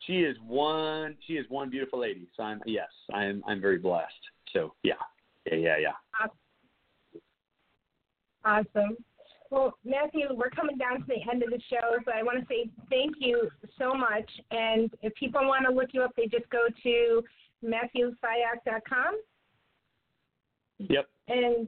she 0.05 0.19
is 0.19 0.35
one 0.45 1.15
she 1.27 1.33
is 1.33 1.45
one 1.49 1.69
beautiful 1.69 1.99
lady 1.99 2.27
so 2.35 2.43
I'm 2.43 2.61
yes 2.65 2.89
I'm 3.13 3.43
I'm 3.47 3.61
very 3.61 3.77
blessed 3.77 4.13
so 4.53 4.73
yeah 4.83 4.93
yeah 5.45 5.57
yeah 5.57 5.77
yeah 5.77 6.27
Awesome. 8.43 8.97
Well, 9.51 9.77
Matthew, 9.85 10.27
we're 10.33 10.49
coming 10.49 10.77
down 10.77 11.01
to 11.01 11.05
the 11.07 11.29
end 11.31 11.43
of 11.43 11.51
the 11.51 11.59
show, 11.69 11.97
so 12.03 12.11
I 12.11 12.23
want 12.23 12.39
to 12.39 12.45
say 12.47 12.71
thank 12.89 13.17
you 13.19 13.51
so 13.77 13.93
much. 13.93 14.27
And 14.49 14.89
if 15.03 15.13
people 15.13 15.41
want 15.45 15.67
to 15.67 15.71
look 15.71 15.89
you 15.91 16.01
up, 16.01 16.11
they 16.17 16.25
just 16.25 16.49
go 16.49 16.63
to 16.81 17.21
matthewfiock.com 17.63 19.19
yep 20.89 21.07
and 21.27 21.67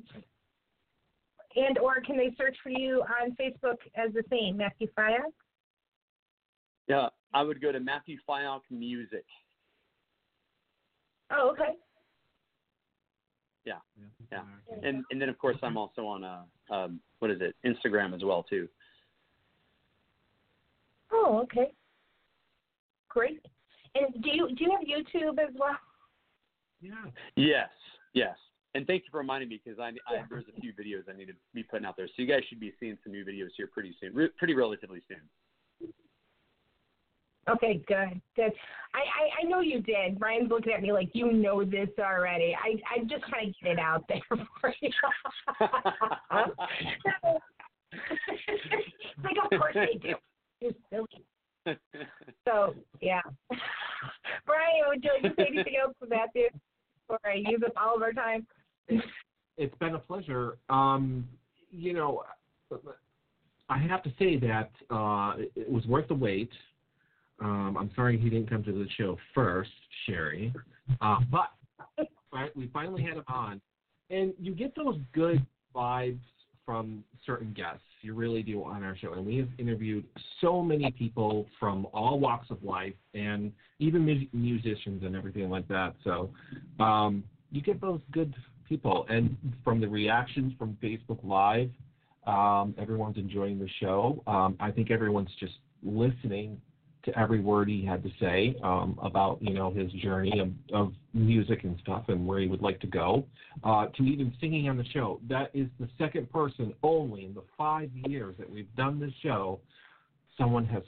and 1.56 1.78
or 1.78 2.02
can 2.02 2.18
they 2.18 2.34
search 2.36 2.58
for 2.64 2.70
you 2.70 3.04
on 3.22 3.36
Facebook 3.39 3.78
as 3.96 4.12
the 4.14 4.24
same 4.30 4.58
Matthew 4.58 4.88
Fiock? 4.98 5.32
Yeah 6.88 7.10
I 7.34 7.42
would 7.42 7.62
go 7.62 7.72
to 7.72 7.80
Matthew 7.80 8.18
Fiock 8.28 8.62
Music 8.70 9.26
Oh, 11.32 11.50
okay. 11.52 11.74
Yeah. 13.66 13.80
Yeah, 14.32 14.42
and 14.84 15.06
and 15.10 15.22
then 15.22 15.30
of 15.30 15.38
course 15.38 15.58
I'm 15.64 15.78
also 15.78 16.06
on 16.06 16.24
uh 16.24 16.44
um 16.74 17.00
what 17.20 17.32
is 17.32 17.40
it 17.42 17.56
Instagram 17.66 18.14
as 18.14 18.24
well 18.24 18.44
too. 18.44 18.68
Oh, 21.12 21.40
okay. 21.44 21.72
Great. 23.10 23.46
And 23.96 24.22
do 24.24 24.30
you 24.32 24.48
do 24.56 24.64
you 24.64 24.72
have 24.72 24.82
YouTube 24.82 25.40
as 25.40 25.54
well? 25.58 25.78
Yeah. 26.82 27.06
Yes, 27.36 27.70
yes. 28.14 28.36
And 28.76 28.88
thank 28.88 29.04
you 29.04 29.10
for 29.12 29.20
reminding 29.20 29.50
me 29.50 29.62
because 29.64 29.80
I, 29.80 29.90
I 30.12 30.24
there's 30.30 30.46
a 30.56 30.60
few 30.60 30.74
videos 30.74 31.04
I 31.08 31.16
need 31.16 31.28
to 31.28 31.36
be 31.54 31.64
putting 31.64 31.86
out 31.86 31.96
there. 31.96 32.08
So 32.08 32.14
you 32.18 32.28
guys 32.28 32.42
should 32.50 32.60
be 32.60 32.74
seeing 32.80 32.98
some 33.04 33.14
new 33.14 33.24
videos 33.24 33.50
here 33.56 33.68
pretty 33.68 33.96
soon, 34.02 34.14
re- 34.16 34.32
pretty 34.38 34.56
relatively 34.56 35.02
soon. 35.08 35.22
Okay, 37.50 37.82
good, 37.88 38.22
good. 38.36 38.52
I, 38.94 39.00
I 39.00 39.41
I 39.41 39.44
know 39.50 39.60
you 39.60 39.82
did. 39.82 40.20
Brian's 40.20 40.50
looking 40.50 40.74
at 40.74 40.82
me 40.82 40.91
like 40.94 41.10
you 41.14 41.32
know 41.32 41.64
this 41.66 41.89
already. 42.00 42.56
I 42.56 42.76
I'm 42.96 43.10
just 43.10 43.24
trying 43.28 43.54
to 43.54 43.60
get 43.62 43.74
it 43.74 43.80
out 43.80 44.06
there 44.08 44.22
for 44.62 44.74
you. 44.82 44.89
like 49.24 49.38
of 49.44 49.60
course 49.60 49.76
they 49.76 49.98
do. 50.00 50.16
You're 50.62 50.72
silly. 50.89 51.78
So 52.46 52.76
yeah. 53.02 53.22
Brian, 54.46 54.86
would 54.88 55.04
you 55.04 55.12
like 55.22 55.36
to 55.36 55.41
say 55.41 55.48
anything 55.50 55.76
else 55.82 55.94
to 56.02 56.08
Matthew 56.08 56.48
before 57.08 57.20
I 57.26 57.36
use 57.36 57.62
up 57.66 57.74
all 57.76 57.96
of 57.96 58.02
our 58.02 58.14
time? 58.14 58.48
it's 59.58 59.76
been 59.80 59.96
a 59.96 60.00
pleasure. 60.00 60.58
Um, 60.70 61.28
you 61.72 61.94
know, 61.94 62.24
I 63.70 63.78
have 63.78 64.04
to 64.04 64.12
say 64.20 64.38
that 64.38 64.72
uh, 64.89 65.36
it 65.56 65.70
was 65.70 65.86
worth 65.86 66.08
the 66.08 66.16
wait. 66.16 66.52
Um, 67.44 67.78
I'm 67.78 67.91
sorry 67.94 68.18
he 68.18 68.30
didn't 68.30 68.50
come 68.50 68.64
to 68.64 68.72
the 68.72 68.88
show 68.98 69.18
first, 69.36 69.72
Sherry, 70.06 70.54
uh, 71.02 71.18
but 71.30 71.50
we 72.56 72.70
finally 72.74 73.04
had 73.04 73.18
him 73.18 73.24
on, 73.28 73.62
and 74.10 74.34
you 74.39 74.56
get 74.56 74.74
those 74.76 74.98
good 75.14 75.46
vibes 75.76 76.22
from 76.66 77.04
certain 77.26 77.54
guests. 77.54 77.84
You 78.02 78.14
really 78.14 78.44
do 78.44 78.64
on 78.64 78.84
our 78.84 78.96
show, 78.96 79.14
and 79.14 79.26
we 79.26 79.38
have 79.38 79.50
interviewed 79.58 80.06
so 80.39 80.62
many 80.62 80.91
people 80.91 81.46
from 81.60 81.86
all 81.94 82.18
walks 82.20 82.50
of 82.50 82.64
life, 82.64 82.94
and 83.14 83.52
even 83.80 84.06
mu- 84.06 84.28
musicians 84.32 85.04
and 85.04 85.16
everything 85.16 85.50
like 85.50 85.68
that. 85.68 85.96
So 86.04 86.30
um, 86.80 87.24
you 87.52 87.62
get 87.62 87.82
those 87.82 88.00
good 88.12 88.34
people, 88.68 89.06
and 89.10 89.36
from 89.66 89.82
the 89.82 89.88
reactions 89.88 90.54
from 90.58 90.78
Facebook 90.82 91.20
Live, 91.24 91.72
um, 92.26 92.74
everyone's 92.78 93.18
enjoying 93.18 93.60
the 93.60 93.70
show. 93.82 94.24
Um, 94.28 94.56
I 94.62 94.72
think 94.72 94.91
everyone's 94.91 95.32
just 95.39 95.56
listening 95.82 96.62
to 97.04 97.20
every 97.20 97.39
word 97.39 97.68
he 97.68 97.86
had 97.86 98.01
to 98.04 98.10
say 98.20 98.56
um, 98.64 98.97
about 99.01 99.41
you 99.41 99.54
know 99.54 99.72
his 99.72 99.91
journey 99.93 100.39
of, 100.39 100.49
of 100.74 100.93
music 101.14 101.64
and 101.64 101.78
stuff 101.82 102.06
and 102.08 102.26
where 102.26 102.39
he 102.39 102.47
would 102.47 102.62
like 102.62 102.80
to 102.80 102.88
go. 102.88 103.26
Uh, 103.64 103.88
to 103.95 104.04
even 104.04 104.34
singing 104.39 104.70
on 104.70 104.78
the 104.78 104.86
show. 104.86 105.20
That 105.30 105.51
is 105.54 105.68
the 105.80 105.88
second 105.97 106.32
person 106.32 106.74
only 106.82 107.26
in 107.26 107.34
the 107.34 107.43
five 107.58 107.89
years 108.08 108.36
that 108.39 108.49
we've 108.49 108.74
done 108.76 108.99
this 108.99 109.14
show. 109.22 109.60
Someone 110.38 110.66
has 110.66 110.84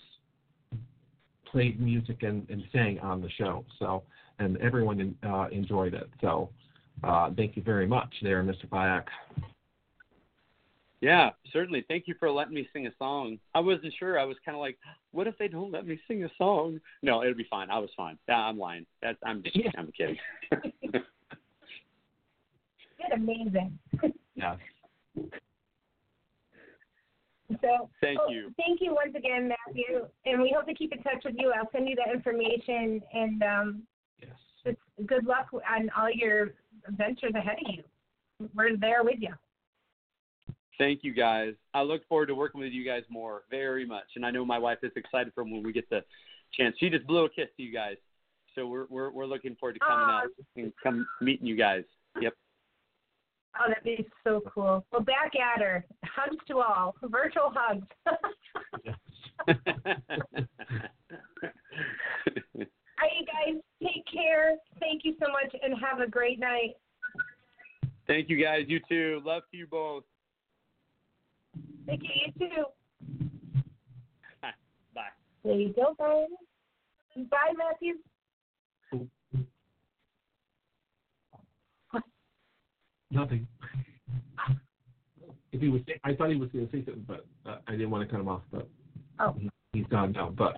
played 1.51 1.79
music 1.79 2.23
and, 2.23 2.49
and 2.49 2.63
sang 2.73 2.99
on 2.99 3.21
the 3.21 3.29
show. 3.37 3.63
So 3.77 4.03
and 4.39 4.57
everyone 4.57 5.15
uh, 5.23 5.47
enjoyed 5.51 5.93
it. 5.93 6.09
So 6.21 6.49
uh, 7.03 7.29
thank 7.35 7.55
you 7.55 7.63
very 7.63 7.87
much, 7.87 8.13
there, 8.21 8.43
Mr. 8.43 8.67
Fiock. 8.69 9.05
Yeah, 11.01 11.31
certainly. 11.51 11.83
Thank 11.87 12.07
you 12.07 12.15
for 12.19 12.31
letting 12.31 12.53
me 12.53 12.67
sing 12.73 12.87
a 12.87 12.91
song. 12.97 13.37
I 13.53 13.59
wasn't 13.59 13.93
sure. 13.99 14.17
I 14.19 14.23
was 14.23 14.37
kind 14.45 14.55
of 14.55 14.61
like, 14.61 14.77
what 15.11 15.27
if 15.27 15.37
they 15.37 15.47
don't 15.47 15.71
let 15.71 15.85
me 15.85 15.99
sing 16.07 16.23
a 16.23 16.29
song? 16.37 16.79
No, 17.03 17.21
it'll 17.21 17.35
be 17.35 17.47
fine. 17.49 17.69
I 17.69 17.79
was 17.79 17.89
fine. 17.95 18.17
Yeah, 18.27 18.37
I'm 18.37 18.57
lying. 18.57 18.85
That's 19.01 19.17
I'm 19.23 19.43
just 19.43 19.55
Yeah. 19.55 19.71
I'm 19.77 19.91
kidding. 19.91 20.17
Did 20.91 21.03
amazing. 23.13 23.77
Yeah. 24.37 24.57
So 27.61 27.89
Thank 28.01 28.19
oh, 28.21 28.29
you. 28.29 28.53
Thank 28.57 28.81
you 28.81 28.93
once 28.93 29.15
again, 29.15 29.47
Matthew, 29.47 30.07
and 30.25 30.41
we 30.41 30.53
hope 30.53 30.65
to 30.67 30.73
keep 30.73 30.91
in 30.91 31.01
touch 31.03 31.23
with 31.23 31.35
you. 31.37 31.53
I'll 31.57 31.69
send 31.71 31.87
you 31.87 31.95
that 31.95 32.13
information, 32.13 33.01
and 33.13 33.43
um, 33.43 33.83
Yes. 34.19 34.31
just 34.65 34.77
good 35.05 35.25
luck 35.25 35.47
on 35.53 35.89
all 35.97 36.11
your 36.11 36.49
ventures 36.89 37.33
ahead 37.33 37.57
of 37.65 37.73
you. 37.73 37.83
We're 38.53 38.75
there 38.75 39.03
with 39.03 39.19
you. 39.19 39.33
Thank 40.77 41.03
you 41.03 41.13
guys. 41.13 41.53
I 41.73 41.81
look 41.81 42.07
forward 42.07 42.27
to 42.27 42.35
working 42.35 42.59
with 42.59 42.73
you 42.73 42.85
guys 42.85 43.03
more 43.09 43.43
very 43.49 43.85
much, 43.85 44.05
and 44.15 44.25
I 44.25 44.31
know 44.31 44.43
my 44.45 44.59
wife 44.59 44.79
is 44.83 44.91
excited 44.95 45.33
for 45.33 45.43
when 45.43 45.63
we 45.63 45.71
get 45.71 45.89
the 45.89 46.01
chance. 46.53 46.75
She 46.79 46.89
just 46.89 47.07
blew 47.07 47.25
a 47.25 47.29
kiss 47.29 47.47
to 47.57 47.63
you 47.63 47.73
guys, 47.73 47.95
so 48.55 48.67
we're 48.67 48.85
we're 48.89 49.11
we're 49.11 49.25
looking 49.25 49.55
forward 49.55 49.73
to 49.73 49.79
coming 49.79 50.05
Aw. 50.05 50.21
out 50.21 50.27
oh. 50.27 50.61
and 50.61 50.73
come 50.83 51.07
meeting 51.21 51.47
you 51.47 51.55
guys. 51.55 51.83
Yep. 52.21 52.33
Oh, 53.57 53.69
that'd 53.69 53.83
be 53.83 54.05
so 54.23 54.41
cool. 54.53 54.85
Well, 54.91 55.01
back 55.01 55.31
at 55.35 55.61
her. 55.61 55.85
Hugs 56.03 56.35
to 56.49 56.59
all. 56.59 56.95
Virtual 57.03 57.53
hugs. 57.53 57.87
All 62.97 63.09
right, 63.09 63.11
you 63.19 63.25
guys, 63.25 63.61
take 63.81 64.05
care. 64.11 64.55
Thank 64.79 65.03
you 65.03 65.15
so 65.21 65.27
much, 65.29 65.53
and 65.61 65.73
have 65.79 65.99
a 65.99 66.09
great 66.09 66.39
night. 66.39 66.75
Thank 68.07 68.29
you 68.29 68.41
guys. 68.41 68.65
You 68.67 68.79
too. 68.87 69.21
Love 69.25 69.43
to 69.51 69.57
you 69.57 69.67
both. 69.67 70.03
Thank 71.85 72.01
you. 72.03 72.09
You 72.39 72.49
too. 72.49 72.65
Bye. 74.93 75.01
There 75.43 75.53
you 75.59 75.73
go, 75.73 75.93
Brian. 75.97 76.27
Bye, 77.29 77.53
Matthew. 77.57 77.95
Nothing. 83.11 83.47
if 85.53 85.61
he 85.61 85.69
was, 85.69 85.81
I 86.03 86.13
thought 86.15 86.29
he 86.29 86.35
was 86.35 86.49
going 86.49 86.67
to 86.67 86.71
say 86.71 86.83
something, 86.83 87.05
but 87.07 87.25
uh, 87.49 87.59
I 87.67 87.71
didn't 87.71 87.89
want 87.91 88.03
to 88.07 88.11
cut 88.11 88.19
him 88.19 88.27
off. 88.27 88.41
But 88.51 88.67
Oh. 89.19 89.33
he, 89.39 89.49
he's 89.71 89.85
gone 89.87 90.11
now. 90.11 90.29
But 90.35 90.57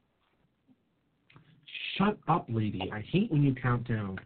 shut 1.97 2.17
up, 2.27 2.47
lady. 2.49 2.89
I 2.91 3.01
hate 3.01 3.31
when 3.31 3.43
you 3.43 3.53
count 3.53 3.87
down. 3.87 4.17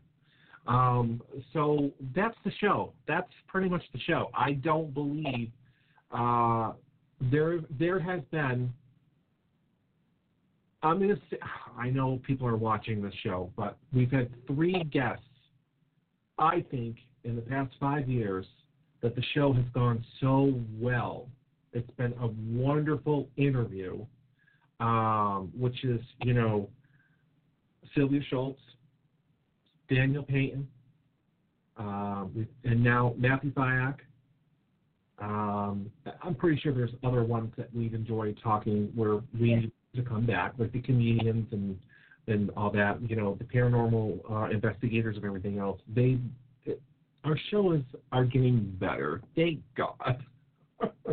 Um, 0.68 1.22
so 1.52 1.92
that's 2.16 2.38
the 2.46 2.52
show. 2.62 2.94
That's 3.08 3.32
pretty 3.48 3.68
much 3.68 3.84
the 3.94 4.00
show. 4.00 4.30
I 4.34 4.54
don't 4.54 4.94
believe 4.94 5.50
uh, 6.12 6.74
there 7.30 7.60
there 7.80 8.00
has 8.00 8.22
been. 8.32 8.74
I'm 10.84 11.00
gonna 11.00 11.20
say, 11.30 11.38
I 11.78 11.90
know 11.90 12.20
people 12.26 12.48
are 12.48 12.58
watching 12.58 13.02
this 13.02 13.14
show, 13.24 13.52
but 13.56 13.78
we've 13.94 14.12
had 14.12 14.30
three 14.48 14.84
guests. 14.86 15.24
I 16.40 16.66
think 16.72 16.98
in 17.24 17.36
the 17.36 17.42
past 17.42 17.72
five 17.80 18.10
years 18.10 18.46
that 19.02 19.16
the 19.16 19.22
show 19.34 19.54
has 19.54 19.66
gone 19.74 20.04
so 20.20 20.60
well. 20.80 21.28
It's 21.74 21.90
been 21.92 22.14
a 22.20 22.28
wonderful 22.52 23.30
interview, 23.38 24.06
um, 24.80 25.52
which 25.58 25.84
is 25.84 26.02
you 26.24 26.34
know 26.34 26.68
Sylvia 27.96 28.22
Schultz, 28.30 28.60
Daniel 29.90 30.24
Payton, 30.24 30.68
um, 31.78 32.48
and 32.64 32.84
now 32.84 33.14
Matthew 33.18 33.54
Fiock. 33.54 33.98
Um, 35.22 35.92
I'm 36.24 36.36
pretty 36.36 36.60
sure 36.60 36.74
there's 36.74 36.92
other 37.04 37.24
ones 37.24 37.54
that 37.58 37.74
we've 37.74 37.94
enjoyed 37.94 38.40
talking 38.44 38.92
where 38.96 39.22
we 39.40 39.56
need 39.56 39.72
to 39.96 40.02
come 40.02 40.26
back, 40.26 40.54
like 40.58 40.72
the 40.72 40.82
comedians 40.82 41.48
and 41.52 41.78
and 42.28 42.50
all 42.58 42.72
that. 42.72 42.98
You 43.08 43.16
know, 43.16 43.38
the 43.38 43.44
paranormal 43.44 44.20
uh, 44.32 44.50
investigators 44.50 45.16
and 45.16 45.26
everything 45.26 45.60
else. 45.60 45.80
They, 45.94 46.20
it, 46.66 46.82
our 47.24 47.38
shows 47.52 47.82
are 48.12 48.26
getting 48.26 48.76
better. 48.80 49.22
Thank 49.36 49.60
God. 49.76 50.24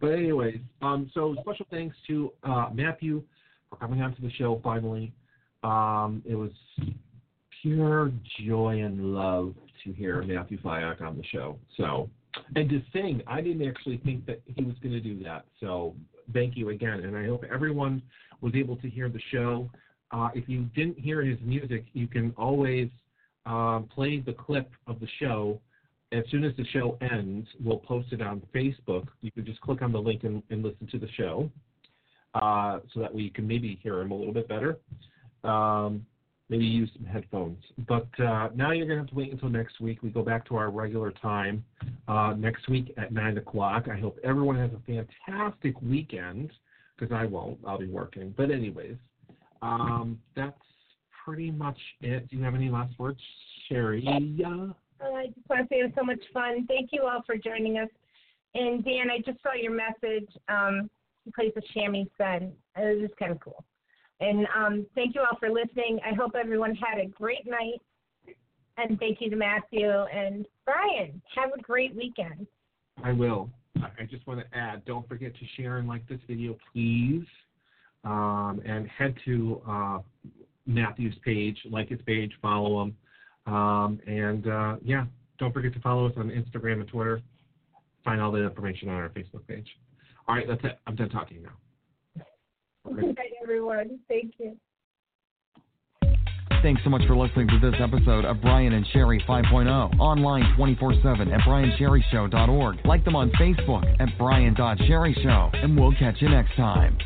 but 0.00 0.06
anyways, 0.06 0.58
um, 0.80 1.10
so 1.14 1.36
special 1.40 1.66
thanks 1.70 1.96
to 2.08 2.32
uh, 2.42 2.68
Matthew 2.74 3.22
for 3.70 3.76
coming 3.76 4.02
on 4.02 4.14
to 4.16 4.22
the 4.22 4.30
show 4.32 4.60
finally. 4.64 5.12
Um, 5.62 6.22
it 6.28 6.34
was 6.34 6.50
pure 7.62 8.10
joy 8.44 8.82
and 8.82 9.14
love 9.14 9.54
to 9.84 9.92
hear 9.92 10.22
Matthew 10.22 10.60
Fiock 10.60 11.00
on 11.00 11.16
the 11.16 11.24
show. 11.24 11.58
So, 11.76 12.10
and 12.54 12.68
to 12.68 12.82
sing, 12.92 13.22
I 13.26 13.40
didn't 13.40 13.66
actually 13.68 13.98
think 13.98 14.26
that 14.26 14.40
he 14.46 14.64
was 14.64 14.74
going 14.82 14.92
to 14.92 15.00
do 15.00 15.22
that. 15.24 15.44
So, 15.60 15.94
thank 16.32 16.56
you 16.56 16.70
again, 16.70 17.00
and 17.00 17.16
I 17.16 17.26
hope 17.26 17.44
everyone 17.52 18.02
was 18.40 18.54
able 18.54 18.76
to 18.76 18.88
hear 18.88 19.08
the 19.08 19.20
show. 19.30 19.70
Uh, 20.10 20.28
if 20.34 20.48
you 20.48 20.64
didn't 20.74 20.98
hear 20.98 21.22
his 21.22 21.38
music, 21.42 21.86
you 21.92 22.06
can 22.06 22.34
always 22.36 22.88
um, 23.46 23.88
play 23.92 24.20
the 24.20 24.32
clip 24.32 24.70
of 24.86 25.00
the 25.00 25.08
show. 25.18 25.60
As 26.12 26.24
soon 26.30 26.44
as 26.44 26.54
the 26.56 26.64
show 26.72 26.98
ends, 27.00 27.48
we'll 27.64 27.78
post 27.78 28.12
it 28.12 28.20
on 28.20 28.42
Facebook. 28.54 29.06
You 29.22 29.30
can 29.30 29.46
just 29.46 29.60
click 29.62 29.80
on 29.82 29.92
the 29.92 29.98
link 29.98 30.24
and, 30.24 30.42
and 30.50 30.62
listen 30.62 30.86
to 30.88 30.98
the 30.98 31.08
show, 31.16 31.50
uh, 32.34 32.80
so 32.92 33.00
that 33.00 33.14
way 33.14 33.22
you 33.22 33.30
can 33.30 33.46
maybe 33.46 33.78
hear 33.82 34.00
him 34.00 34.10
a 34.10 34.14
little 34.14 34.34
bit 34.34 34.48
better. 34.48 34.78
Um, 35.44 36.06
maybe 36.52 36.66
use 36.66 36.90
some 36.94 37.06
headphones. 37.06 37.64
But 37.88 38.08
uh, 38.22 38.50
now 38.54 38.72
you're 38.72 38.86
going 38.86 38.98
to 38.98 39.04
have 39.04 39.08
to 39.08 39.14
wait 39.14 39.32
until 39.32 39.48
next 39.48 39.80
week. 39.80 40.02
We 40.02 40.10
go 40.10 40.22
back 40.22 40.46
to 40.48 40.56
our 40.56 40.70
regular 40.70 41.10
time 41.10 41.64
uh, 42.08 42.34
next 42.36 42.68
week 42.68 42.92
at 42.98 43.10
9 43.10 43.38
o'clock. 43.38 43.86
I 43.90 43.98
hope 43.98 44.18
everyone 44.22 44.56
has 44.58 44.70
a 44.70 45.16
fantastic 45.26 45.80
weekend 45.80 46.50
because 46.98 47.10
I 47.10 47.24
won't. 47.24 47.58
I'll 47.66 47.78
be 47.78 47.86
working. 47.86 48.34
But, 48.36 48.50
anyways, 48.50 48.96
um, 49.62 50.20
that's 50.36 50.60
pretty 51.24 51.50
much 51.50 51.78
it. 52.02 52.28
Do 52.28 52.36
you 52.36 52.44
have 52.44 52.54
any 52.54 52.68
last 52.68 52.98
words, 52.98 53.18
Sherry? 53.68 54.04
Oh, 54.06 55.14
I 55.14 55.28
just 55.28 55.48
want 55.48 55.62
to 55.62 55.74
say 55.74 55.80
it 55.80 55.84
was 55.84 55.92
so 55.96 56.04
much 56.04 56.20
fun. 56.34 56.66
Thank 56.68 56.90
you 56.92 57.04
all 57.04 57.22
for 57.24 57.36
joining 57.38 57.78
us. 57.78 57.88
And 58.54 58.84
Dan, 58.84 59.10
I 59.10 59.22
just 59.24 59.42
saw 59.42 59.54
your 59.54 59.72
message. 59.72 60.28
Um, 60.48 60.90
he 61.24 61.32
plays 61.32 61.52
the 61.54 61.62
shamisen. 61.74 62.52
It 62.76 62.94
was 62.94 63.08
just 63.08 63.18
kind 63.18 63.32
of 63.32 63.40
cool. 63.40 63.64
And 64.22 64.46
um, 64.56 64.86
thank 64.94 65.16
you 65.16 65.22
all 65.22 65.36
for 65.38 65.50
listening. 65.50 65.98
I 66.08 66.14
hope 66.14 66.32
everyone 66.38 66.76
had 66.76 67.00
a 67.00 67.06
great 67.06 67.44
night. 67.44 67.82
And 68.78 68.98
thank 68.98 69.20
you 69.20 69.28
to 69.30 69.36
Matthew 69.36 69.88
and 69.88 70.46
Brian. 70.64 71.20
Have 71.34 71.50
a 71.58 71.60
great 71.60 71.94
weekend. 71.94 72.46
I 73.02 73.12
will. 73.12 73.50
I 73.76 74.04
just 74.08 74.26
want 74.26 74.40
to 74.40 74.58
add, 74.58 74.84
don't 74.84 75.06
forget 75.08 75.32
to 75.34 75.40
share 75.56 75.78
and 75.78 75.88
like 75.88 76.06
this 76.08 76.20
video, 76.28 76.56
please. 76.72 77.26
Um, 78.04 78.62
and 78.64 78.88
head 78.88 79.14
to 79.24 79.60
uh, 79.68 79.98
Matthew's 80.66 81.14
page, 81.24 81.58
like 81.70 81.88
his 81.88 82.00
page, 82.06 82.32
follow 82.40 82.82
him. 82.82 82.96
Um, 83.52 84.00
and 84.06 84.46
uh, 84.46 84.76
yeah, 84.84 85.04
don't 85.38 85.52
forget 85.52 85.72
to 85.74 85.80
follow 85.80 86.06
us 86.06 86.12
on 86.16 86.28
Instagram 86.30 86.80
and 86.80 86.88
Twitter. 86.88 87.20
Find 88.04 88.20
all 88.20 88.30
the 88.30 88.44
information 88.44 88.88
on 88.88 88.96
our 88.96 89.08
Facebook 89.08 89.46
page. 89.48 89.66
All 90.28 90.36
right, 90.36 90.46
that's 90.46 90.62
it. 90.64 90.78
I'm 90.86 90.94
done 90.94 91.10
talking 91.10 91.42
now. 91.42 92.24
Night, 92.90 93.16
everyone. 93.42 93.98
Thank 94.08 94.34
you. 94.38 94.56
Thanks 96.62 96.80
so 96.84 96.90
much 96.90 97.02
for 97.08 97.16
listening 97.16 97.48
to 97.48 97.58
this 97.58 97.74
episode 97.80 98.24
of 98.24 98.40
Brian 98.40 98.72
and 98.72 98.86
Sherry 98.92 99.22
5.0. 99.28 99.98
Online 99.98 100.54
24 100.54 100.94
7 101.02 101.32
at 101.32 101.40
BrianSherryShow.org. 101.40 102.86
Like 102.86 103.04
them 103.04 103.16
on 103.16 103.30
Facebook 103.32 103.84
at 103.98 104.16
Brian.Sherry 104.16 105.16
Show. 105.22 105.50
And 105.54 105.76
we'll 105.76 105.94
catch 105.96 106.22
you 106.22 106.28
next 106.28 106.54
time. 106.54 106.96